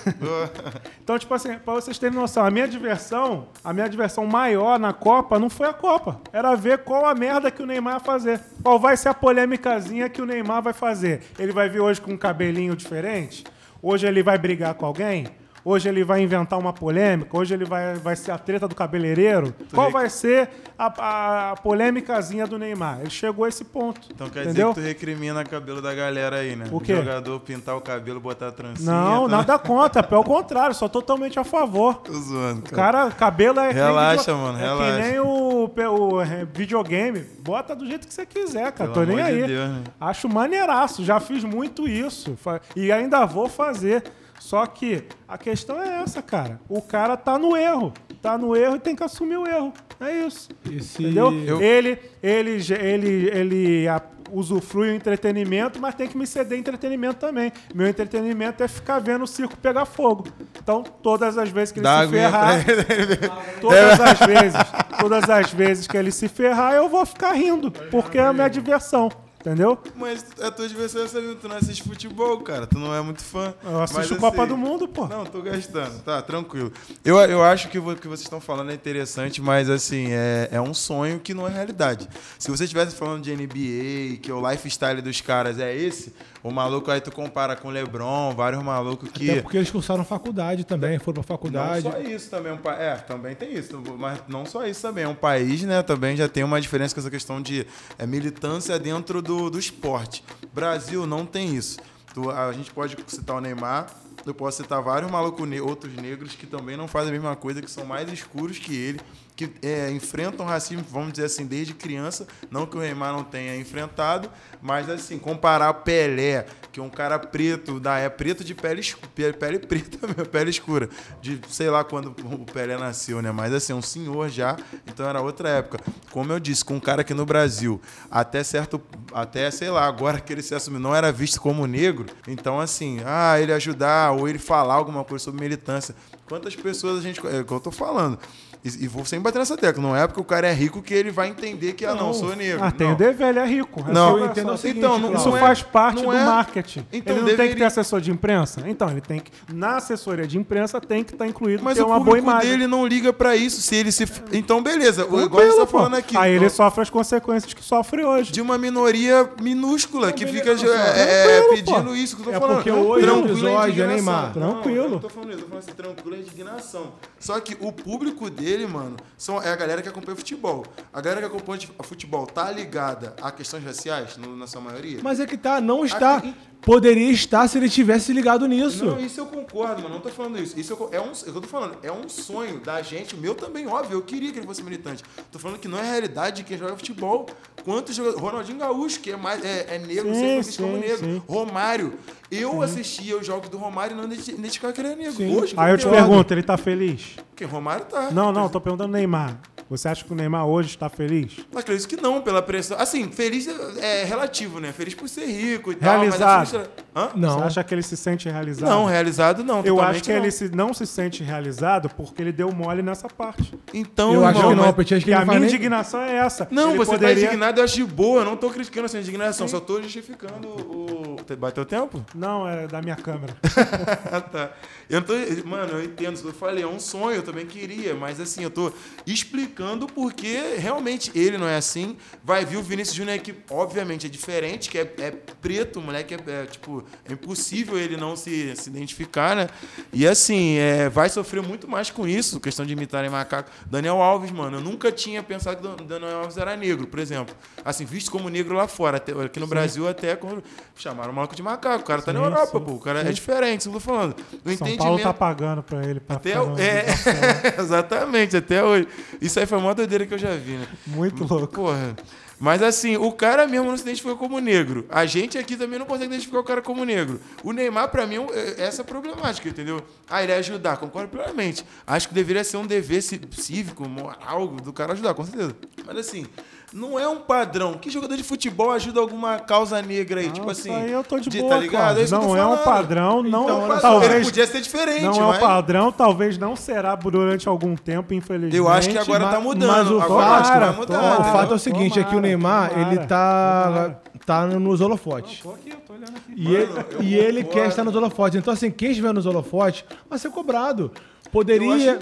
Então, 1.03 1.18
tipo 1.18 1.35
assim, 1.35 1.59
pra 1.59 1.74
vocês 1.74 1.98
terem 1.98 2.16
noção, 2.16 2.44
a 2.44 2.50
minha 2.50 2.68
diversão, 2.68 3.48
a 3.64 3.72
minha 3.72 3.88
diversão 3.88 4.24
maior 4.26 4.79
na 4.79 4.92
Copa 4.92 5.38
não 5.38 5.50
foi 5.50 5.66
a 5.68 5.72
Copa. 5.72 6.20
Era 6.33 6.55
ver 6.55 6.79
qual 6.79 7.05
a 7.05 7.14
merda 7.14 7.50
que 7.50 7.62
o 7.62 7.66
Neymar 7.66 7.94
ia 7.94 8.00
fazer. 8.00 8.40
Qual 8.62 8.79
vai 8.79 8.96
ser 8.96 9.09
a 9.09 9.14
polêmicazinha 9.14 10.09
que 10.09 10.22
o 10.22 10.26
Neymar 10.26 10.62
vai 10.62 10.72
fazer. 10.72 11.22
Ele 11.38 11.53
vai 11.53 11.68
vir 11.68 11.81
hoje 11.81 12.00
com 12.00 12.12
um 12.12 12.16
cabelinho 12.16 12.76
diferente? 12.76 13.44
Hoje 13.83 14.07
ele 14.07 14.22
vai 14.22 14.38
brigar 14.38 14.74
com 14.74 14.87
alguém? 14.87 15.26
Hoje 15.64 15.88
ele 15.88 16.03
vai 16.05 16.23
inventar 16.23 16.59
uma 16.59 16.73
polêmica? 16.73 17.37
Hoje 17.37 17.53
ele 17.55 17.64
vai, 17.64 17.94
vai 17.94 18.16
ser 18.16 18.31
a 18.31 18.38
treta 18.38 18.66
do 18.66 18.75
cabeleireiro? 18.75 19.55
Qual 19.75 19.90
vai 19.90 20.09
ser 20.09 20.49
a, 20.79 21.51
a 21.53 21.57
polêmicazinha 21.57 22.46
do 22.46 22.59
Neymar? 22.59 23.01
Ele 23.01 23.11
chegou 23.11 23.44
a 23.44 23.49
esse 23.49 23.64
ponto. 23.64 24.01
Então 24.12 24.29
quer 24.31 24.44
entendeu? 24.44 24.73
dizer 24.73 24.94
que 24.94 25.01
tu 25.01 25.07
recrimina 25.07 25.42
o 25.42 25.49
cabelo 25.49 25.83
da 25.83 25.94
galera 25.94 26.37
aí, 26.37 26.57
né? 26.57 26.66
O 26.73 26.81
quê? 26.81 26.96
jogador 26.96 27.38
pintar 27.40 27.77
o 27.77 27.81
cabelo, 27.81 28.20
botar 28.20 28.49
a 28.49 28.53
trancinha. 28.53 28.90
Não, 28.90 29.29
tá? 29.29 29.37
nada 29.37 29.59
contra. 29.59 30.03
Pelo 30.03 30.25
contrário, 30.25 30.75
sou 30.75 30.88
totalmente 30.88 31.38
a 31.38 31.44
favor. 31.44 31.96
Tô 31.96 32.12
zoando, 32.12 32.62
cara. 32.62 32.92
Cara, 32.92 33.11
cabelo 33.11 33.61
é 33.61 33.70
Relaxa, 33.70 34.33
video- 34.33 34.37
mano, 34.38 34.59
é 34.59 34.62
relaxa. 34.62 35.03
que 35.03 35.09
nem 35.09 35.20
o, 35.20 35.70
o, 35.70 36.20
é, 36.23 36.46
videogame. 36.53 37.20
Bota 37.40 37.77
do 37.77 37.87
jeito 37.87 38.07
que 38.07 38.14
você 38.14 38.25
quiser, 38.25 38.73
cara. 38.73 38.90
Pelo 38.90 39.07
Tô 39.07 39.12
nem 39.12 39.16
de 39.16 39.23
aí. 39.23 39.46
Deus, 39.46 39.70
né? 39.70 39.83
Acho 40.01 40.29
maneiraço. 40.29 41.05
Já 41.05 41.20
fiz 41.20 41.44
muito 41.44 41.87
isso. 41.87 42.37
E 42.75 42.90
ainda 42.90 43.27
vou 43.27 43.49
fazer. 43.49 44.03
Só 44.40 44.66
que 44.66 45.05
a 45.29 45.37
questão 45.38 45.81
é 45.81 46.03
essa, 46.03 46.20
cara. 46.22 46.59
O 46.68 46.81
cara 46.83 47.16
tá 47.16 47.38
no 47.38 47.57
erro. 47.57 47.92
Tá 48.22 48.37
no 48.37 48.57
erro 48.57 48.76
e 48.76 48.81
tem 48.81 48.96
que 48.96 49.05
assumir 49.05 49.37
o 49.37 49.46
erro. 49.46 49.72
É 50.00 50.26
isso. 50.26 50.48
Esse... 50.68 51.03
Entendeu? 51.05 51.31
Eu- 51.46 51.61
Ele, 51.62 51.98
ele, 52.22 52.59
ele, 52.81 53.29
ele 53.31 53.88
a- 53.88 54.00
usufrui 54.33 54.88
o 54.90 54.94
entretenimento, 54.94 55.79
mas 55.81 55.94
tem 55.94 56.09
que 56.09 56.16
me 56.16 56.26
ceder 56.26 56.59
entretenimento 56.59 57.16
também. 57.16 57.53
Meu 57.74 57.87
entretenimento 57.87 58.62
é 58.62 58.68
ficar 58.68 58.98
vendo 58.98 59.24
o 59.24 59.26
circo 59.26 59.57
pegar 59.59 59.85
fogo. 59.85 60.26
Então, 60.62 60.83
todas 60.83 61.37
as 61.37 61.50
vezes 61.50 61.70
que 61.72 61.79
ele 61.81 61.85
Dá 61.85 62.05
se 62.05 62.11
ferrar, 62.11 62.64
todas 63.61 64.00
as 64.00 64.18
vezes, 64.20 64.59
todas 64.98 65.29
as 65.31 65.53
vezes 65.53 65.87
que 65.87 65.96
ele 65.96 66.11
se 66.11 66.29
ferrar, 66.29 66.74
eu 66.74 66.88
vou 66.88 67.05
ficar 67.05 67.33
rindo, 67.33 67.70
porque 67.90 68.18
é 68.18 68.22
a 68.24 68.33
minha 68.33 68.48
diversão. 68.48 69.11
Entendeu? 69.40 69.79
Mas 69.96 70.24
a 70.42 70.50
tua 70.50 70.68
diversão 70.68 71.03
é 71.03 71.09
saber, 71.09 71.35
tu 71.37 71.48
não 71.48 71.57
assiste 71.57 71.83
futebol, 71.83 72.40
cara. 72.40 72.66
Tu 72.66 72.79
não 72.79 72.94
é 72.94 73.00
muito 73.00 73.22
fã. 73.22 73.55
Eu 73.64 73.83
assisto 73.83 74.12
Mas, 74.12 74.20
Copa 74.20 74.42
assim, 74.42 74.48
do 74.48 74.57
Mundo, 74.57 74.87
pô. 74.87 75.07
Não, 75.07 75.24
tô 75.24 75.40
gastando. 75.40 76.03
Tá, 76.03 76.20
tranquilo. 76.20 76.70
Eu, 77.03 77.16
eu 77.20 77.42
acho 77.42 77.68
que 77.68 77.79
o 77.79 77.96
que 77.96 78.07
vocês 78.07 78.20
estão 78.20 78.38
falando 78.38 78.70
é 78.70 78.74
interessante, 78.74 79.40
mas 79.40 79.70
assim, 79.70 80.09
é, 80.11 80.50
é 80.53 80.61
um 80.61 80.74
sonho 80.74 81.18
que 81.18 81.33
não 81.33 81.48
é 81.48 81.50
realidade. 81.50 82.07
Se 82.38 82.50
você 82.50 82.64
estivesse 82.64 82.94
falando 82.94 83.22
de 83.22 83.35
NBA, 83.35 84.18
que 84.20 84.31
o 84.31 84.50
lifestyle 84.50 85.00
dos 85.00 85.22
caras 85.22 85.59
é 85.59 85.74
esse, 85.74 86.12
o 86.42 86.50
maluco 86.50 86.90
aí 86.90 87.00
tu 87.00 87.11
compara 87.12 87.55
com 87.57 87.68
o 87.68 87.70
LeBron, 87.70 88.35
vários 88.35 88.62
malucos 88.62 89.11
que. 89.11 89.31
Até 89.31 89.42
porque 89.42 89.57
eles 89.57 89.70
cursaram 89.70 90.05
faculdade 90.05 90.64
também, 90.64 90.98
foram 90.98 91.22
pra 91.22 91.33
Não 91.33 91.37
faculdade. 91.38 91.83
só 91.83 91.98
isso 92.00 92.31
também, 92.31 92.53
um 92.53 92.57
pa- 92.57 92.74
é, 92.76 92.94
também 92.96 93.35
tem 93.35 93.53
isso, 93.55 93.81
mas 93.98 94.20
não 94.29 94.46
só 94.46 94.66
isso 94.66 94.81
também, 94.83 95.05
é 95.05 95.09
um 95.09 95.14
país, 95.14 95.62
né, 95.62 95.83
também 95.83 96.16
já 96.16 96.29
tem 96.29 96.42
uma 96.44 96.61
diferença 96.61 96.94
com 96.94 97.00
essa 97.00 97.11
questão 97.11 97.40
de 97.42 97.66
é, 97.98 98.07
militância 98.07 98.79
dentro 98.79 99.20
do, 99.20 99.50
do 99.50 99.59
esporte. 99.59 100.24
Brasil 100.53 101.07
não 101.07 101.26
tem 101.26 101.55
isso. 101.55 101.79
Tu- 102.14 102.31
a 102.31 102.53
gente 102.53 102.70
pode 102.72 102.96
citar 103.07 103.37
o 103.37 103.40
Neymar, 103.40 103.87
eu 104.26 104.35
posso 104.35 104.59
citar 104.62 104.83
vários 104.83 105.11
malucos, 105.11 105.48
ne- 105.48 105.61
outros 105.61 105.94
negros 105.94 106.35
que 106.35 106.46
também 106.46 106.76
não 106.76 106.88
fazem 106.88 107.11
a 107.11 107.12
mesma 107.12 107.37
coisa, 107.37 107.62
que 107.62 107.70
são 107.70 107.85
mais 107.85 108.11
escuros 108.12 108.59
que 108.59 108.74
ele, 108.74 109.00
que 109.40 109.66
é, 109.66 109.90
enfrentam 109.90 110.44
racismo, 110.44 110.85
vamos 110.90 111.12
dizer 111.12 111.24
assim, 111.24 111.46
desde 111.46 111.72
criança, 111.72 112.26
não 112.50 112.66
que 112.66 112.76
o 112.76 112.81
Neymar 112.81 113.12
não 113.12 113.24
tenha 113.24 113.57
enfrentado, 113.57 114.31
mas 114.61 114.88
assim, 114.90 115.18
comparar 115.18 115.72
Pelé, 115.72 116.44
que 116.70 116.79
é 116.79 116.83
um 116.83 116.90
cara 116.90 117.18
preto, 117.18 117.81
da 117.81 117.98
é 117.98 118.11
preto 118.11 118.44
de 118.44 118.55
pele, 118.55 118.83
pele, 119.14 119.59
preta, 119.59 119.98
pele 120.31 120.50
escura, 120.50 120.90
de 121.22 121.40
sei 121.48 121.70
lá 121.70 121.83
quando 121.83 122.14
o 122.24 122.44
Pelé 122.44 122.76
nasceu, 122.76 123.22
né? 123.22 123.33
Mas 123.33 123.55
assim, 123.55 123.72
um 123.72 123.81
senhor 123.81 124.29
já, 124.29 124.57
então 124.87 125.09
era 125.09 125.22
outra 125.22 125.48
época. 125.48 125.81
Como 126.11 126.31
eu 126.33 126.38
disse, 126.38 126.64
com 126.64 126.74
um 126.74 126.81
cara 126.81 127.03
que 127.03 127.14
no 127.14 127.24
Brasil, 127.24 127.81
até 128.11 128.42
certo, 128.44 128.81
até 129.14 129.50
sei 129.50 129.70
lá, 129.70 129.87
agora 129.87 130.20
que 130.20 130.33
ele 130.33 130.42
se 130.42 130.55
assumiu, 130.55 130.81
não 130.81 130.94
era 130.94 131.11
visto 131.11 131.40
como 131.40 131.66
negro, 131.66 132.05
então 132.29 132.61
assim, 132.61 132.98
ah, 133.07 133.40
ele 133.40 133.53
ajudar 133.53 134.12
ou 134.12 134.29
ele 134.29 134.38
falar 134.38 134.74
alguma 134.74 135.05
coisa 135.05 135.24
sobre 135.24 135.40
militância. 135.40 135.94
Quantas 136.31 136.55
pessoas 136.55 137.00
a 137.00 137.03
gente. 137.03 137.18
É 137.26 137.40
o 137.40 137.44
que 137.44 137.53
eu 137.53 137.59
tô 137.59 137.72
falando. 137.72 138.16
E, 138.62 138.85
e 138.85 138.88
vou 138.88 139.05
sempre 139.07 139.25
bater 139.25 139.38
nessa 139.38 139.57
tecla. 139.57 139.83
Não 139.83 139.96
é 139.96 140.07
porque 140.07 140.20
o 140.20 140.25
cara 140.25 140.46
é 140.49 140.53
rico 140.53 140.83
que 140.83 140.92
ele 140.92 141.11
vai 141.11 141.29
entender 141.29 141.73
que, 141.73 141.87
ah, 141.87 141.94
não, 141.94 142.12
sou 142.12 142.37
negro. 142.37 142.62
Ah, 142.62 142.70
tem 142.70 142.87
não. 142.88 142.94
o 142.94 142.96
dever, 142.99 143.29
ele 143.29 143.38
é 143.38 143.46
rico. 143.46 143.83
Não, 143.90 144.11
Isso- 144.17 144.19
eu 144.19 144.27
entendo 144.31 144.52
o 144.52 144.56
seguinte, 144.58 144.79
então, 144.79 144.98
não, 144.98 145.15
isso 145.15 145.29
não 145.29 145.37
é- 145.37 145.40
faz 145.40 145.63
parte 145.63 146.02
não 146.02 146.11
do 146.11 146.17
é- 146.17 146.25
marketing. 146.25 146.87
Então, 146.92 147.15
ele 147.17 147.21
não 147.21 147.27
tem 147.29 147.37
que 147.37 147.37
ter 147.37 147.42
deveria- 147.48 147.67
assessor 147.69 148.00
de 148.02 148.11
imprensa? 148.11 148.63
Então, 148.67 148.90
ele 148.90 149.00
tem 149.00 149.19
que. 149.21 149.31
Na 149.52 149.77
assessoria 149.77 150.27
de 150.27 150.37
imprensa 150.37 150.79
tem 150.81 151.02
que 151.02 151.15
estar 151.15 151.27
incluído 151.27 151.63
Mas 151.65 151.77
ter 151.79 151.83
o 151.83 151.87
uma 151.87 151.94
boa 151.96 152.04
público 152.17 152.29
imagem. 152.29 152.50
dele 152.50 152.67
não 152.67 152.87
liga 152.87 153.13
pra 153.13 153.35
isso. 153.35 153.63
Se 153.63 153.75
ele 153.77 153.90
se. 153.90 154.04
Então, 154.33 154.63
beleza. 154.63 155.02
igual 155.02 155.29
você 155.29 155.56
tá 155.56 155.67
falando 155.67 155.94
aqui. 155.94 156.17
Aí 156.17 156.33
ele 156.33 156.44
então, 156.44 156.56
sofre 156.56 156.83
as 156.83 156.90
consequências 156.90 157.54
que 157.54 157.65
sofre 157.65 158.04
hoje. 158.04 158.31
de 158.31 158.40
uma 158.42 158.58
minoria 158.58 159.27
minúscula 159.40 160.13
que 160.13 160.27
fica 160.27 160.50
é, 160.50 161.38
é, 161.38 161.48
pedindo 161.48 161.85
pô. 161.85 161.94
isso 161.94 162.17
que 162.17 162.23
eu 162.23 162.27
tô 162.27 162.31
É 162.33 162.40
falando. 162.40 162.56
porque 162.56 162.71
hoje 162.71 163.06
Tranquilo 163.06 163.48
o 163.54 163.58
é. 163.63 163.87
Neymar. 163.87 164.38
Não, 164.38 164.52
Tranquilo. 164.54 164.85
eu 164.85 164.90
não 164.90 164.98
tô 164.98 165.08
falando 165.08 165.31
isso, 165.31 165.38
eu 165.38 165.42
tô 165.44 165.48
falando 165.48 165.63
assim, 165.65 165.73
tranquilo 165.73 166.17
é 166.17 166.19
indignação. 166.19 166.92
Só 167.19 167.38
que 167.40 167.56
o 167.61 167.73
público 167.73 168.29
dele, 168.31 168.50
mano, 168.67 168.96
são, 169.17 169.42
é 169.42 169.51
a 169.51 169.57
galera 169.57 169.83
que 169.83 169.88
acompanha 169.88 170.17
futebol. 170.17 170.65
A 170.92 171.01
galera 171.01 171.21
que 171.21 171.27
acompanha 171.27 171.61
futebol 171.83 172.27
tá 172.27 172.51
ligada 172.51 173.15
a 173.21 173.31
questões 173.31 173.65
raciais, 173.65 174.17
no- 174.17 174.37
na 174.37 174.46
sua 174.46 174.61
maioria? 174.61 175.01
Mas 175.03 175.21
é 175.21 175.27
que 175.27 175.37
tá, 175.37 175.61
não 175.61 175.85
está. 175.85 176.17
Aqui- 176.17 176.35
Poderia 176.63 177.11
estar 177.11 177.48
se 177.48 177.56
ele 177.58 177.69
tivesse 177.71 178.13
ligado 178.13 178.46
nisso. 178.46 178.85
Não, 178.85 179.00
isso 179.00 179.19
eu 179.21 179.27
concordo, 179.27 179.83
mano. 179.83 179.94
Não 179.94 180.00
tô 180.00 180.11
falando 180.11 180.38
isso. 180.38 180.58
Isso 180.61 180.73
eu- 180.75 180.88
é 180.92 181.00
um, 181.00 181.06
é 181.11 181.29
eu 181.29 181.40
tô 181.40 181.48
falando. 181.48 181.77
É 181.83 181.90
um 181.90 182.08
sonho 182.08 182.61
da 182.61 182.83
gente, 182.83 183.15
o 183.15 183.19
meu 183.19 183.35
também, 183.35 183.67
óbvio. 183.67 183.96
Eu 183.98 184.02
queria 184.02 184.31
que 184.31 184.38
ele 184.38 184.46
fosse 184.46 184.63
militante. 184.63 185.02
Tô 185.33 185.38
falando 185.38 185.58
que 185.58 185.67
não 185.69 185.79
é 185.79 185.83
realidade 185.83 186.37
de 186.38 186.44
quem 186.44 186.58
joga 186.58 186.77
futebol. 186.77 187.27
Quantos 187.65 187.94
jogadores. 187.94 188.23
Ronaldinho 188.23 188.58
Gaúcho, 188.58 189.00
que 189.00 189.11
é 189.11 189.17
mais 189.17 189.44
é, 189.44 189.77
é 189.77 189.79
negro, 189.79 190.15
Sim, 190.15 190.21
sempre 190.21 190.37
visto 190.42 190.63
como 190.63 190.75
sim, 190.75 190.81
negro. 190.81 190.98
sim. 190.98 191.23
Romário. 191.27 191.94
Eu 192.31 192.63
assistia 192.63 193.17
os 193.19 193.27
jogos 193.27 193.48
do 193.48 193.58
Romário 193.58 193.94
e 193.94 193.96
não 193.96 194.04
identi- 194.04 194.31
identificava 194.33 194.73
que 194.73 194.81
ele 194.81 194.88
era 194.88 194.96
negro. 194.96 195.40
Hoje, 195.42 195.54
Aí 195.56 195.73
eu 195.73 195.79
te 195.79 195.88
pergunto, 195.88 196.33
ele 196.33 196.42
tá 196.42 196.56
feliz? 196.56 197.17
Porque 197.31 197.44
Romário 197.44 197.87
tá. 197.87 198.11
Não, 198.11 198.31
não, 198.33 198.48
tô 198.48 198.61
perguntando 198.61 198.92
Neymar. 198.92 199.40
Você 199.71 199.87
acha 199.87 200.04
que 200.04 200.12
o 200.12 200.16
Neymar 200.16 200.44
hoje 200.46 200.71
está 200.71 200.88
feliz? 200.88 201.37
Acredito 201.54 201.87
que 201.88 201.96
não, 201.96 202.21
pela 202.21 202.42
pressão. 202.42 202.77
Assim, 202.77 203.08
feliz 203.12 203.46
é, 203.81 204.02
é 204.02 204.04
relativo, 204.04 204.58
né? 204.58 204.73
Feliz 204.73 204.94
por 204.94 205.08
ser 205.08 205.27
rico 205.27 205.71
e 205.71 205.77
tal. 205.77 206.00
Realizado. 206.00 206.48
Frustra- 206.48 206.71
Hã? 206.96 207.10
Não. 207.14 207.37
Você 207.38 207.44
acha 207.46 207.62
que 207.64 207.73
ele 207.75 207.83
se 207.83 207.96
sente 207.96 208.29
realizado? 208.29 208.68
Não, 208.68 208.85
realizado 208.85 209.44
não. 209.44 209.62
Eu 209.64 209.81
acho 209.81 210.02
que 210.02 210.10
não. 210.10 210.18
ele 210.18 210.31
se, 210.33 210.48
não 210.52 210.75
se 210.75 210.85
sente 210.87 211.23
realizado 211.23 211.88
porque 211.90 212.21
ele 212.21 212.33
deu 212.33 212.50
mole 212.52 212.83
nessa 212.83 213.06
parte. 213.08 213.56
Então, 213.73 214.12
Eu 214.12 214.25
acho 214.27 214.38
irmão, 214.40 214.50
que 214.50 214.56
não, 214.56 214.64
mas- 214.66 214.75
Petit, 214.75 214.94
acho 214.96 215.04
que 215.04 215.10
E 215.12 215.14
ele 215.14 215.23
a 215.23 215.25
não 215.25 215.27
minha 215.29 215.38
nem... 215.40 215.48
indignação 215.48 216.00
é 216.02 216.16
essa. 216.16 216.48
Não, 216.50 216.71
Ele 216.71 216.79
você 216.79 216.90
poderia... 216.90 217.14
tá 217.14 217.21
indignado, 217.23 217.60
eu 217.60 217.64
acho 217.64 217.77
de 217.77 217.85
boa. 217.85 218.23
Eu 218.23 218.25
não 218.25 218.37
tô 218.37 218.50
criticando 218.50 218.87
essa 218.87 218.98
indignação, 218.98 219.46
só 219.46 219.60
tô 219.60 219.81
justificando 219.81 220.48
o. 220.48 221.00
Bateu 221.38 221.64
tempo? 221.64 222.04
Não, 222.14 222.48
é 222.48 222.66
da 222.66 222.81
minha 222.83 222.96
câmera. 222.96 223.37
Tá. 224.31 224.52
Eu 224.88 225.02
tô. 225.02 225.14
Mano, 225.44 225.75
eu 225.75 225.85
entendo 225.85 226.21
eu 226.25 226.33
falei, 226.33 226.62
é 226.62 226.66
um 226.66 226.79
sonho, 226.79 227.16
eu 227.16 227.23
também 227.23 227.46
queria, 227.46 227.94
mas 227.94 228.21
assim, 228.21 228.42
eu 228.42 228.50
tô 228.50 228.73
explicando 229.06 229.87
porque 229.87 230.56
realmente 230.58 231.10
ele 231.14 231.38
não 231.38 231.48
é 231.48 231.56
assim. 231.56 231.96
Vai 232.23 232.44
vir 232.44 232.56
o 232.56 232.62
Vinícius 232.62 232.96
Júnior 232.96 233.18
que, 233.18 233.35
obviamente, 233.50 234.06
é 234.06 234.08
diferente, 234.08 234.68
que 234.68 234.79
é, 234.79 234.94
é 234.98 235.10
preto, 235.40 235.79
o 235.79 235.83
moleque 235.83 236.14
é, 236.14 236.18
é, 236.27 236.46
tipo, 236.46 236.85
é 237.04 237.12
impossível 237.12 237.79
ele 237.79 237.96
não 237.96 238.16
se, 238.16 238.54
se 238.56 238.68
identificar, 238.68 239.35
né? 239.35 239.48
E 239.92 240.06
assim, 240.06 240.56
é, 240.56 240.88
vai 240.88 241.08
sofrer 241.08 241.42
muito 241.42 241.68
mais 241.68 241.90
com 241.90 242.06
isso, 242.06 242.40
questão 242.40 242.66
de 242.66 242.73
imitarem 242.73 243.10
macaco. 243.10 243.50
Daniel 243.66 244.00
Alves, 244.00 244.31
mano, 244.31 244.58
eu 244.58 244.60
nunca 244.60 244.92
tinha 244.92 245.23
pensado 245.23 245.60
que 245.77 245.83
o 245.83 245.87
Daniel 245.87 246.21
Alves 246.21 246.37
era 246.37 246.56
negro, 246.56 246.87
por 246.87 246.98
exemplo. 246.98 247.35
Assim, 247.64 247.85
visto 247.85 248.10
como 248.10 248.29
negro 248.29 248.54
lá 248.54 248.68
fora. 248.68 248.96
Até, 248.96 249.12
aqui 249.12 249.40
no 249.40 249.46
Brasil, 249.46 249.88
até 249.88 250.16
quando 250.16 250.42
chamaram 250.77 251.10
o 251.11 251.15
maluco 251.15 251.35
de 251.35 251.42
macaco. 251.42 251.83
O 251.83 251.87
cara 251.87 252.02
tá 252.02 252.13
na 252.13 252.19
Sim, 252.21 252.25
Europa, 252.27 252.58
sim, 252.58 252.65
pô. 252.65 252.73
O 252.73 252.81
cara 252.81 253.00
é 253.00 253.13
diferente, 253.13 253.61
isso 253.61 253.71
que 253.71 253.77
eu 253.77 253.81
tô 253.81 253.87
falando. 253.87 254.15
São 254.56 254.77
Paulo 254.77 254.98
tá 255.00 255.13
pagando 255.15 255.63
pra 255.63 255.85
ele. 255.85 256.00
Pra 256.00 256.17
Até 256.17 256.40
o- 256.40 256.58
é, 256.58 256.85
exatamente, 257.61 258.37
até 258.37 258.63
hoje. 258.65 258.88
Isso 259.21 259.38
aí 259.38 259.46
foi 259.46 259.58
a 259.58 259.61
maior 259.61 259.75
doideira 259.75 260.06
que 260.06 260.15
eu 260.15 260.19
já 260.19 260.35
vi, 260.37 260.52
né? 260.52 260.67
Muito 260.87 261.25
louco. 261.25 261.48
Porra. 261.54 261.96
Mas 262.42 262.63
assim, 262.63 262.96
o 262.96 263.13
cara 263.13 263.46
mesmo 263.46 263.67
não 263.69 263.77
se 263.77 263.83
identificou 263.83 264.17
como 264.17 264.38
negro. 264.40 264.87
A 264.88 265.04
gente 265.04 265.37
aqui 265.37 265.56
também 265.58 265.79
não 265.79 265.85
consegue 265.85 266.06
identificar 266.06 266.38
o 266.38 266.44
cara 266.44 266.63
como 266.63 266.85
negro. 266.87 267.21
O 267.44 267.52
Neymar, 267.52 267.90
pra 267.90 268.06
mim, 268.06 268.17
é 268.33 268.65
essa 268.65 268.83
problemática, 268.83 269.46
entendeu? 269.46 269.83
Ah, 270.08 270.23
ele 270.23 270.33
é 270.33 270.37
ajudar, 270.37 270.79
concordo 270.79 271.11
plenamente. 271.11 271.67
Acho 271.87 272.08
que 272.08 272.15
deveria 272.15 272.42
ser 272.42 272.56
um 272.56 272.67
dever 272.67 273.02
cívico, 273.02 273.87
moral 273.87 274.46
do 274.48 274.73
cara 274.73 274.94
ajudar, 274.94 275.13
com 275.13 275.23
certeza. 275.23 275.54
Mas 275.85 275.98
assim, 275.98 276.25
não 276.73 276.98
é 276.98 277.08
um 277.08 277.16
padrão. 277.18 277.75
Que 277.75 277.90
jogador 277.90 278.16
de 278.16 278.23
futebol 278.23 278.71
ajuda 278.71 279.00
alguma 279.00 279.38
causa 279.38 279.81
negra 279.83 280.21
aí? 280.21 280.27
Não, 280.27 280.33
tipo 280.35 280.50
isso 280.52 280.60
assim. 280.62 280.75
aí 280.75 280.92
eu 280.92 281.02
tô 281.02 281.18
de 281.18 281.29
de- 281.29 281.38
boa, 281.40 281.50
tá 281.54 281.58
ligado? 281.60 282.00
É 282.00 282.06
Não 282.08 282.37
é 282.37 282.44
um 282.46 282.56
padrão, 282.58 283.23
não. 283.23 283.44
Então, 283.44 283.68
mas 283.68 283.83
talvez 283.83 284.12
ele 284.12 284.25
podia 284.25 284.46
ser 284.46 284.60
diferente, 284.60 285.02
não 285.02 285.14
é 285.14 285.21
mas... 285.29 285.37
um 285.37 285.40
padrão, 285.40 285.92
talvez 285.92 286.38
não 286.38 286.54
será 286.56 286.94
durante 286.94 287.48
algum 287.48 287.75
tempo, 287.75 288.14
infelizmente. 288.14 288.56
Eu 288.56 288.68
acho 288.68 288.88
que 288.90 288.98
agora 288.98 289.27
tá 289.29 289.40
mudando. 289.40 289.68
Mas 289.71 289.90
o 289.90 290.00
agora 290.00 290.27
acho 290.27 290.52
que 290.52 290.58
fato- 290.58 290.60
vai 290.60 290.77
mudar. 290.77 290.98
tomara, 291.00 291.21
o 291.21 291.25
fato 291.25 291.52
é 291.52 291.56
o 291.56 291.58
seguinte, 291.58 291.98
é 291.98 292.02
que 292.02 292.08
o 292.08 292.21
Tomara, 292.21 292.27
Neymar, 292.29 292.71
tomara, 292.71 292.88
ele 292.92 293.06
tá, 293.06 293.64
tomara. 293.66 294.02
tá 294.27 294.46
nos 294.46 294.81
holofotes. 294.81 295.40
Tô 295.40 295.50
aqui, 295.50 295.71
eu 295.71 295.77
tô 295.87 295.92
olhando 295.94 296.16
aqui. 296.16 296.35
E 296.37 296.54
ele, 296.54 296.73
eu 296.92 297.02
e 297.02 297.14
ele 297.14 297.44
quer 297.44 297.68
estar 297.68 297.83
nos 297.85 297.94
holofotes. 297.96 298.38
Então, 298.38 298.52
assim, 298.52 298.71
quem 298.71 298.90
estiver 298.90 299.12
nos 299.12 299.27
holofotes 299.27 299.85
vai 300.08 300.18
ser 300.18 300.31
cobrado. 300.31 300.92
Eu 301.27 301.31
Poderia. 301.33 301.98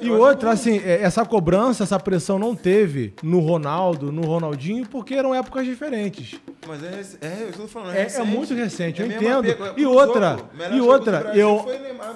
E 0.00 0.08
eu 0.08 0.18
outra, 0.18 0.50
assim, 0.50 0.78
é, 0.84 1.02
essa 1.02 1.24
cobrança, 1.24 1.84
essa 1.84 1.98
pressão 2.00 2.38
não 2.38 2.56
teve 2.56 3.12
no 3.22 3.38
Ronaldo, 3.38 4.10
no 4.10 4.22
Ronaldinho, 4.22 4.86
porque 4.86 5.14
eram 5.14 5.34
épocas 5.34 5.64
diferentes. 5.66 6.34
Mas 6.66 6.82
é, 6.82 7.02
é, 7.26 7.42
eu 7.48 7.52
tô 7.52 7.68
falando, 7.68 7.94
É, 7.94 8.00
é 8.00 8.02
recente. 8.04 8.26
muito 8.26 8.54
recente, 8.54 9.00
eu 9.00 9.06
É 9.06 9.08
mesmo 9.10 9.22
entendo. 9.28 9.50
apego, 9.50 9.64
é 9.66 9.80
E 9.80 9.86
outra, 9.86 10.38
e 10.74 10.80
outra, 10.80 11.32
eu, 11.34 11.64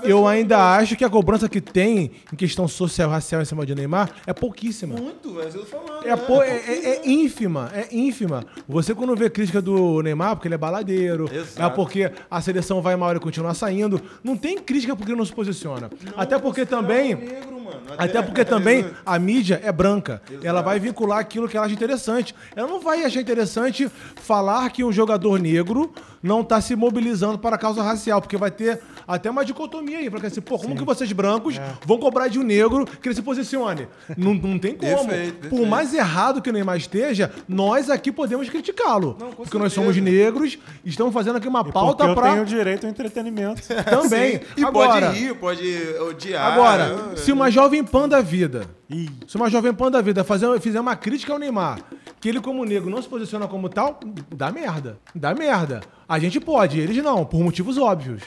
eu 0.03 0.27
ainda 0.27 0.59
acho 0.77 0.97
que 0.97 1.05
a 1.05 1.11
cobrança 1.11 1.49
que 1.49 1.61
tem 1.61 2.11
em 2.33 2.37
questão 2.37 2.67
social, 2.67 3.11
racial 3.11 3.41
em 3.43 3.45
cima 3.45 3.65
de 3.67 3.75
Neymar 3.75 4.11
é 4.27 4.33
pouquíssima. 4.33 4.97
Muito, 4.97 5.31
mas 5.35 5.55
eu 5.55 5.61
tô 5.61 5.67
falando. 5.67 6.07
É, 6.07 6.17
pô, 6.17 6.43
é, 6.43 6.49
é- 6.57 6.87
é 6.97 7.09
ínfima, 7.09 7.71
é 7.75 7.87
ínfima. 7.95 8.45
Você 8.69 8.95
quando 8.95 9.15
vê 9.15 9.29
crítica 9.31 9.61
do 9.63 10.01
Neymar, 10.03 10.35
porque 10.37 10.49
ele 10.49 10.55
é 10.55 10.59
baladeiro, 10.59 11.29
Exato. 11.33 11.63
é 11.63 11.71
porque 11.77 12.11
a 12.31 12.41
seleção 12.41 12.81
vai 12.83 12.97
mal 12.97 13.15
e 13.15 13.21
continuar 13.21 13.55
saindo, 13.55 14.01
não 14.25 14.37
tem 14.37 14.59
crítica 14.59 14.97
porque 14.97 15.13
ele 15.13 15.19
não 15.19 15.25
se 15.27 15.33
posiciona. 15.33 15.91
Até 16.17 16.36
porque 16.39 16.67
também... 16.67 17.15
Negro, 17.15 17.61
mano. 17.61 17.81
Até 17.99 18.21
porque 18.23 18.45
também 18.45 18.87
a 19.05 19.19
mídia 19.19 19.61
é 19.63 19.73
branca. 19.73 20.21
Ela 20.43 20.63
vai 20.63 20.79
vincular 20.79 21.19
aquilo 21.19 21.49
que 21.49 21.57
ela 21.57 21.67
acha 21.67 21.75
interessante. 21.75 22.35
Ela 22.55 22.69
não 22.69 22.81
vai 22.81 23.05
achar 23.05 23.21
interessante 23.21 23.91
falar 24.17 24.71
que 24.71 24.85
um 24.85 24.93
jogador 24.93 25.39
negro 25.39 25.93
não 26.23 26.41
está 26.41 26.61
se 26.61 26.75
mobilizando 26.75 27.39
para 27.39 27.57
a 27.57 27.59
causa 27.59 27.83
racial, 27.83 28.21
porque 28.21 28.37
vai 28.37 28.51
ter 28.51 28.81
até 29.07 29.31
uma 29.31 29.45
dicotomia 29.45 29.99
aí. 29.99 30.11
Porque 30.11 30.27
assim, 30.27 30.41
pô, 30.41 30.59
como 30.59 30.77
que 30.77 30.85
vocês 30.85 31.11
brancos 31.13 31.57
vão 31.85 31.99
cobrar 31.99 32.29
de 32.29 32.39
um 32.39 32.43
negro 32.43 32.85
que 32.87 33.09
ele 33.09 33.15
se 33.15 33.23
posicione? 33.23 33.87
Não, 34.17 34.35
não 34.35 34.59
tem 34.59 34.75
como. 34.75 35.07
Perfeito, 35.07 35.35
Por 35.35 35.41
perfeito. 35.51 35.67
mais 35.67 35.95
errado 35.95 36.41
que 36.43 36.51
o 36.51 36.53
Neymar 36.53 36.77
esteja, 36.77 37.33
nós 37.49 37.89
aqui 37.91 38.11
podemos 38.13 38.49
criticá-lo. 38.49 39.15
Porque 39.37 39.59
nós 39.59 39.73
certeza. 39.73 39.75
somos 39.75 39.97
negros, 39.97 40.59
estamos 40.85 41.13
fazendo 41.13 41.37
aqui 41.37 41.49
uma 41.49 41.63
Porque 41.63 41.79
pauta 41.79 42.05
eu 42.05 42.15
para 42.15 42.33
tenho 42.33 42.45
direito 42.45 42.85
ao 42.85 42.91
entretenimento. 42.91 43.63
também. 43.89 44.39
Sim, 44.39 44.41
E 44.57 44.65
Agora, 44.65 45.07
pode 45.07 45.19
rir, 45.19 45.35
pode 45.35 45.79
odiar. 46.09 46.53
Agora, 46.53 46.85
eu- 46.89 47.17
se 47.17 47.33
uma 47.33 47.51
jovem 47.51 47.85
pan 47.85 48.09
da 48.09 48.21
vida, 48.21 48.67
Ih. 48.91 49.09
se 49.27 49.37
uma 49.37 49.49
jovem 49.51 49.73
pan 49.73 49.91
da 49.91 50.01
vida 50.01 50.25
fazer, 50.25 50.59
fizer 50.61 50.81
uma 50.81 50.97
crítica 50.97 51.33
ao 51.33 51.39
Neymar, 51.39 51.79
que 52.21 52.29
ele 52.29 52.41
como 52.41 52.65
negro 52.65 52.91
não 52.91 53.01
se 53.03 53.09
posiciona 53.09 53.47
como 53.47 53.69
tal, 53.69 54.01
dá 54.35 54.51
merda. 54.51 54.99
Dá 55.15 55.35
merda. 55.35 55.81
A 56.09 56.19
gente 56.19 56.39
pode, 56.41 56.79
eles 56.81 56.97
não, 57.03 57.25
por 57.25 57.41
motivos 57.41 57.77
óbvios. 57.79 58.23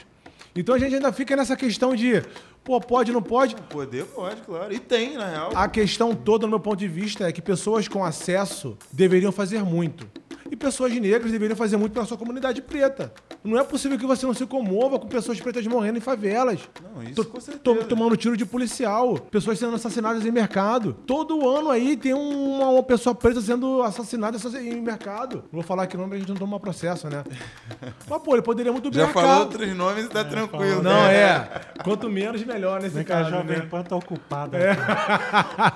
Então 0.54 0.74
a 0.74 0.78
gente 0.78 0.94
ainda 0.94 1.12
fica 1.12 1.36
nessa 1.36 1.56
questão 1.56 1.94
de, 1.94 2.22
pô, 2.64 2.80
pode, 2.80 3.12
não 3.12 3.22
pode. 3.22 3.54
Poder 3.68 4.04
pode, 4.06 4.40
claro. 4.42 4.72
E 4.72 4.78
tem, 4.78 5.14
na 5.16 5.28
real. 5.28 5.50
A 5.54 5.68
questão 5.68 6.14
toda, 6.14 6.46
no 6.46 6.50
meu 6.50 6.60
ponto 6.60 6.78
de 6.78 6.88
vista, 6.88 7.28
é 7.28 7.32
que 7.32 7.40
pessoas 7.40 7.86
com 7.86 8.04
acesso 8.04 8.76
deveriam 8.92 9.30
fazer 9.30 9.62
muito. 9.62 10.06
E 10.50 10.56
pessoas 10.56 10.92
negras 10.94 11.30
deveriam 11.30 11.56
fazer 11.56 11.76
muito 11.76 11.92
pela 11.92 12.04
sua 12.04 12.16
comunidade 12.16 12.60
preta. 12.60 13.12
Não 13.44 13.58
é 13.58 13.62
possível 13.62 13.96
que 13.96 14.04
você 14.04 14.26
não 14.26 14.34
se 14.34 14.44
comova 14.46 14.98
com 14.98 15.06
pessoas 15.06 15.40
pretas 15.40 15.64
morrendo 15.66 15.98
em 15.98 16.00
favelas. 16.00 16.58
Não, 16.82 17.02
isso 17.04 17.24
com 17.24 17.40
certeza. 17.40 17.62
to- 17.62 17.84
tomando 17.86 18.16
tiro 18.16 18.36
de 18.36 18.44
policial. 18.44 19.14
Pessoas 19.30 19.58
sendo 19.58 19.76
assassinadas 19.76 20.26
em 20.26 20.30
mercado. 20.30 20.94
Todo 21.06 21.48
ano 21.48 21.70
aí 21.70 21.96
tem 21.96 22.12
uma, 22.14 22.68
uma 22.68 22.82
pessoa 22.82 23.14
preta 23.14 23.40
sendo 23.40 23.82
assassinada 23.82 24.36
em 24.60 24.80
mercado. 24.80 25.36
Não 25.36 25.60
vou 25.60 25.62
falar 25.62 25.84
aqui 25.84 25.96
o 25.96 26.00
nome, 26.00 26.16
a 26.16 26.18
gente 26.18 26.28
não 26.28 26.36
toma 26.36 26.58
processo, 26.58 27.08
né? 27.08 27.22
Mas, 28.08 28.22
pô, 28.22 28.34
ele 28.34 28.42
poderia 28.42 28.72
muito 28.72 28.90
bem 28.90 29.00
Já 29.00 29.08
falou 29.08 29.40
outros 29.40 29.76
nomes 29.76 30.04
e 30.06 30.08
tá 30.08 30.24
tranquilo. 30.24 30.82
Não, 30.82 31.04
né? 31.04 31.14
é. 31.14 31.60
Quanto 31.84 32.10
menos, 32.10 32.42
melhor 32.44 32.82
nesse 32.82 32.96
Vem 32.96 33.04
cá, 33.04 33.20
a 33.20 33.22
caso, 33.22 33.36
Jovem 33.36 33.58
né? 33.58 33.66
Pan 33.70 33.82
tá 33.84 33.94
ocupada. 33.96 34.58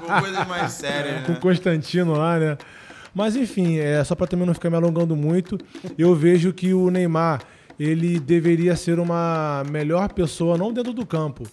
Com 0.01 0.21
coisas 0.21 0.47
mais 0.47 0.73
sérias, 0.73 1.25
com 1.25 1.33
o 1.33 1.35
né? 1.37 1.41
Constantino 1.41 2.13
lá, 2.19 2.39
né? 2.39 2.59
Mas 3.15 3.37
enfim, 3.37 3.79
é, 3.79 4.03
só 4.03 4.15
pra 4.15 4.27
também 4.27 4.47
não 4.47 4.55
ficar 4.55 4.71
me 4.71 4.77
alongando 4.77 5.15
muito, 5.15 5.57
eu 5.97 6.15
vejo 6.15 6.53
que 6.53 6.75
o 6.75 6.91
Neymar, 6.91 7.41
ele 7.79 8.19
deveria 8.19 8.75
ser 8.77 8.99
uma 8.99 9.63
melhor 9.71 10.13
pessoa, 10.13 10.59
não 10.59 10.73
dentro 10.73 10.93
do 10.93 11.07
campo, 11.07 11.45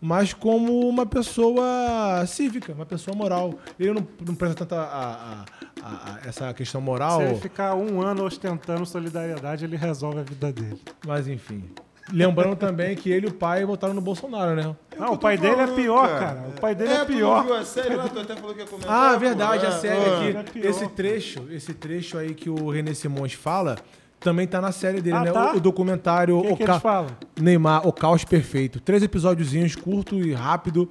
mas 0.00 0.34
como 0.34 0.86
uma 0.86 1.06
pessoa 1.06 2.24
cívica, 2.26 2.72
uma 2.72 2.84
pessoa 2.86 3.16
moral. 3.16 3.54
Ele 3.80 3.92
não, 3.94 4.06
não 4.26 4.34
presta 4.34 4.64
tanta 4.66 4.76
a- 4.80 4.84
a- 4.84 5.44
a- 5.82 6.12
a- 6.14 6.20
essa 6.28 6.52
questão 6.52 6.80
moral, 6.80 7.20
Se 7.20 7.26
ele 7.28 7.36
ficar 7.40 7.74
um 7.74 8.02
ano 8.02 8.24
ostentando 8.24 8.84
solidariedade, 8.84 9.64
ele 9.64 9.76
resolve 9.76 10.18
a 10.20 10.22
vida 10.22 10.52
dele. 10.52 10.78
mas 11.06 11.26
enfim. 11.28 11.64
Lembrando 12.12 12.54
também 12.56 12.94
que 12.94 13.10
ele 13.10 13.26
e 13.26 13.28
o 13.30 13.34
pai 13.34 13.64
votaram 13.64 13.92
no 13.92 14.00
Bolsonaro, 14.00 14.54
né? 14.54 14.76
Não, 14.98 15.12
o 15.14 15.18
pai 15.18 15.36
dele 15.36 15.60
é 15.60 15.66
pior, 15.66 16.08
cara. 16.18 16.44
O 16.48 16.60
pai 16.60 16.74
dele 16.74 16.92
é, 16.92 17.04
tu 17.04 17.10
não 17.10 17.16
pior. 17.18 17.44
viu 17.44 17.54
a 17.54 17.64
série 17.64 17.94
lá? 17.96 18.08
Tu 18.08 18.20
até 18.20 18.36
falou 18.36 18.54
que 18.54 18.60
ia 18.60 18.66
comentar. 18.66 19.10
Ah, 19.10 19.14
pô. 19.14 19.18
verdade, 19.20 19.66
a 19.66 19.70
É, 19.70 19.72
série 19.72 20.00
ó. 20.10 20.22
é 20.38 20.40
aqui. 20.40 20.58
esse 20.60 20.84
pô. 20.84 20.90
trecho, 20.90 21.46
esse 21.50 21.74
trecho 21.74 22.16
aí 22.16 22.32
que 22.34 22.48
o 22.48 22.70
René 22.70 22.94
Simões 22.94 23.32
fala, 23.32 23.76
também 24.20 24.46
tá 24.46 24.60
na 24.60 24.70
série 24.72 25.00
dele, 25.00 25.16
Ah, 25.16 25.20
né? 25.24 25.32
tá? 25.32 25.52
O, 25.54 25.56
o 25.56 25.60
documentário 25.60 26.40
que, 26.42 26.52
O 26.52 26.56
que 26.56 26.64
Ca-? 26.64 27.06
Neymar, 27.40 27.86
O 27.86 27.92
Caos 27.92 28.24
Perfeito. 28.24 28.78
Três 28.80 29.02
episódiozinhos 29.02 29.74
curto 29.74 30.14
e 30.16 30.32
rápido, 30.32 30.88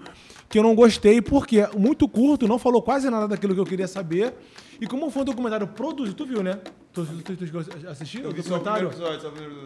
que 0.49 0.59
eu 0.59 0.63
não 0.63 0.76
gostei, 0.76 1.22
porque 1.22 1.61
é 1.61 1.70
muito 1.78 2.07
curto, 2.09 2.45
não 2.47 2.59
falou 2.59 2.82
quase 2.82 3.09
nada 3.09 3.28
daquilo 3.28 3.53
que 3.55 3.59
eu 3.61 3.66
queria 3.66 3.88
saber. 3.88 4.34
E 4.82 4.86
como 4.86 5.09
foi 5.09 5.22
um 5.22 5.26
documentário 5.26 5.66
produzido, 5.68 6.13
tu 6.16 6.26
viu, 6.26 6.43
né? 6.43 6.59
Tu, 6.91 7.05
tu, 7.05 7.36
tu, 7.38 7.47
tu 7.47 7.88
assistiu 7.89 8.24
Eu 8.24 8.30
o 8.30 8.34
vi 8.34 8.43
só 8.43 8.55
o 8.55 8.57
documentário? 8.59 8.89
primeiro 8.89 9.13
episódio, 9.16 9.22
só 9.22 9.28
o 9.30 9.32
primeiro... 9.32 9.63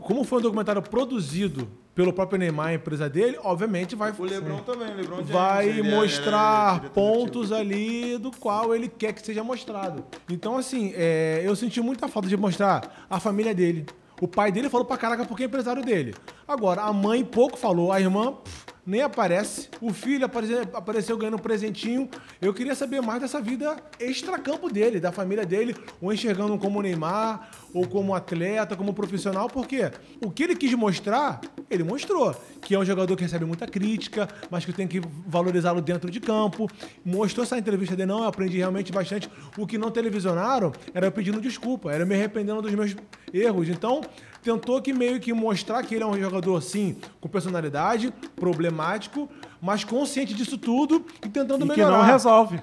Como 0.00 0.24
foi 0.24 0.38
um 0.38 0.42
documentário 0.42 0.82
produzido 0.82 1.68
pelo 1.94 2.12
próprio 2.12 2.38
Neymar, 2.38 2.68
a 2.68 2.74
empresa 2.74 3.08
dele, 3.10 3.36
obviamente 3.42 3.96
vai 3.96 4.12
O 4.16 4.22
Lebron 4.22 4.58
também, 4.58 4.92
o 4.92 4.96
Lebron 4.96 5.16
James, 5.16 5.30
vai 5.30 5.66
é- 5.66 5.70
ele 5.70 5.88
é 5.88 5.94
mostrar 5.96 6.74
diretor 6.80 6.90
pontos 6.94 7.50
ali 7.50 8.16
do 8.18 8.30
qual 8.30 8.72
ele 8.74 8.88
quer 8.88 9.12
que 9.12 9.24
seja 9.24 9.42
mostrado. 9.42 10.04
Então, 10.30 10.56
assim, 10.56 10.92
é, 10.94 11.42
eu 11.44 11.56
senti 11.56 11.80
muita 11.80 12.06
falta 12.06 12.28
de 12.28 12.36
mostrar 12.36 13.06
a 13.10 13.18
família 13.18 13.52
dele. 13.54 13.84
O 14.20 14.28
pai 14.28 14.50
dele 14.52 14.68
falou 14.68 14.84
pra 14.86 14.96
caraca 14.96 15.24
porque 15.24 15.42
é 15.42 15.46
empresário 15.46 15.82
dele. 15.84 16.14
Agora, 16.46 16.82
a 16.82 16.92
mãe 16.92 17.24
pouco 17.24 17.56
falou, 17.58 17.90
a 17.92 18.00
irmã 18.00 18.32
pff, 18.32 18.66
nem 18.88 19.02
aparece. 19.02 19.68
O 19.82 19.92
filho 19.92 20.24
apareceu, 20.24 20.62
apareceu 20.72 21.18
ganhando 21.18 21.34
um 21.34 21.40
presentinho. 21.40 22.08
Eu 22.40 22.54
queria 22.54 22.74
saber 22.74 23.02
mais 23.02 23.20
dessa 23.20 23.38
vida 23.38 23.76
extracampo 24.00 24.70
dele, 24.70 24.98
da 24.98 25.12
família 25.12 25.44
dele, 25.44 25.76
ou 26.00 26.10
enxergando 26.10 26.56
como 26.56 26.80
Neymar, 26.80 27.50
ou 27.74 27.86
como 27.86 28.14
atleta, 28.14 28.74
como 28.74 28.94
profissional, 28.94 29.46
porque 29.46 29.90
o 30.24 30.30
que 30.30 30.42
ele 30.42 30.56
quis 30.56 30.72
mostrar, 30.72 31.38
ele 31.70 31.84
mostrou. 31.84 32.34
Que 32.62 32.74
é 32.74 32.78
um 32.78 32.84
jogador 32.84 33.14
que 33.14 33.22
recebe 33.22 33.44
muita 33.44 33.66
crítica, 33.66 34.26
mas 34.50 34.64
que 34.64 34.72
tem 34.72 34.88
que 34.88 35.02
valorizá-lo 35.26 35.82
dentro 35.82 36.10
de 36.10 36.18
campo. 36.18 36.66
Mostrou 37.04 37.44
essa 37.44 37.58
entrevista 37.58 37.94
dele, 37.94 38.10
não, 38.10 38.22
eu 38.22 38.28
aprendi 38.28 38.56
realmente 38.56 38.90
bastante. 38.90 39.28
O 39.58 39.66
que 39.66 39.76
não 39.76 39.90
televisionaram 39.90 40.72
era 40.94 41.06
eu 41.06 41.12
pedindo 41.12 41.42
desculpa, 41.42 41.92
era 41.92 42.04
eu 42.04 42.06
me 42.06 42.14
arrependendo 42.14 42.62
dos 42.62 42.72
meus 42.72 42.96
erros. 43.34 43.68
Então, 43.68 44.00
tentou 44.48 44.80
que 44.80 44.94
meio 44.94 45.20
que 45.20 45.30
mostrar 45.34 45.82
que 45.82 45.94
ele 45.94 46.02
é 46.04 46.06
um 46.06 46.18
jogador, 46.18 46.62
sim, 46.62 46.96
com 47.20 47.28
personalidade, 47.28 48.10
problemático, 48.34 49.28
mas 49.60 49.84
consciente 49.84 50.32
disso 50.32 50.56
tudo 50.56 51.04
e 51.22 51.28
tentando 51.28 51.66
E 51.66 51.68
que 51.68 51.76
melhorar. 51.76 51.98
não 51.98 52.04
resolve. 52.04 52.58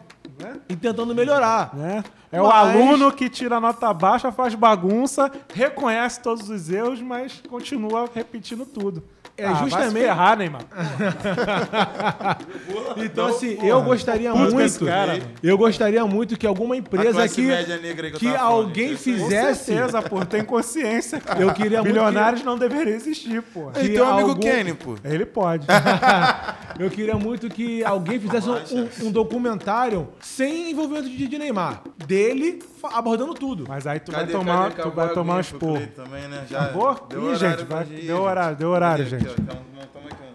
E 0.67 0.75
tentando 0.75 1.13
melhorar. 1.13 1.75
Né? 1.75 2.03
É 2.31 2.41
o 2.41 2.47
Mas- 2.47 2.75
aluno 2.75 3.11
que 3.11 3.29
tira 3.29 3.59
nota 3.59 3.93
baixa, 3.93 4.31
faz 4.31 4.55
bagunça, 4.55 5.31
reconhece 5.53 6.19
todos 6.21 6.49
os 6.49 6.69
erros, 6.71 6.99
mas 7.01 7.41
continua 7.47 8.09
repetindo 8.13 8.65
tudo. 8.65 9.03
É 9.37 9.45
Ah, 9.45 9.53
justamente- 9.55 9.99
ferrar, 10.05 10.37
Neymar. 10.37 10.61
Então, 12.97 13.27
assim, 13.27 13.57
eu 13.61 13.81
gostaria 13.83 14.31
esse 14.31 14.53
muito. 14.53 14.85
cara, 14.85 15.19
eu 15.43 15.57
gostaria 15.57 16.05
muito 16.05 16.37
que 16.37 16.47
alguma 16.47 16.75
empresa 16.77 17.23
aqui. 17.23 17.41
média 17.41 17.77
negra 17.77 18.11
que 18.11 18.19
que 18.19 18.25
falando, 18.31 18.41
alguém 18.41 18.85
aí. 18.89 18.91
Com 18.93 18.97
fizesse. 18.97 19.65
certeza, 19.65 20.01
pô. 20.01 20.25
Tem 20.25 20.43
consciência, 20.43 21.19
cara. 21.19 21.41
Eu 21.41 21.53
queria 21.53 21.81
muito 21.81 21.93
Bilionários 21.93 22.43
não 22.43 22.57
deveriam 22.57 22.95
existir, 22.95 23.41
pô. 23.41 23.69
E 23.71 23.73
que 23.81 23.89
teu 23.89 24.05
amigo 24.07 24.29
algum- 24.29 24.41
Kenny, 24.41 24.73
pô. 24.73 24.95
Ele 25.03 25.25
pode. 25.25 25.67
Eu 26.79 26.89
queria 26.89 27.15
muito 27.15 27.47
que 27.49 27.83
alguém 27.85 28.19
fizesse 28.19 28.49
um, 28.49 28.55
um- 28.55 29.07
um 29.07 29.11
documentário 29.11 30.09
sem 30.19 30.71
envolvimento 30.71 31.09
de, 31.09 31.27
de 31.27 31.37
Neymar. 31.37 31.81
Dele 32.05 32.61
abordando 32.83 33.33
tudo. 33.33 33.65
Mas 33.67 33.87
aí 33.87 33.99
tu 33.99 34.11
Cadê, 34.11 34.33
vai 34.33 34.41
tomar, 34.41 34.71
cadê? 34.71 34.89
tu 34.89 34.95
vai 34.95 35.09
tomar 35.09 35.41
um. 35.41 35.73
Cleiton 35.73 36.03
também, 36.03 36.27
né? 36.27 36.43
Já 36.49 36.63
Acabou? 36.65 37.07
Ih, 37.31 37.35
gente, 37.35 37.63
vai- 37.63 37.85
gente 37.85 38.03
ir, 38.03 38.07
deu 38.07 38.21
horário, 38.21 38.55
deu 38.57 38.69
horário, 38.69 39.05
Cadê 39.09 39.24
aqui, 39.31 39.41
gente. 39.41 39.49
ó? 39.49 39.53
Então, 39.53 40.01
aqui. 40.11 40.25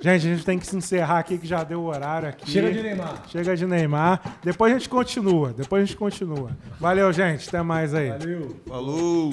Gente, 0.00 0.26
a 0.26 0.34
gente 0.34 0.44
tem 0.44 0.58
que 0.58 0.66
se 0.66 0.76
encerrar 0.76 1.18
aqui 1.20 1.38
que 1.38 1.46
já 1.46 1.62
deu 1.62 1.80
o 1.80 1.84
horário 1.84 2.28
aqui. 2.28 2.50
Chega 2.50 2.72
de 2.72 2.82
Neymar. 2.82 3.22
Chega 3.28 3.56
de 3.56 3.66
Neymar. 3.66 4.38
Depois 4.42 4.72
a 4.72 4.78
gente 4.78 4.88
continua. 4.88 5.52
Depois 5.52 5.82
a 5.82 5.86
gente 5.86 5.96
continua. 5.96 6.50
Valeu, 6.80 7.12
gente. 7.12 7.48
Até 7.48 7.62
mais 7.62 7.94
aí. 7.94 8.10
Valeu. 8.10 8.56
Falou! 8.66 9.32